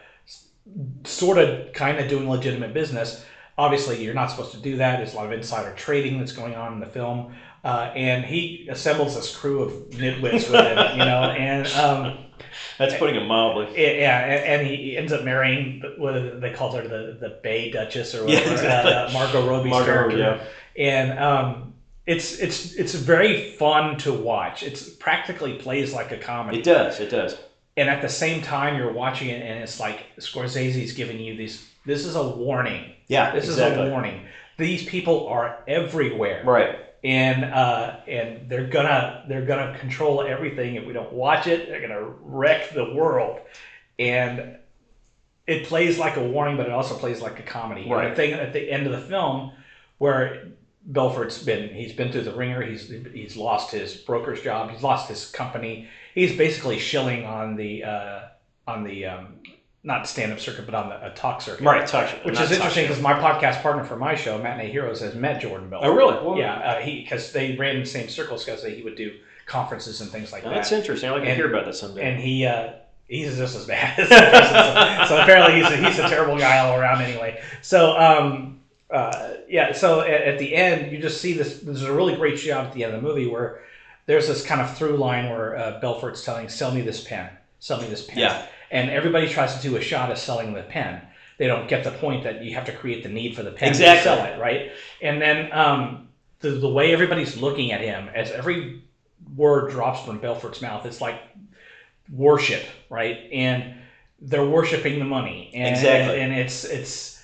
sort 1.04 1.38
of 1.38 1.72
kind 1.74 2.00
of 2.00 2.10
doing 2.10 2.30
legitimate 2.30 2.74
business. 2.74 3.24
Obviously, 3.58 4.04
you're 4.04 4.16
not 4.16 4.32
supposed 4.32 4.52
to 4.54 4.58
do 4.58 4.78
that. 4.78 4.98
There's 4.98 5.14
a 5.14 5.16
lot 5.16 5.28
of 5.28 5.32
insider 5.32 5.74
trading 5.76 6.18
that's 6.18 6.32
going 6.32 6.56
on 6.56 6.74
in 6.74 6.80
the 6.80 6.88
film, 6.88 7.36
uh, 7.64 7.92
and 7.96 8.26
he 8.26 8.68
assembles 8.70 9.16
this 9.16 9.36
crew 9.36 9.62
of 9.62 9.72
nitwits 9.92 10.50
with 10.50 10.62
him, 10.62 10.98
you 10.98 11.06
know, 11.06 11.30
and 11.30 11.68
um, 11.74 12.18
That's 12.78 12.96
putting 12.96 13.16
it 13.16 13.26
mildly. 13.26 13.68
yeah, 13.76 14.20
and, 14.20 14.62
and 14.62 14.68
he 14.68 14.98
ends 14.98 15.12
up 15.12 15.24
marrying 15.24 15.82
what 15.98 16.42
they 16.42 16.52
call 16.52 16.72
her 16.76 16.88
the 16.88 17.18
the 17.20 17.40
Bay 17.44 17.72
Duchess 17.72 18.14
or 18.16 18.28
Yeah, 18.28 18.36
whatever, 18.40 18.52
exactly. 18.54 18.94
uh, 18.94 19.12
Margot 19.12 19.48
Robbie's 19.50 19.70
Margot 19.70 19.86
character, 19.86 20.18
yeah. 20.18 20.44
and 20.84 21.20
um, 21.20 21.74
it's 22.06 22.40
it's 22.40 22.74
it's 22.74 22.94
very 22.94 23.52
fun 23.52 23.98
to 24.00 24.14
watch. 24.14 24.64
It's 24.64 24.90
practically 24.90 25.54
plays 25.54 25.94
like 25.94 26.12
a 26.12 26.18
comedy 26.18 26.60
It 26.60 26.64
does. 26.66 27.00
It 27.00 27.10
does. 27.10 27.38
and 27.78 27.90
at 27.90 28.02
the 28.02 28.10
same 28.10 28.42
time 28.42 28.78
you're 28.78 28.92
watching 28.92 29.30
it 29.30 29.42
and 29.42 29.64
it's 29.64 29.80
like 29.80 30.06
Scorsese's 30.20 30.94
giving 30.94 31.20
you 31.20 31.36
these 31.38 31.66
this 31.86 32.06
is 32.06 32.16
a 32.16 32.28
warning. 32.28 32.92
Yeah. 33.08 33.32
This 33.34 33.46
exactly. 33.46 33.84
is 33.84 33.90
a 33.90 33.92
warning. 33.92 34.26
These 34.58 34.86
people 34.86 35.28
are 35.28 35.60
everywhere. 35.68 36.44
Right. 36.46 36.78
And 37.04 37.44
uh, 37.44 37.98
and 38.08 38.50
they're 38.50 38.68
gonna 38.68 39.26
they're 39.28 39.46
gonna 39.46 39.78
control 39.78 40.22
everything 40.22 40.76
if 40.76 40.86
we 40.86 40.94
don't 40.94 41.12
watch 41.12 41.48
it. 41.48 41.68
They're 41.68 41.82
gonna 41.82 42.14
wreck 42.22 42.74
the 42.74 42.94
world. 42.94 43.40
And 44.00 44.58
it 45.46 45.66
plays 45.66 46.00
like 46.00 46.16
a 46.16 46.24
warning, 46.24 46.56
but 46.56 46.66
it 46.68 46.72
also 46.72 46.96
plays 46.96 47.22
like 47.22 47.40
a 47.40 47.44
comedy. 47.44 47.84
And 47.84 47.92
Right. 47.92 48.10
the 48.10 48.16
thing 48.16 48.34
at 48.34 48.54
the 48.54 48.72
end 48.72 48.86
of 48.86 48.94
the 48.94 49.06
film 49.08 49.52
where 49.98 50.48
Belfort's 50.86 51.44
been 51.44 51.74
he's 51.74 51.94
been 51.94 52.12
through 52.12 52.24
the 52.24 52.34
ringer, 52.34 52.62
he's 52.62 52.90
he's 52.90 53.36
lost 53.36 53.72
his 53.72 53.96
broker's 53.96 54.42
job, 54.42 54.72
he's 54.72 54.84
lost 54.84 55.10
his 55.10 55.26
company. 55.26 55.90
He's 56.14 56.36
basically 56.38 56.80
shilling 56.80 57.26
on 57.26 57.56
the 57.56 57.84
uh, 57.84 58.20
on 58.68 58.84
the 58.84 59.06
um, 59.06 59.40
not 59.86 60.08
stand 60.08 60.32
up 60.32 60.40
circuit, 60.40 60.66
but 60.66 60.74
on 60.76 60.90
the 60.90 60.96
uh, 60.96 61.10
talk 61.14 61.42
circuit. 61.42 61.64
Right. 61.66 61.86
Talk. 61.86 62.10
Which 62.24 62.36
not 62.36 62.44
is 62.46 62.50
talk 62.52 62.56
interesting 62.58 62.84
show. 62.86 62.88
because 62.90 63.02
my 63.04 63.14
podcast 63.14 63.62
partner 63.62 63.84
for 63.84 63.98
my 63.98 64.16
show, 64.16 64.38
Matinee 64.38 64.72
Heroes, 64.72 65.02
has 65.02 65.14
met 65.16 65.42
Jordan 65.42 65.70
Bell. 65.70 65.82
Oh 65.84 65.94
really? 65.94 66.16
Well, 66.26 66.38
Yeah, 66.38 66.54
uh, 66.56 66.80
he 66.82 67.02
because 67.02 67.32
they 67.34 67.56
ran 67.58 67.76
in 67.76 67.82
the 67.82 67.88
same 67.88 68.08
circles 68.08 68.46
because 68.46 68.64
he 68.64 68.82
would 68.84 68.96
do 68.96 69.12
conferences 69.46 70.00
and 70.02 70.10
things 70.10 70.32
like 70.32 70.44
Oh, 70.46 70.50
that. 70.50 70.56
That's 70.56 70.72
interesting. 70.72 71.10
I 71.10 71.14
like 71.14 71.24
to 71.24 71.36
hear 71.36 71.50
about 71.50 71.66
that 71.66 71.76
someday. 71.76 72.02
and 72.10 72.20
he 72.22 72.46
uh, 72.46 72.74
he's 73.10 73.36
just 73.38 73.58
as 73.58 73.66
bad 73.66 74.00
as 74.00 74.08
person. 74.08 75.08
so, 75.08 75.16
so 75.18 75.22
apparently 75.22 75.62
he's 75.62 75.70
a, 75.72 75.76
he's 75.90 76.00
a 76.00 76.08
terrible 76.08 76.38
guy 76.38 76.60
all 76.60 76.80
around 76.80 77.02
anyway. 77.02 77.42
So 77.62 77.98
um, 78.00 78.60
uh, 78.90 79.34
yeah, 79.50 79.74
so 79.74 80.00
at, 80.00 80.22
at 80.22 80.40
the 80.40 80.56
end 80.56 80.94
you 80.94 81.00
just 81.00 81.20
see 81.20 81.34
this. 81.34 81.60
There's 81.60 81.84
a 81.84 81.94
really 81.94 82.16
great 82.16 82.40
shot 82.40 82.68
at 82.68 82.74
the 82.74 82.86
end 82.86 82.96
of 82.96 83.02
the 83.02 83.08
movie 83.08 83.28
where 83.28 83.60
there's 84.06 84.28
this 84.30 84.46
kind 84.46 84.62
of 84.62 84.78
through 84.78 84.96
line 84.96 85.30
where 85.30 85.58
uh, 85.58 85.80
Belfort's 85.82 86.24
telling, 86.24 86.48
"Sell 86.48 86.74
me 86.74 86.80
this 86.82 87.04
pen, 87.04 87.30
sell 87.60 87.82
me 87.82 87.88
this 87.88 88.06
pen," 88.06 88.20
Yeah. 88.20 88.46
And 88.74 88.90
everybody 88.90 89.30
tries 89.30 89.56
to 89.56 89.62
do 89.62 89.78
a 89.78 89.82
shot 89.82 90.12
of 90.12 90.18
selling 90.18 90.54
the 90.54 90.64
pen. 90.64 91.02
They 91.38 91.48
don't 91.48 91.68
get 91.70 91.84
the 91.84 91.92
point 91.92 92.24
that 92.26 92.44
you 92.44 92.54
have 92.56 92.66
to 92.66 92.74
create 92.74 93.04
the 93.04 93.10
need 93.10 93.36
for 93.36 93.44
the 93.44 93.52
pen 93.52 93.70
Exactly. 93.70 93.98
to 93.98 94.04
sell 94.04 94.26
it, 94.26 94.40
right? 94.40 94.72
And 95.02 95.22
then 95.22 95.52
um, 95.54 96.10
the 96.40 96.50
the 96.52 96.70
way 96.70 96.92
everybody's 96.94 97.38
looking 97.38 97.72
at 97.72 97.82
him 97.82 98.10
as 98.14 98.32
every 98.32 98.84
word 99.36 99.72
drops 99.72 100.04
from 100.06 100.20
Belfort's 100.20 100.62
mouth, 100.62 100.86
it's 100.86 101.02
like 101.02 101.22
worship, 102.12 102.64
right? 102.90 103.30
And 103.32 103.76
they're 104.22 104.46
worshiping 104.46 105.00
the 105.00 105.06
money, 105.06 105.52
and, 105.54 105.76
Exactly. 105.76 106.20
and 106.22 106.34
it's 106.34 106.64
it's 106.66 107.24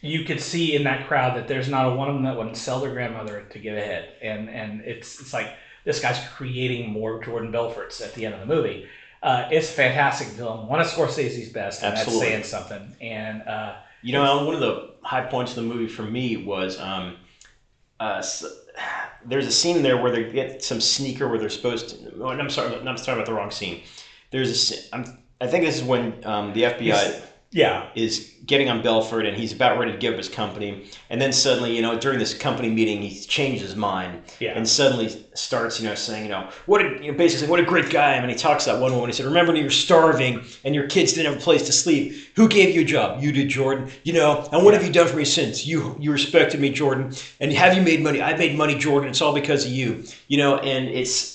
you 0.00 0.24
could 0.24 0.40
see 0.40 0.74
in 0.74 0.84
that 0.84 1.06
crowd 1.06 1.36
that 1.36 1.48
there's 1.48 1.68
not 1.68 1.86
a 1.90 1.94
one 1.94 2.08
of 2.08 2.14
them 2.14 2.24
that 2.24 2.36
wouldn't 2.36 2.56
sell 2.56 2.80
their 2.80 2.92
grandmother 2.92 3.46
to 3.50 3.58
get 3.58 3.76
ahead, 3.76 4.14
and 4.22 4.48
and 4.50 4.80
it's 4.82 5.20
it's 5.20 5.32
like 5.32 5.54
this 5.84 6.00
guy's 6.00 6.18
creating 6.34 6.90
more 6.90 7.22
Jordan 7.22 7.52
Belforts 7.52 8.00
at 8.02 8.14
the 8.14 8.24
end 8.26 8.34
of 8.34 8.40
the 8.40 8.46
movie. 8.46 8.86
Uh, 9.24 9.48
it's 9.50 9.70
a 9.70 9.72
fantastic 9.72 10.28
film, 10.28 10.68
one 10.68 10.80
of 10.80 10.86
Scorsese's 10.86 11.48
best, 11.48 11.82
and 11.82 11.96
Absolutely. 11.96 12.28
that's 12.28 12.48
saying 12.50 12.62
something. 12.62 12.96
And 13.00 13.42
uh, 13.48 13.76
You 14.02 14.12
know, 14.12 14.44
one 14.44 14.54
of 14.54 14.60
the 14.60 14.90
high 15.02 15.22
points 15.26 15.52
of 15.52 15.56
the 15.56 15.62
movie 15.74 15.88
for 15.88 16.02
me 16.02 16.36
was 16.36 16.78
um, 16.78 17.16
uh, 17.98 18.16
s- 18.18 18.44
there's 19.24 19.46
a 19.46 19.50
scene 19.50 19.82
there 19.82 19.96
where 19.96 20.10
they 20.12 20.30
get 20.30 20.62
some 20.62 20.78
sneaker 20.80 21.26
where 21.28 21.38
they're 21.38 21.48
supposed 21.48 21.88
to. 21.88 21.96
oh, 22.22 22.28
I'm 22.28 22.50
sorry, 22.50 22.76
I'm 22.76 22.98
sorry 22.98 23.16
about 23.16 23.26
the 23.26 23.32
wrong 23.32 23.50
scene. 23.50 23.80
There's 24.30 24.70
a. 24.72 24.94
I'm, 24.94 25.18
I 25.40 25.46
think 25.46 25.64
this 25.64 25.76
is 25.76 25.82
when 25.84 26.22
um, 26.26 26.52
the 26.52 26.64
FBI. 26.64 26.82
He's- 26.82 27.22
Yeah. 27.54 27.86
is 27.94 28.32
getting 28.46 28.68
on 28.68 28.82
Belfort 28.82 29.24
and 29.26 29.36
he's 29.36 29.52
about 29.52 29.78
ready 29.78 29.92
to 29.92 29.96
give 29.96 30.12
up 30.14 30.18
his 30.18 30.28
company. 30.28 30.90
And 31.08 31.20
then 31.20 31.32
suddenly, 31.32 31.74
you 31.74 31.80
know, 31.82 31.98
during 31.98 32.18
this 32.18 32.34
company 32.34 32.68
meeting, 32.68 33.00
he 33.00 33.18
changes 33.20 33.62
his 33.62 33.76
mind 33.76 34.22
Yeah. 34.40 34.52
and 34.56 34.68
suddenly 34.68 35.24
starts, 35.34 35.80
you 35.80 35.88
know, 35.88 35.94
saying, 35.94 36.24
you 36.24 36.30
know, 36.30 36.50
what 36.66 36.84
a, 36.84 37.02
you 37.02 37.12
know, 37.12 37.16
basically 37.16 37.46
what 37.48 37.60
a 37.60 37.62
great 37.62 37.90
guy. 37.90 38.16
I 38.16 38.20
mean, 38.20 38.28
he 38.30 38.34
talks 38.34 38.64
to 38.64 38.72
that 38.72 38.80
one 38.80 38.92
woman. 38.92 39.08
He 39.08 39.14
said, 39.14 39.24
remember 39.24 39.52
when 39.52 39.56
you 39.58 39.64
were 39.64 39.70
starving 39.70 40.42
and 40.64 40.74
your 40.74 40.88
kids 40.88 41.12
didn't 41.12 41.32
have 41.32 41.40
a 41.40 41.44
place 41.44 41.62
to 41.66 41.72
sleep? 41.72 42.14
Who 42.34 42.48
gave 42.48 42.74
you 42.74 42.80
a 42.82 42.84
job? 42.84 43.22
You 43.22 43.30
did, 43.32 43.48
Jordan. 43.48 43.88
You 44.02 44.14
know, 44.14 44.48
and 44.52 44.64
what 44.64 44.74
have 44.74 44.84
you 44.84 44.92
done 44.92 45.06
for 45.06 45.16
me 45.16 45.24
since? 45.24 45.64
You 45.64 45.96
you 46.00 46.10
respected 46.10 46.60
me, 46.60 46.70
Jordan. 46.70 47.12
And 47.40 47.52
have 47.52 47.74
you 47.76 47.82
made 47.82 48.02
money? 48.02 48.20
I 48.20 48.36
made 48.36 48.58
money, 48.58 48.74
Jordan. 48.76 49.08
It's 49.10 49.22
all 49.22 49.32
because 49.32 49.64
of 49.64 49.70
you. 49.70 50.04
You 50.26 50.38
know, 50.38 50.58
and 50.58 50.88
it's 50.88 51.33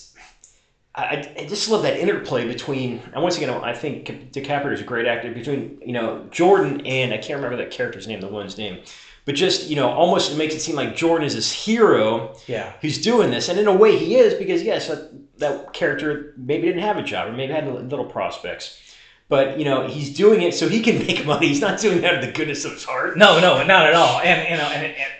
I, 1.00 1.34
I 1.40 1.46
just 1.46 1.70
love 1.70 1.84
that 1.84 1.98
interplay 1.98 2.48
between, 2.48 3.02
and 3.14 3.22
once 3.24 3.38
again, 3.38 3.50
I 3.50 3.74
think 3.74 4.06
DiCaprio 4.34 4.74
is 4.74 4.82
a 4.82 4.84
great 4.84 5.06
actor 5.08 5.32
between, 5.34 5.80
you 5.86 5.94
know, 5.94 6.26
Jordan 6.32 6.86
and 6.86 7.14
I 7.14 7.18
can't 7.18 7.38
remember 7.42 7.58
that 7.58 7.72
character's 7.72 8.08
name, 8.08 8.22
the 8.22 8.28
woman's 8.28 8.58
name, 8.58 8.80
but 9.26 9.36
just, 9.36 9.68
you 9.70 9.76
know, 9.76 9.90
almost 9.90 10.32
it 10.32 10.36
makes 10.38 10.56
it 10.56 10.60
seem 10.62 10.76
like 10.76 10.96
Jordan 10.96 11.26
is 11.28 11.36
this 11.36 11.52
hero 11.52 12.36
Yeah. 12.48 12.74
who's 12.82 13.00
doing 13.02 13.30
this, 13.32 13.50
and 13.50 13.60
in 13.60 13.68
a 13.68 13.74
way 13.74 13.98
he 13.98 14.16
is 14.16 14.34
because 14.34 14.64
yes, 14.64 14.88
that, 14.88 15.12
that 15.40 15.74
character 15.74 16.34
maybe 16.38 16.68
didn't 16.68 16.82
have 16.84 16.98
a 16.98 17.04
job 17.04 17.28
or 17.28 17.34
maybe 17.34 17.54
had 17.54 17.68
little 17.90 18.06
prospects, 18.06 18.80
but 19.28 19.60
you 19.60 19.66
know 19.66 19.88
he's 19.88 20.14
doing 20.14 20.42
it 20.42 20.54
so 20.56 20.68
he 20.68 20.82
can 20.82 20.98
make 21.08 21.26
money. 21.26 21.48
He's 21.48 21.62
not 21.62 21.80
doing 21.80 22.02
that 22.02 22.16
out 22.16 22.20
of 22.24 22.26
the 22.26 22.32
goodness 22.32 22.66
of 22.66 22.72
his 22.74 22.84
heart. 22.84 23.18
No, 23.18 23.40
no, 23.40 23.64
not 23.64 23.86
at 23.86 23.94
all. 23.94 24.20
And 24.22 24.50
you 24.50 24.58
know, 24.58 24.64
and, 24.70 24.86
and 24.86 25.12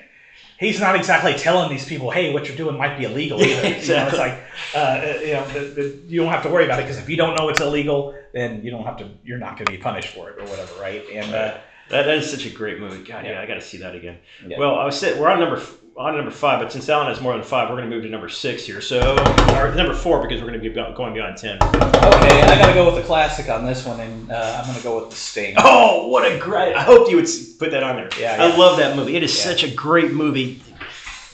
he's 0.60 0.80
not 0.80 0.96
exactly 0.96 1.34
telling 1.34 1.70
these 1.70 1.86
people, 1.86 2.12
"Hey, 2.12 2.34
what 2.34 2.48
you're 2.48 2.58
doing 2.58 2.78
might 2.78 2.98
be 2.98 3.06
illegal." 3.06 3.42
Either. 3.42 3.68
You 3.80 3.96
know, 3.96 4.08
it's 4.08 4.18
like, 4.18 4.40
uh, 4.76 5.02
you 5.22 5.34
know, 5.34 5.48
the, 5.48 5.60
the, 5.60 6.00
you 6.08 6.22
don't 6.22 6.32
have 6.32 6.44
to 6.44 6.50
worry 6.50 6.66
about 6.66 6.80
it 6.80 6.84
because 6.84 6.98
if 7.00 7.10
you 7.10 7.18
don't 7.18 7.36
know 7.36 7.50
it's 7.50 7.62
illegal, 7.62 8.14
then 8.34 8.62
you 8.64 8.70
don't 8.70 8.84
have 8.84 8.98
to. 8.98 9.10
You're 9.24 9.40
not 9.40 9.56
going 9.56 9.66
to 9.66 9.72
be 9.72 9.78
punished 9.78 10.10
for 10.14 10.30
it 10.30 10.38
or 10.40 10.46
whatever, 10.46 10.80
right? 10.80 11.04
And 11.12 11.34
uh, 11.34 11.58
That, 11.90 12.04
that 12.06 12.18
is 12.18 12.30
such 12.30 12.46
a 12.46 12.52
great 12.52 12.80
movie. 12.80 13.04
God, 13.04 13.26
yeah, 13.26 13.32
Yeah. 13.32 13.42
I 13.42 13.46
got 13.48 13.56
to 13.56 13.62
see 13.62 13.78
that 13.80 13.96
again. 13.96 14.18
Yeah. 14.46 14.60
Well, 14.60 14.76
I 14.76 14.86
was 14.86 15.00
saying 15.00 15.20
we're 15.20 15.30
on 15.30 15.40
number 15.40 15.60
on 16.00 16.16
number 16.16 16.32
five, 16.32 16.62
but 16.62 16.72
since 16.72 16.88
Alan 16.88 17.08
has 17.08 17.20
more 17.20 17.34
than 17.34 17.44
five, 17.44 17.70
we're 17.70 17.76
going 17.76 17.90
to 17.90 17.94
move 17.94 18.06
to 18.06 18.10
number 18.10 18.30
six 18.30 18.66
here. 18.66 18.80
So, 18.80 19.18
or 19.58 19.76
number 19.76 19.94
four 19.94 20.22
because 20.22 20.42
we're 20.42 20.48
going 20.48 20.62
to 20.62 20.70
be 20.70 20.74
going 20.74 21.14
beyond 21.14 21.38
ten. 21.38 21.58
okay, 21.62 22.42
I 22.42 22.58
got 22.58 22.68
to 22.68 22.74
go 22.74 22.86
with 22.86 22.96
the 22.96 23.04
classic 23.06 23.50
on 23.50 23.66
this 23.66 23.86
one, 23.86 24.00
and 24.00 24.32
uh, 24.32 24.60
I'm 24.60 24.66
going 24.66 24.78
to 24.78 24.84
go 24.84 25.02
with 25.02 25.10
the 25.10 25.18
Sting. 25.18 25.56
Oh, 25.58 26.08
what 26.08 26.30
a 26.32 26.40
great! 26.40 26.74
I 26.74 26.84
hope 26.84 27.10
you 27.10 27.18
would 27.18 27.28
put 27.60 27.72
that 27.72 27.84
on 27.84 27.98
there. 27.98 28.10
Yeah, 28.18 28.38
I 28.42 28.56
love 28.56 28.78
that 28.78 28.96
movie. 28.96 29.18
It 29.18 29.24
is 29.24 29.38
Yeah. 29.38 29.44
such 29.52 29.64
a 29.64 29.70
great 29.70 30.14
movie. 30.14 30.64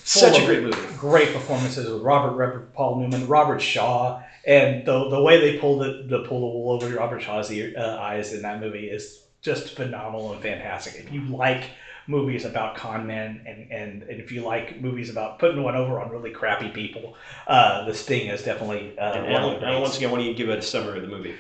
Such 0.04 0.40
a 0.40 0.46
great 0.46 0.64
movie. 0.64 0.78
Great 0.98 1.32
performances 1.34 1.90
with 1.90 2.02
Robert 2.02 2.36
Redford, 2.36 2.74
Paul 2.74 3.00
Newman, 3.00 3.28
Robert 3.28 3.62
Shaw, 3.62 4.22
and 4.48 4.84
the 4.86 5.10
the 5.10 5.22
way 5.22 5.40
they 5.40 5.60
pull 5.60 5.78
the, 5.78 6.06
the 6.08 6.24
pull 6.28 6.40
the 6.40 6.58
wool 6.58 6.72
over 6.72 6.90
Robert 6.96 7.22
Shaw's 7.22 7.52
ear, 7.52 7.72
uh, 7.78 7.98
eyes 8.00 8.34
in 8.34 8.42
that 8.42 8.60
movie 8.60 8.88
is 8.88 9.22
just 9.42 9.76
phenomenal 9.76 10.34
and 10.34 10.42
fantastic. 10.42 10.96
If 10.96 11.12
you 11.14 11.22
like 11.22 11.66
movies 12.08 12.46
about 12.46 12.74
con 12.76 13.06
men 13.06 13.42
and, 13.46 13.66
and, 13.70 14.04
and 14.04 14.20
if 14.20 14.32
you 14.32 14.42
like 14.42 14.76
movies 14.76 15.10
about 15.10 15.38
putting 15.40 15.62
one 15.62 15.76
over 15.76 16.00
on 16.00 16.10
really 16.10 16.30
crappy 16.30 16.70
people, 16.70 17.14
uh, 17.48 17.82
The 17.82 17.94
Sting 17.94 18.28
is 18.28 18.42
definitely 18.42 18.94
uh, 18.98 19.14
And 19.16 19.24
one 19.26 19.44
of 19.44 19.50
Alan, 19.52 19.64
Alan, 19.64 19.82
once 19.82 19.98
again, 19.98 20.10
why 20.12 20.18
don't 20.18 20.26
you 20.26 20.34
give 20.34 20.50
it 20.50 20.60
a 20.60 20.62
summary 20.62 20.98
of 20.98 21.02
the 21.02 21.08
movie? 21.08 21.34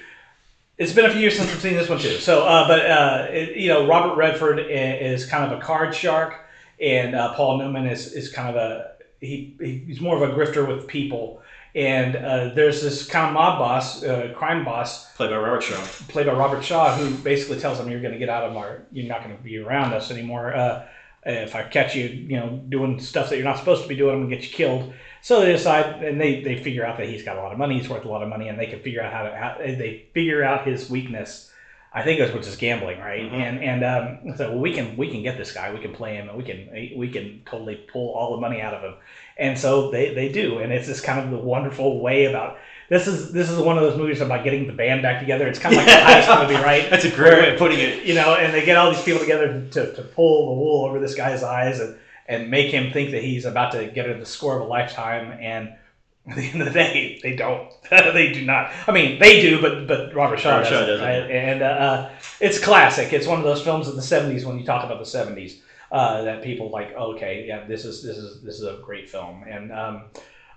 It's 0.77 0.91
been 0.91 1.05
a 1.05 1.09
few 1.09 1.21
years 1.21 1.35
since 1.35 1.51
I've 1.53 1.61
seen 1.61 1.75
this 1.75 1.87
one 1.87 1.97
too. 1.97 2.17
So, 2.17 2.41
uh, 2.41 2.67
but 2.67 2.85
uh, 2.85 3.25
it, 3.29 3.55
you 3.55 3.69
know, 3.69 3.85
Robert 3.85 4.13
Redford 4.13 4.59
is 4.59 5.23
kind 5.23 5.43
of 5.43 5.51
a 5.51 5.57
card 5.57 5.93
shark, 5.93 6.41
and 6.79 7.15
uh, 7.15 7.29
Paul 7.29 7.53
Newman 7.55 7.85
is, 7.85 8.07
is 8.07 8.27
kind 8.27 8.49
of 8.49 8.55
a 8.55 8.83
he- 9.21 9.47
he's 9.59 10.01
more 10.01 10.15
of 10.15 10.21
a 10.21 10.27
grifter 10.27 10.65
with 10.65 10.85
people. 10.87 11.37
And 11.75 12.15
uh, 12.15 12.53
there's 12.55 12.81
this 12.81 13.05
kind 13.05 13.27
of 13.27 13.33
mob 13.33 13.59
boss, 13.59 14.01
uh, 14.01 14.31
crime 14.35 14.63
boss, 14.63 15.11
Played 15.15 15.29
by 15.31 15.37
Robert 15.37 15.61
Shaw. 15.61 15.81
played 16.07 16.25
by 16.25 16.33
Robert 16.33 16.63
Shaw, 16.63 16.95
who 16.95 17.13
basically 17.15 17.59
tells 17.59 17.79
him, 17.79 17.89
"You're 17.89 18.01
going 18.01 18.13
to 18.13 18.19
get 18.19 18.29
out 18.29 18.43
of 18.45 18.55
our, 18.55 18.83
you're 18.91 19.07
not 19.07 19.23
going 19.23 19.35
to 19.35 19.43
be 19.43 19.57
around 19.57 19.93
us 19.93 20.09
anymore. 20.09 20.55
Uh, 20.55 20.85
if 21.25 21.55
I 21.55 21.63
catch 21.63 21.95
you, 21.95 22.05
you 22.05 22.37
know, 22.37 22.61
doing 22.69 22.99
stuff 22.99 23.29
that 23.29 23.35
you're 23.35 23.45
not 23.45 23.57
supposed 23.57 23.81
to 23.83 23.89
be 23.89 23.95
doing, 23.95 24.13
I'm 24.13 24.19
going 24.21 24.29
to 24.29 24.35
get 24.35 24.45
you 24.45 24.51
killed." 24.53 24.93
So 25.21 25.41
they 25.41 25.51
decide, 25.51 26.03
and 26.03 26.21
they, 26.21 26.43
they 26.43 26.61
figure 26.61 26.85
out 26.85 26.97
that 26.97 27.09
he's 27.09 27.23
got 27.23 27.35
a 27.37 27.41
lot 27.41 27.51
of 27.51 27.57
money, 27.57 27.79
he's 27.79 27.89
worth 27.89 28.05
a 28.05 28.09
lot 28.09 28.21
of 28.21 28.29
money, 28.29 28.47
and 28.47 28.59
they 28.59 28.67
can 28.67 28.79
figure 28.81 29.01
out 29.01 29.11
how 29.11 29.23
to 29.23 29.35
how, 29.35 29.57
they 29.57 30.05
figure 30.13 30.43
out 30.43 30.65
his 30.67 30.89
weakness. 30.89 31.51
I 31.91 32.03
think 32.03 32.19
that's 32.19 32.33
which 32.33 32.45
is 32.45 32.57
gambling, 32.57 32.99
right? 32.99 33.21
Mhm. 33.23 33.33
And 33.33 33.63
and 33.63 33.83
um, 33.83 34.37
so 34.37 34.51
well, 34.51 34.59
we 34.59 34.73
can 34.73 34.95
we 34.97 35.09
can 35.09 35.23
get 35.23 35.37
this 35.37 35.51
guy, 35.53 35.73
we 35.73 35.79
can 35.79 35.93
play 35.93 36.15
him, 36.15 36.27
and 36.29 36.37
we 36.37 36.43
can 36.43 36.69
we 36.97 37.09
can 37.09 37.41
totally 37.45 37.75
pull 37.91 38.13
all 38.13 38.35
the 38.35 38.41
money 38.41 38.61
out 38.61 38.73
of 38.73 38.81
him. 38.83 38.95
And 39.37 39.57
so 39.57 39.91
they, 39.91 40.13
they 40.13 40.31
do, 40.31 40.59
and 40.59 40.71
it's 40.71 40.87
this 40.87 41.01
kind 41.01 41.19
of 41.19 41.29
the 41.29 41.37
wonderful 41.37 41.99
way 41.99 42.25
about 42.25 42.57
this 42.87 43.07
is 43.07 43.31
this 43.31 43.49
is 43.49 43.57
one 43.59 43.77
of 43.77 43.83
those 43.83 43.97
movies 43.97 44.21
about 44.21 44.43
getting 44.43 44.67
the 44.67 44.73
band 44.73 45.01
back 45.01 45.19
together. 45.19 45.47
It's 45.47 45.59
kind 45.59 45.75
of 45.75 45.83
like 45.83 45.89
a 45.89 46.01
heist 46.01 46.41
movie, 46.47 46.61
right? 46.61 46.89
That's 46.89 47.05
a 47.05 47.09
great 47.09 47.33
way 47.33 47.53
of 47.53 47.59
putting 47.59 47.79
it. 47.79 48.03
you 48.03 48.13
know, 48.13 48.35
and 48.35 48.53
they 48.53 48.63
get 48.63 48.77
all 48.77 48.91
these 48.91 49.01
people 49.01 49.21
together 49.21 49.67
to, 49.71 49.95
to 49.95 50.01
pull 50.03 50.47
the 50.47 50.61
wool 50.61 50.85
over 50.85 50.99
this 50.99 51.15
guy's 51.15 51.41
eyes 51.41 51.79
and, 51.79 51.97
and 52.27 52.51
make 52.51 52.71
him 52.71 52.93
think 52.93 53.11
that 53.11 53.23
he's 53.23 53.45
about 53.45 53.71
to 53.71 53.87
get 53.87 54.19
the 54.19 54.25
score 54.25 54.55
of 54.55 54.61
a 54.61 54.69
lifetime. 54.69 55.31
And 55.41 55.75
at 56.29 56.35
the 56.35 56.43
end 56.43 56.61
of 56.61 56.67
the 56.67 56.73
day, 56.73 57.19
they 57.23 57.35
don't. 57.35 57.69
they 57.89 58.31
do 58.31 58.45
not. 58.45 58.71
I 58.87 58.91
mean, 58.91 59.19
they 59.19 59.41
do, 59.41 59.61
but 59.61 59.87
but 59.87 60.13
Robert 60.13 60.39
Shaw 60.39 60.51
Robert 60.51 60.63
doesn't. 60.69 60.77
Shaw 60.77 60.85
doesn't, 60.85 61.05
right? 61.05 61.31
And 61.31 61.61
uh, 61.63 62.09
it's 62.39 62.59
classic. 62.59 63.13
It's 63.13 63.27
one 63.27 63.39
of 63.39 63.45
those 63.45 63.63
films 63.63 63.87
of 63.87 63.95
the 63.95 64.01
'70s 64.01 64.45
when 64.45 64.59
you 64.59 64.65
talk 64.65 64.85
about 64.85 64.99
the 64.99 65.05
'70s 65.05 65.57
uh, 65.91 66.23
that 66.23 66.43
people 66.43 66.69
like. 66.69 66.93
Oh, 66.97 67.13
okay, 67.13 67.45
yeah, 67.47 67.65
this 67.65 67.85
is 67.85 68.03
this 68.03 68.17
is 68.17 68.41
this 68.41 68.55
is 68.55 68.63
a 68.63 68.79
great 68.83 69.09
film, 69.09 69.43
and 69.47 69.71
um, 69.71 70.03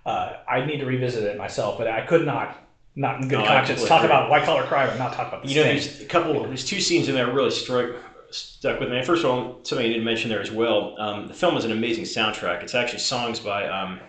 uh, 0.07 0.35
I 0.49 0.65
need 0.65 0.79
to 0.79 0.87
revisit 0.87 1.25
it 1.25 1.39
myself, 1.39 1.79
but 1.79 1.89
I 1.89 2.07
could 2.07 2.25
not. 2.27 2.65
Not 2.97 3.23
in 3.23 3.29
good 3.29 3.39
no, 3.39 3.45
conscience. 3.45 3.87
Talk 3.87 4.05
about 4.05 4.29
white 4.29 4.43
collar 4.43 4.65
crime 4.65 4.89
and 4.89 4.99
not 4.99 5.13
talk 5.13 5.29
about. 5.29 5.45
you 5.45 5.55
know, 5.55 5.63
thing. 5.63 5.77
there's 5.77 6.01
a 6.01 6.05
couple. 6.07 6.43
There's 6.43 6.65
two 6.65 6.81
scenes 6.81 7.09
in 7.09 7.15
there 7.15 7.33
really 7.33 7.53
struck 7.53 7.95
stuck 8.31 8.81
with 8.81 8.91
me. 8.91 9.05
First 9.05 9.25
of 9.25 9.31
all, 9.31 9.61
something 9.63 9.87
you 9.87 9.93
didn't 9.93 10.05
mention 10.05 10.29
there 10.29 10.41
as 10.41 10.51
well. 10.51 10.97
Um, 10.99 11.29
the 11.29 11.35
film 11.35 11.55
has 11.55 11.65
an 11.65 11.71
amazing 11.71 12.05
soundtrack. 12.05 12.65
It's 12.65 12.75
actually 12.75 12.99
songs 12.99 13.39
by 13.39 13.69
um, 13.69 14.01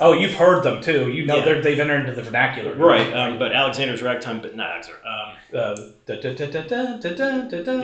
Oh, 0.00 0.14
you've 0.14 0.34
heard 0.34 0.64
them 0.64 0.82
too. 0.82 1.10
You 1.10 1.26
know 1.26 1.44
yeah. 1.44 1.60
they've 1.60 1.78
entered 1.78 2.00
into 2.00 2.12
the 2.12 2.22
vernacular, 2.22 2.74
right? 2.74 3.12
Um, 3.12 3.38
but 3.38 3.52
Alexander's 3.52 4.00
Ragtime, 4.00 4.40
but 4.40 4.56
not 4.56 4.70
Alexander. 4.70 5.00
Um, 5.06 5.34
uh, 5.54 5.76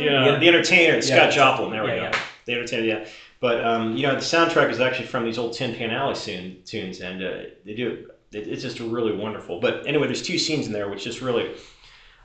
yeah, 0.00 0.24
yeah, 0.24 0.38
the 0.38 0.48
Entertainer, 0.48 1.02
Scott 1.02 1.16
yeah, 1.16 1.30
Joplin. 1.30 1.70
There 1.70 1.84
we 1.84 1.90
go 1.90 2.10
yeah. 2.48 2.54
The 2.54 2.60
Entertainer, 2.60 2.84
yeah. 2.86 3.08
But 3.40 3.64
um, 3.64 3.96
you 3.96 4.02
know, 4.02 4.14
the 4.14 4.20
soundtrack 4.20 4.70
is 4.70 4.80
actually 4.80 5.06
from 5.06 5.24
these 5.24 5.38
old 5.38 5.52
Tin 5.52 5.74
Pan 5.74 5.90
Alley 5.90 6.14
tune, 6.14 6.62
tunes, 6.64 7.00
and 7.00 7.22
uh, 7.22 7.42
they 7.64 7.74
do. 7.74 8.08
It, 8.32 8.48
it's 8.48 8.62
just 8.62 8.80
really 8.80 9.16
wonderful. 9.16 9.60
But 9.60 9.86
anyway, 9.86 10.06
there's 10.06 10.22
two 10.22 10.38
scenes 10.38 10.66
in 10.66 10.72
there 10.72 10.88
which 10.88 11.04
just 11.04 11.20
really 11.20 11.54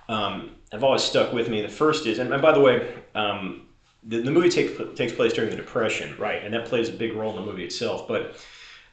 um, 0.09 0.51
have 0.71 0.83
always 0.83 1.03
stuck 1.03 1.33
with 1.33 1.49
me. 1.49 1.61
The 1.61 1.69
first 1.69 2.05
is, 2.07 2.19
and, 2.19 2.33
and 2.33 2.41
by 2.41 2.51
the 2.51 2.59
way, 2.59 2.93
um, 3.15 3.67
the, 4.03 4.21
the 4.21 4.31
movie 4.31 4.49
takes 4.49 4.71
takes 4.97 5.13
place 5.13 5.33
during 5.33 5.49
the 5.49 5.55
Depression, 5.55 6.15
Right. 6.17 6.43
and 6.43 6.53
that 6.53 6.65
plays 6.65 6.89
a 6.89 6.93
big 6.93 7.13
role 7.13 7.29
in 7.31 7.35
the 7.37 7.51
movie 7.51 7.63
itself. 7.63 8.07
But 8.07 8.35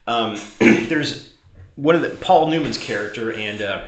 um, 0.07 0.39
there's 0.59 1.33
one 1.75 1.95
of 1.95 2.01
the 2.01 2.09
Paul 2.09 2.47
Newman's 2.47 2.77
character, 2.77 3.33
and 3.33 3.61
uh, 3.61 3.87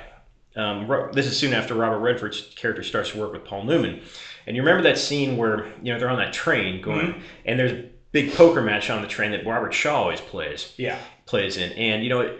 um, 0.55 1.09
this 1.13 1.25
is 1.25 1.37
soon 1.37 1.53
after 1.53 1.73
Robert 1.73 1.99
Redford's 1.99 2.41
character 2.55 2.83
starts 2.83 3.11
to 3.11 3.17
work 3.17 3.33
with 3.33 3.43
Paul 3.45 3.63
Newman. 3.63 4.01
And 4.45 4.55
you 4.55 4.61
remember 4.61 4.83
that 4.83 4.97
scene 4.97 5.37
where 5.37 5.67
you 5.81 5.93
know 5.93 5.99
they're 5.99 6.09
on 6.09 6.19
that 6.19 6.33
train 6.33 6.81
going, 6.81 7.21
and 7.45 7.59
there's 7.59 7.71
a 7.71 7.85
big 8.11 8.33
poker 8.33 8.61
match 8.61 8.89
on 8.89 9.01
the 9.01 9.07
train 9.07 9.31
that 9.31 9.45
Robert 9.45 9.73
Shaw 9.73 10.01
always 10.03 10.21
plays 10.21 10.73
Yeah. 10.77 10.97
plays 11.25 11.57
in, 11.57 11.71
and 11.73 12.03
you 12.03 12.09
know, 12.09 12.19
it, 12.21 12.39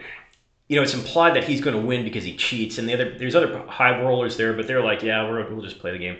you 0.68 0.76
know, 0.76 0.82
it's 0.82 0.94
implied 0.94 1.34
that 1.34 1.44
he's 1.44 1.60
going 1.60 1.76
to 1.76 1.82
win 1.82 2.04
because 2.04 2.24
he 2.24 2.36
cheats, 2.36 2.78
and 2.78 2.88
the 2.88 2.94
other 2.94 3.16
there's 3.18 3.34
other 3.34 3.58
high 3.68 4.00
rollers 4.00 4.36
there, 4.36 4.52
but 4.52 4.66
they're 4.66 4.82
like, 4.82 5.02
yeah, 5.02 5.28
we're, 5.28 5.48
we'll 5.52 5.62
just 5.64 5.78
play 5.78 5.92
the 5.92 5.98
game. 5.98 6.18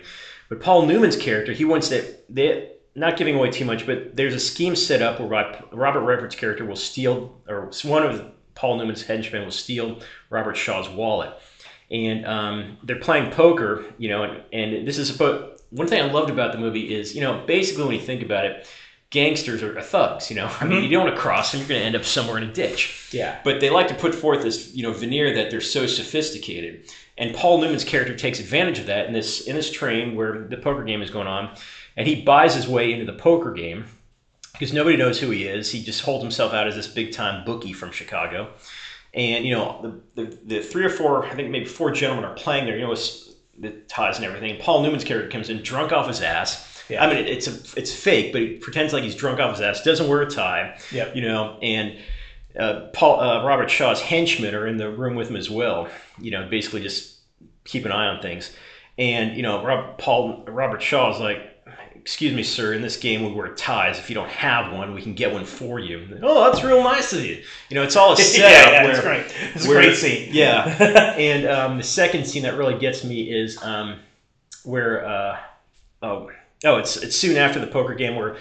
But 0.49 0.59
Paul 0.59 0.85
Newman's 0.85 1.15
character, 1.15 1.53
he 1.53 1.65
wants 1.65 1.89
that 1.89 2.25
they 2.29 2.71
not 2.95 3.17
giving 3.17 3.35
away 3.35 3.51
too 3.51 3.65
much, 3.65 3.85
but 3.85 4.15
there's 4.15 4.33
a 4.33 4.39
scheme 4.39 4.75
set 4.75 5.01
up 5.01 5.19
where 5.19 5.27
Robert 5.71 6.01
Redford's 6.01 6.35
character 6.35 6.63
will 6.65 6.75
steal, 6.77 7.41
or 7.47 7.71
one 7.83 8.03
of 8.03 8.31
Paul 8.55 8.77
Newman's 8.77 9.03
henchmen 9.03 9.43
will 9.43 9.51
steal 9.51 9.99
Robert 10.29 10.55
Shaw's 10.55 10.87
wallet, 10.87 11.33
and 11.91 12.25
um, 12.25 12.77
they're 12.83 12.99
playing 12.99 13.31
poker, 13.31 13.85
you 13.97 14.09
know, 14.09 14.23
and, 14.23 14.43
and 14.53 14.87
this 14.87 14.97
is 14.97 15.07
supposed. 15.07 15.61
One 15.71 15.87
thing 15.87 16.01
I 16.01 16.11
loved 16.11 16.29
about 16.29 16.51
the 16.53 16.57
movie 16.57 16.93
is, 16.93 17.13
you 17.15 17.21
know, 17.21 17.43
basically 17.45 17.83
when 17.85 17.95
you 17.95 18.01
think 18.01 18.21
about 18.23 18.45
it, 18.45 18.67
gangsters 19.09 19.61
are 19.61 19.79
thugs. 19.81 20.29
You 20.29 20.37
know, 20.37 20.49
I 20.61 20.65
mean, 20.65 20.79
Mhm. 20.79 20.83
you 20.83 20.89
don't 20.89 21.03
want 21.05 21.15
to 21.15 21.21
cross 21.21 21.51
them; 21.51 21.59
you're 21.59 21.67
going 21.69 21.81
to 21.81 21.85
end 21.85 21.95
up 21.95 22.05
somewhere 22.05 22.37
in 22.37 22.43
a 22.43 22.53
ditch 22.53 23.09
Yeah. 23.11 23.37
but 23.43 23.59
they 23.59 23.69
like 23.69 23.87
to 23.89 23.93
put 23.93 24.13
forth 24.15 24.41
this 24.43 24.73
you 24.73 24.83
know 24.83 24.91
veneer 24.91 25.33
that 25.35 25.49
they're 25.51 25.61
so 25.61 25.85
sophisticated 25.85 26.91
and 27.17 27.33
paul 27.35 27.59
newman's 27.59 27.83
character 27.83 28.15
takes 28.15 28.39
advantage 28.39 28.79
of 28.79 28.87
that 28.87 29.05
in 29.07 29.13
this 29.13 29.41
in 29.41 29.55
this 29.55 29.71
train 29.71 30.15
where 30.15 30.47
the 30.49 30.57
poker 30.57 30.83
game 30.83 31.01
is 31.01 31.09
going 31.09 31.27
on 31.27 31.55
and 31.97 32.07
he 32.07 32.23
buys 32.23 32.53
his 32.55 32.67
way 32.67 32.91
into 32.91 33.05
the 33.05 33.13
poker 33.17 33.51
game 33.53 33.85
because 34.53 34.73
nobody 34.73 34.97
knows 34.97 35.19
who 35.19 35.29
he 35.29 35.43
is 35.45 35.71
he 35.71 35.81
just 35.83 36.01
holds 36.01 36.23
himself 36.23 36.53
out 36.53 36.67
as 36.67 36.75
this 36.75 36.87
big 36.87 37.11
time 37.13 37.45
bookie 37.45 37.73
from 37.73 37.91
chicago 37.91 38.49
and 39.15 39.45
you 39.45 39.51
know 39.51 40.01
the, 40.15 40.23
the, 40.23 40.37
the 40.45 40.61
three 40.61 40.85
or 40.85 40.89
four 40.89 41.25
i 41.25 41.33
think 41.33 41.49
maybe 41.49 41.65
four 41.65 41.91
gentlemen 41.91 42.23
are 42.25 42.33
playing 42.35 42.65
there 42.65 42.75
you 42.75 42.83
know 42.83 42.89
with 42.89 43.35
the 43.57 43.71
ties 43.87 44.17
and 44.17 44.25
everything 44.25 44.59
paul 44.59 44.83
newman's 44.83 45.03
character 45.03 45.29
comes 45.29 45.49
in 45.49 45.61
drunk 45.63 45.91
off 45.91 46.07
his 46.07 46.21
ass 46.21 46.83
Yeah. 46.89 47.03
I 47.03 47.07
mean, 47.11 47.25
it's 47.25 47.47
a, 47.47 47.53
it's 47.75 47.91
fake, 47.91 48.31
but 48.31 48.41
he 48.41 48.57
pretends 48.57 48.93
like 48.93 49.03
he's 49.03 49.15
drunk 49.15 49.39
off 49.39 49.51
his 49.53 49.61
ass. 49.61 49.81
Doesn't 49.81 50.07
wear 50.07 50.21
a 50.21 50.29
tie 50.29 50.77
Yep. 50.91 51.15
you 51.15 51.21
know, 51.23 51.57
and 51.61 51.97
uh, 52.59 52.89
Paul 52.93 53.19
uh, 53.19 53.43
Robert 53.43 53.71
Shaw's 53.71 53.99
henchmen 54.01 54.53
are 54.53 54.67
in 54.67 54.77
the 54.77 54.89
room 54.91 55.15
with 55.15 55.29
him 55.29 55.35
as 55.35 55.49
well. 55.49 55.87
You 56.19 56.29
know, 56.31 56.47
basically 56.47 56.81
just 56.81 57.15
keep 57.63 57.85
an 57.85 57.91
eye 57.91 58.05
on 58.07 58.21
things. 58.21 58.51
And 58.99 59.35
you 59.35 59.41
know, 59.41 59.63
Rob, 59.63 59.97
Paul 59.97 60.43
Robert 60.47 60.81
Shaw 60.81 61.11
is 61.13 61.19
like, 61.19 61.54
"Excuse 62.05 62.33
me, 62.33 62.43
sir. 62.43 62.73
In 62.73 62.81
this 62.81 62.97
game, 62.97 63.23
we 63.23 63.31
wear 63.31 63.53
ties. 63.55 63.99
If 63.99 64.09
you 64.09 64.15
don't 64.15 64.29
have 64.29 64.71
one, 64.71 64.93
we 64.93 65.01
can 65.01 65.13
get 65.13 65.33
one 65.33 65.43
for 65.43 65.79
you." 65.79 66.19
Oh, 66.21 66.49
that's 66.49 66.63
real 66.63 66.83
nice 66.83 67.11
of 67.13 67.25
you. 67.25 67.43
You 67.69 67.75
know, 67.75 67.83
it's 67.83 67.95
all 67.95 68.13
a 68.13 68.17
setup. 68.17 68.49
yeah, 68.49 68.71
yeah, 68.71 68.83
where, 68.83 68.91
it's 68.91 69.01
great. 69.01 69.51
It's 69.55 69.65
a 69.65 69.67
great 69.67 69.95
scene. 69.95 70.29
Yeah. 70.31 71.15
and 71.17 71.47
um, 71.47 71.77
the 71.77 71.83
second 71.83 72.25
scene 72.25 72.43
that 72.43 72.57
really 72.57 72.77
gets 72.77 73.03
me 73.03 73.31
is 73.31 73.61
um, 73.63 73.99
where 74.63 75.05
uh, 75.05 75.37
oh 76.01 76.31
oh 76.63 76.77
it's 76.77 76.97
it's 76.97 77.15
soon 77.15 77.37
after 77.37 77.59
the 77.59 77.67
poker 77.67 77.93
game 77.93 78.15
where 78.15 78.37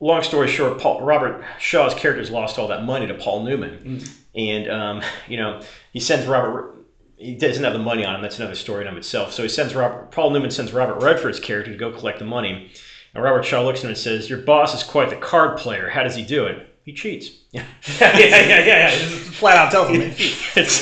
long 0.00 0.22
story 0.22 0.48
short 0.48 0.78
Paul 0.78 1.02
Robert 1.02 1.44
Shaw's 1.58 1.94
character's 1.94 2.30
lost 2.30 2.58
all 2.58 2.68
that 2.68 2.84
money 2.84 3.06
to 3.06 3.14
Paul 3.14 3.44
Newman 3.44 4.02
and 4.34 4.70
um, 4.70 5.02
you 5.28 5.36
know 5.36 5.62
he 5.92 6.00
sends 6.00 6.26
Robert 6.26 6.72
he 7.16 7.34
doesn't 7.34 7.62
have 7.62 7.72
the 7.72 7.78
money 7.78 8.04
on 8.04 8.14
him 8.14 8.22
that's 8.22 8.38
another 8.38 8.54
story 8.54 8.82
in 8.82 8.88
of 8.88 8.96
itself 8.96 9.32
so 9.32 9.42
he 9.42 9.48
sends 9.48 9.74
Robert 9.74 10.10
Paul 10.10 10.30
Newman 10.30 10.50
sends 10.50 10.72
Robert 10.72 11.02
Redford's 11.02 11.40
character 11.40 11.72
to 11.72 11.78
go 11.78 11.90
collect 11.92 12.18
the 12.18 12.24
money 12.24 12.70
and 13.14 13.22
Robert 13.22 13.44
Shaw 13.44 13.62
looks 13.62 13.80
at 13.80 13.84
him 13.84 13.90
and 13.90 13.98
says 13.98 14.28
your 14.28 14.40
boss 14.40 14.74
is 14.74 14.82
quite 14.82 15.10
the 15.10 15.16
card 15.16 15.58
player 15.58 15.88
how 15.88 16.02
does 16.02 16.14
he 16.14 16.24
do 16.24 16.46
it 16.46 16.74
he 16.84 16.92
cheats 16.92 17.30
yeah, 17.54 17.64
yeah, 18.00 18.18
yeah, 18.18 18.48
yeah, 18.48 18.64
yeah. 18.66 18.90
Just 18.90 19.14
flat 19.34 19.56
out 19.56 19.70
tells 19.70 19.88
him. 19.88 20.00
it's 20.56 20.72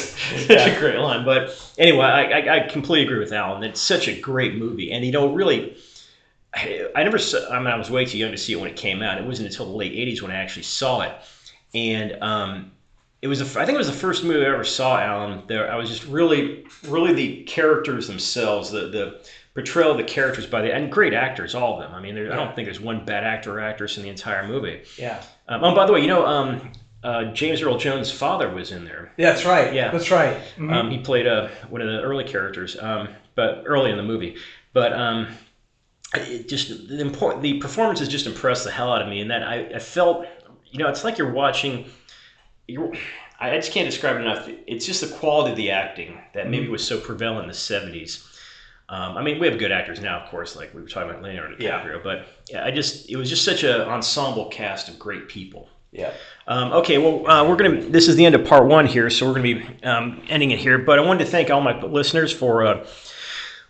such 0.46 0.68
a 0.68 0.78
great 0.78 0.98
line. 0.98 1.22
But 1.22 1.54
anyway, 1.76 2.06
I, 2.06 2.22
I, 2.22 2.56
I 2.56 2.68
completely 2.68 3.04
agree 3.04 3.18
with 3.18 3.30
Alan. 3.30 3.62
It's 3.62 3.78
such 3.78 4.08
a 4.08 4.18
great 4.18 4.54
movie, 4.54 4.90
and 4.90 5.04
you 5.04 5.12
know, 5.12 5.34
really, 5.34 5.76
I, 6.54 6.88
I 6.96 7.04
never. 7.04 7.18
Saw, 7.18 7.46
I 7.50 7.58
mean, 7.58 7.66
I 7.66 7.76
was 7.76 7.90
way 7.90 8.06
too 8.06 8.16
young 8.16 8.30
to 8.30 8.38
see 8.38 8.54
it 8.54 8.56
when 8.60 8.70
it 8.70 8.76
came 8.76 9.02
out. 9.02 9.18
It 9.18 9.26
wasn't 9.26 9.48
until 9.48 9.66
the 9.66 9.76
late 9.76 9.92
'80s 9.92 10.22
when 10.22 10.30
I 10.30 10.36
actually 10.36 10.62
saw 10.62 11.02
it, 11.02 11.12
and 11.74 12.16
um, 12.22 12.72
it 13.20 13.28
was. 13.28 13.42
A, 13.42 13.60
I 13.60 13.66
think 13.66 13.74
it 13.74 13.78
was 13.78 13.88
the 13.88 13.92
first 13.92 14.24
movie 14.24 14.46
I 14.46 14.48
ever 14.48 14.64
saw. 14.64 14.98
Alan, 14.98 15.42
there, 15.46 15.70
I 15.70 15.76
was 15.76 15.90
just 15.90 16.06
really, 16.06 16.64
really 16.88 17.12
the 17.12 17.42
characters 17.44 18.06
themselves, 18.06 18.70
the 18.70 18.88
the 18.88 19.20
portrayal 19.54 19.90
of 19.92 19.96
the 19.98 20.04
characters 20.04 20.46
by 20.46 20.62
the 20.62 20.72
and 20.74 20.90
great 20.90 21.12
actors, 21.14 21.54
all 21.54 21.74
of 21.74 21.80
them. 21.80 21.94
I 21.94 22.00
mean, 22.00 22.14
there, 22.14 22.32
I 22.32 22.36
don't 22.36 22.54
think 22.54 22.66
there's 22.66 22.80
one 22.80 23.04
bad 23.04 23.24
actor 23.24 23.58
or 23.58 23.60
actress 23.60 23.96
in 23.96 24.02
the 24.02 24.08
entire 24.08 24.46
movie. 24.46 24.82
Yeah. 24.96 25.22
Um, 25.48 25.62
oh, 25.64 25.74
by 25.74 25.86
the 25.86 25.92
way, 25.92 26.00
you 26.00 26.06
know, 26.06 26.24
um, 26.26 26.72
uh, 27.04 27.24
James 27.32 27.60
Earl 27.62 27.76
Jones' 27.78 28.10
father 28.10 28.48
was 28.48 28.72
in 28.72 28.84
there. 28.84 29.12
Yeah, 29.16 29.32
that's 29.32 29.44
right. 29.44 29.74
Yeah. 29.74 29.90
That's 29.90 30.10
right. 30.10 30.36
Mhm. 30.56 30.72
Um, 30.72 30.90
he 30.90 30.98
played 30.98 31.26
uh, 31.26 31.48
one 31.68 31.82
of 31.82 31.88
the 31.88 32.00
early 32.00 32.24
characters, 32.24 32.78
um, 32.80 33.08
but 33.34 33.62
early 33.66 33.90
in 33.90 33.96
the 33.96 34.02
movie. 34.02 34.36
But 34.72 34.92
um, 34.94 35.28
it 36.14 36.48
just 36.48 36.88
the 36.88 37.00
important 37.00 37.42
the 37.42 37.58
performances 37.58 38.08
just 38.08 38.26
impressed 38.26 38.64
the 38.64 38.70
hell 38.70 38.92
out 38.92 39.02
of 39.02 39.08
me, 39.08 39.20
and 39.20 39.30
that 39.30 39.42
I, 39.42 39.66
I 39.74 39.78
felt, 39.78 40.26
you 40.70 40.78
know, 40.78 40.88
it's 40.88 41.04
like 41.04 41.18
you're 41.18 41.32
watching. 41.32 41.86
You're, 42.68 42.92
I 43.40 43.54
just 43.56 43.72
can't 43.72 43.90
describe 43.90 44.16
it 44.16 44.20
enough. 44.20 44.48
It's 44.68 44.86
just 44.86 45.00
the 45.00 45.08
quality 45.16 45.50
of 45.50 45.56
the 45.56 45.70
acting 45.72 46.20
that 46.32 46.48
maybe 46.48 46.68
was 46.68 46.86
so 46.86 46.98
prevalent 47.00 47.42
in 47.42 47.48
the 47.48 47.54
'70s. 47.54 48.24
Um, 48.92 49.16
I 49.16 49.22
mean, 49.22 49.40
we 49.40 49.46
have 49.48 49.58
good 49.58 49.72
actors 49.72 50.00
now, 50.00 50.20
of 50.20 50.28
course, 50.30 50.54
like 50.54 50.74
we 50.74 50.82
were 50.82 50.86
talking 50.88 51.08
about 51.10 51.22
Leonardo 51.22 51.56
Yeah. 51.58 51.80
DiCaprio. 51.80 52.02
But 52.04 52.26
yeah, 52.50 52.64
I 52.64 52.70
just 52.70 53.08
it 53.10 53.16
was 53.16 53.30
just 53.30 53.42
such 53.44 53.64
an 53.64 53.80
ensemble 53.80 54.46
cast 54.50 54.88
of 54.90 54.98
great 54.98 55.28
people. 55.28 55.68
yeah. 55.92 56.12
Um, 56.46 56.72
okay, 56.72 56.98
well, 56.98 57.26
uh, 57.28 57.48
we're 57.48 57.56
gonna. 57.56 57.80
This 57.80 58.06
is 58.08 58.16
the 58.16 58.24
end 58.26 58.34
of 58.34 58.44
part 58.44 58.66
one 58.66 58.86
here, 58.86 59.08
so 59.08 59.26
we're 59.26 59.32
gonna 59.34 59.54
be 59.54 59.66
um, 59.84 60.20
ending 60.28 60.50
it 60.50 60.58
here. 60.58 60.76
But 60.78 60.98
I 60.98 61.02
wanted 61.02 61.24
to 61.24 61.30
thank 61.30 61.50
all 61.50 61.60
my 61.62 61.80
listeners 61.80 62.32
for 62.32 62.66
uh, 62.66 62.86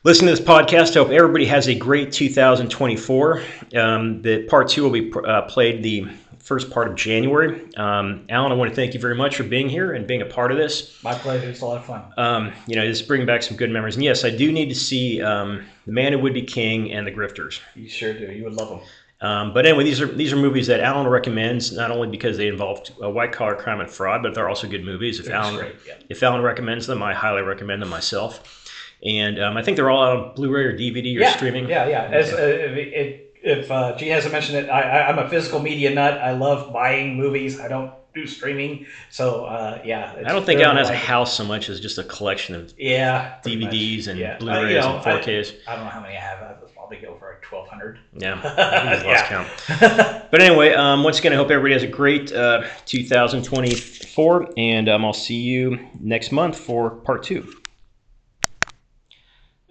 listening 0.05 0.35
to 0.35 0.41
this 0.41 0.49
podcast. 0.49 0.97
I 0.97 1.01
hope 1.05 1.11
everybody 1.11 1.45
has 1.47 1.69
a 1.69 1.75
great 1.75 2.11
2024. 2.13 3.43
Um, 3.77 4.23
the 4.23 4.43
part 4.45 4.69
two 4.71 4.83
will 4.83 4.91
be 4.91 5.13
uh, 5.25 5.43
played 5.43 5.83
the 5.85 6.09
first 6.43 6.71
part 6.71 6.89
of 6.89 6.97
January. 6.97 7.65
Um, 7.77 8.27
Alan, 8.29 8.53
I 8.53 8.55
want 8.57 8.71
to 8.71 8.75
thank 8.75 8.95
you 8.95 9.01
very 9.01 9.15
much 9.15 9.37
for 9.37 9.45
being 9.45 9.69
here 9.69 9.93
and 9.93 10.07
being 10.07 10.23
a 10.23 10.27
part 10.27 10.51
of 10.51 10.59
this. 10.59 11.03
My 11.03 11.15
pleasure. 11.15 11.49
It's 11.49 11.61
a 11.61 11.67
lot 11.67 11.79
of 11.79 11.85
fun. 11.85 12.03
Um, 12.19 12.53
you 12.67 12.77
know, 12.77 12.83
it's 12.83 13.01
bringing 13.01 13.27
back 13.27 13.43
some 13.43 13.57
good 13.57 13.71
memories. 13.71 13.95
And 13.95 14.05
yes, 14.05 14.25
I 14.25 14.31
do 14.31 14.53
need 14.53 14.69
to 14.69 14.75
see 14.75 15.23
um, 15.23 15.65
The 15.87 15.93
Man 15.93 16.13
Who 16.13 16.19
Would 16.19 16.35
Be 16.35 16.43
King 16.43 16.93
and 16.93 17.07
The 17.07 17.13
Grifters. 17.13 17.61
You 17.77 17.89
sure 17.89 18.13
do. 18.13 18.31
You 18.31 18.45
would 18.45 18.55
love 18.55 18.69
them. 18.69 18.81
Um, 19.23 19.55
but 19.55 19.67
anyway, 19.67 19.85
these 19.85 20.01
are 20.01 20.07
these 20.07 20.33
are 20.33 20.37
movies 20.37 20.67
that 20.67 20.81
Alan 20.81 21.07
recommends 21.07 21.71
not 21.71 21.93
only 21.93 22.09
because 22.09 22.37
they 22.37 22.49
involve 22.49 22.83
uh, 23.01 23.09
white 23.09 23.31
collar 23.31 23.55
crime 23.55 23.79
and 23.79 23.89
fraud, 23.89 24.21
but 24.21 24.35
they're 24.35 24.49
also 24.49 24.67
good 24.67 24.85
movies. 24.85 25.21
If 25.21 25.31
Alan 25.31 25.55
great, 25.55 25.77
yeah. 25.87 25.95
if 26.09 26.25
Alan 26.25 26.43
recommends 26.43 26.89
them, 26.89 27.05
I 27.05 27.15
highly 27.15 27.43
recommend 27.43 27.83
them 27.83 27.89
myself. 27.89 28.59
And 29.05 29.41
um, 29.41 29.57
I 29.57 29.63
think 29.63 29.77
they're 29.77 29.91
all 29.91 30.03
out 30.03 30.17
on 30.17 30.35
Blu-ray 30.35 30.65
or 30.65 30.77
DVD 30.77 31.17
or 31.17 31.21
yeah, 31.21 31.37
streaming. 31.37 31.69
Yeah, 31.69 31.89
yeah. 31.89 32.03
As, 32.05 32.33
uh, 32.33 32.37
it, 32.37 33.32
if 33.43 33.71
uh, 33.71 33.97
G 33.97 34.09
hasn't 34.09 34.33
mentioned 34.33 34.59
it, 34.59 34.71
I, 34.71 34.81
I, 34.83 35.09
I'm 35.09 35.19
a 35.19 35.29
physical 35.29 35.61
media 35.61 35.95
nut. 35.95 36.19
I 36.19 36.33
love 36.33 36.73
buying 36.73 37.17
movies. 37.17 37.61
I 37.61 37.69
don't 37.69 37.93
do 38.15 38.27
streaming. 38.27 38.87
So 39.11 39.45
uh, 39.47 39.81
yeah. 39.85 40.15
I 40.27 40.33
don't 40.33 40.45
think 40.45 40.61
Alan 40.61 40.77
has 40.77 40.91
a 40.91 40.97
house 40.97 41.35
so 41.35 41.45
much 41.45 41.69
as 41.69 41.81
just 41.81 41.99
a 41.99 42.05
collection 42.05 42.55
of 42.55 42.73
Yeah. 42.79 43.37
much. 43.45 43.53
DVDs 43.53 44.09
and 44.09 44.19
Yeah. 44.19 44.35
Uh, 44.35 44.39
Blu-rays 44.39 44.71
you 44.71 44.81
know, 44.81 44.97
and 44.97 45.05
4Ks. 45.05 45.55
I, 45.67 45.73
I 45.73 45.77
don't 45.77 45.85
know 45.85 45.91
how 45.91 46.01
many 46.01 46.17
I 46.17 46.21
have. 46.21 46.43
I 46.43 46.55
probably 46.75 46.99
go 46.99 47.17
for 47.19 47.31
like 47.31 47.51
1,200. 47.51 47.99
yeah, 48.19 48.35
lost 49.07 49.07
Yeah. 49.07 49.29
count. 49.29 50.31
But 50.31 50.43
anyway, 50.43 50.75
um, 50.75 51.05
once 51.05 51.19
again, 51.21 51.33
I 51.33 51.37
hope 51.37 51.51
everybody 51.51 51.73
has 51.73 51.83
a 51.83 51.87
great 51.87 52.33
uh, 52.33 52.65
2024, 52.85 54.53
and 54.59 54.89
um, 54.91 55.05
I'll 55.05 55.13
see 55.15 55.41
you 55.41 55.79
next 55.99 56.33
month 56.33 56.59
for 56.59 56.91
part 56.91 57.23
two. 57.23 57.55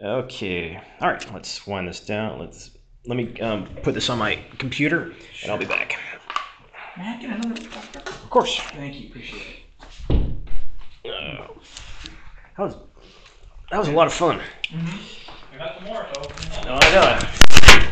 Okay, 0.03 0.81
all 0.99 1.09
right, 1.11 1.33
let's 1.33 1.67
wind 1.67 1.87
this 1.87 1.99
down. 1.99 2.39
Let's 2.39 2.70
let 3.05 3.17
me 3.17 3.39
um, 3.41 3.67
put 3.83 3.93
this 3.93 4.09
on 4.09 4.19
my 4.19 4.39
computer, 4.57 5.13
and 5.43 5.51
I'll 5.51 5.57
be 5.57 5.65
back. 5.65 5.97
May 6.97 7.07
I 7.07 7.21
get 7.21 7.31
another? 7.31 7.59
Of 7.61 8.29
course. 8.29 8.59
Thank 8.59 8.99
you. 8.99 9.07
Appreciate 9.09 9.65
it. 10.09 10.21
Uh, 11.05 11.47
that 12.57 12.63
was 12.63 12.75
that 13.71 13.79
was 13.79 13.87
a 13.87 13.91
lot 13.91 14.07
of 14.07 14.13
fun. 14.13 14.39
I 15.53 15.57
got 15.57 15.75
some 15.77 15.85
more, 15.85 16.05
so. 16.13 16.21
No, 16.65 16.77
I 16.79 17.81
know. 17.81 17.91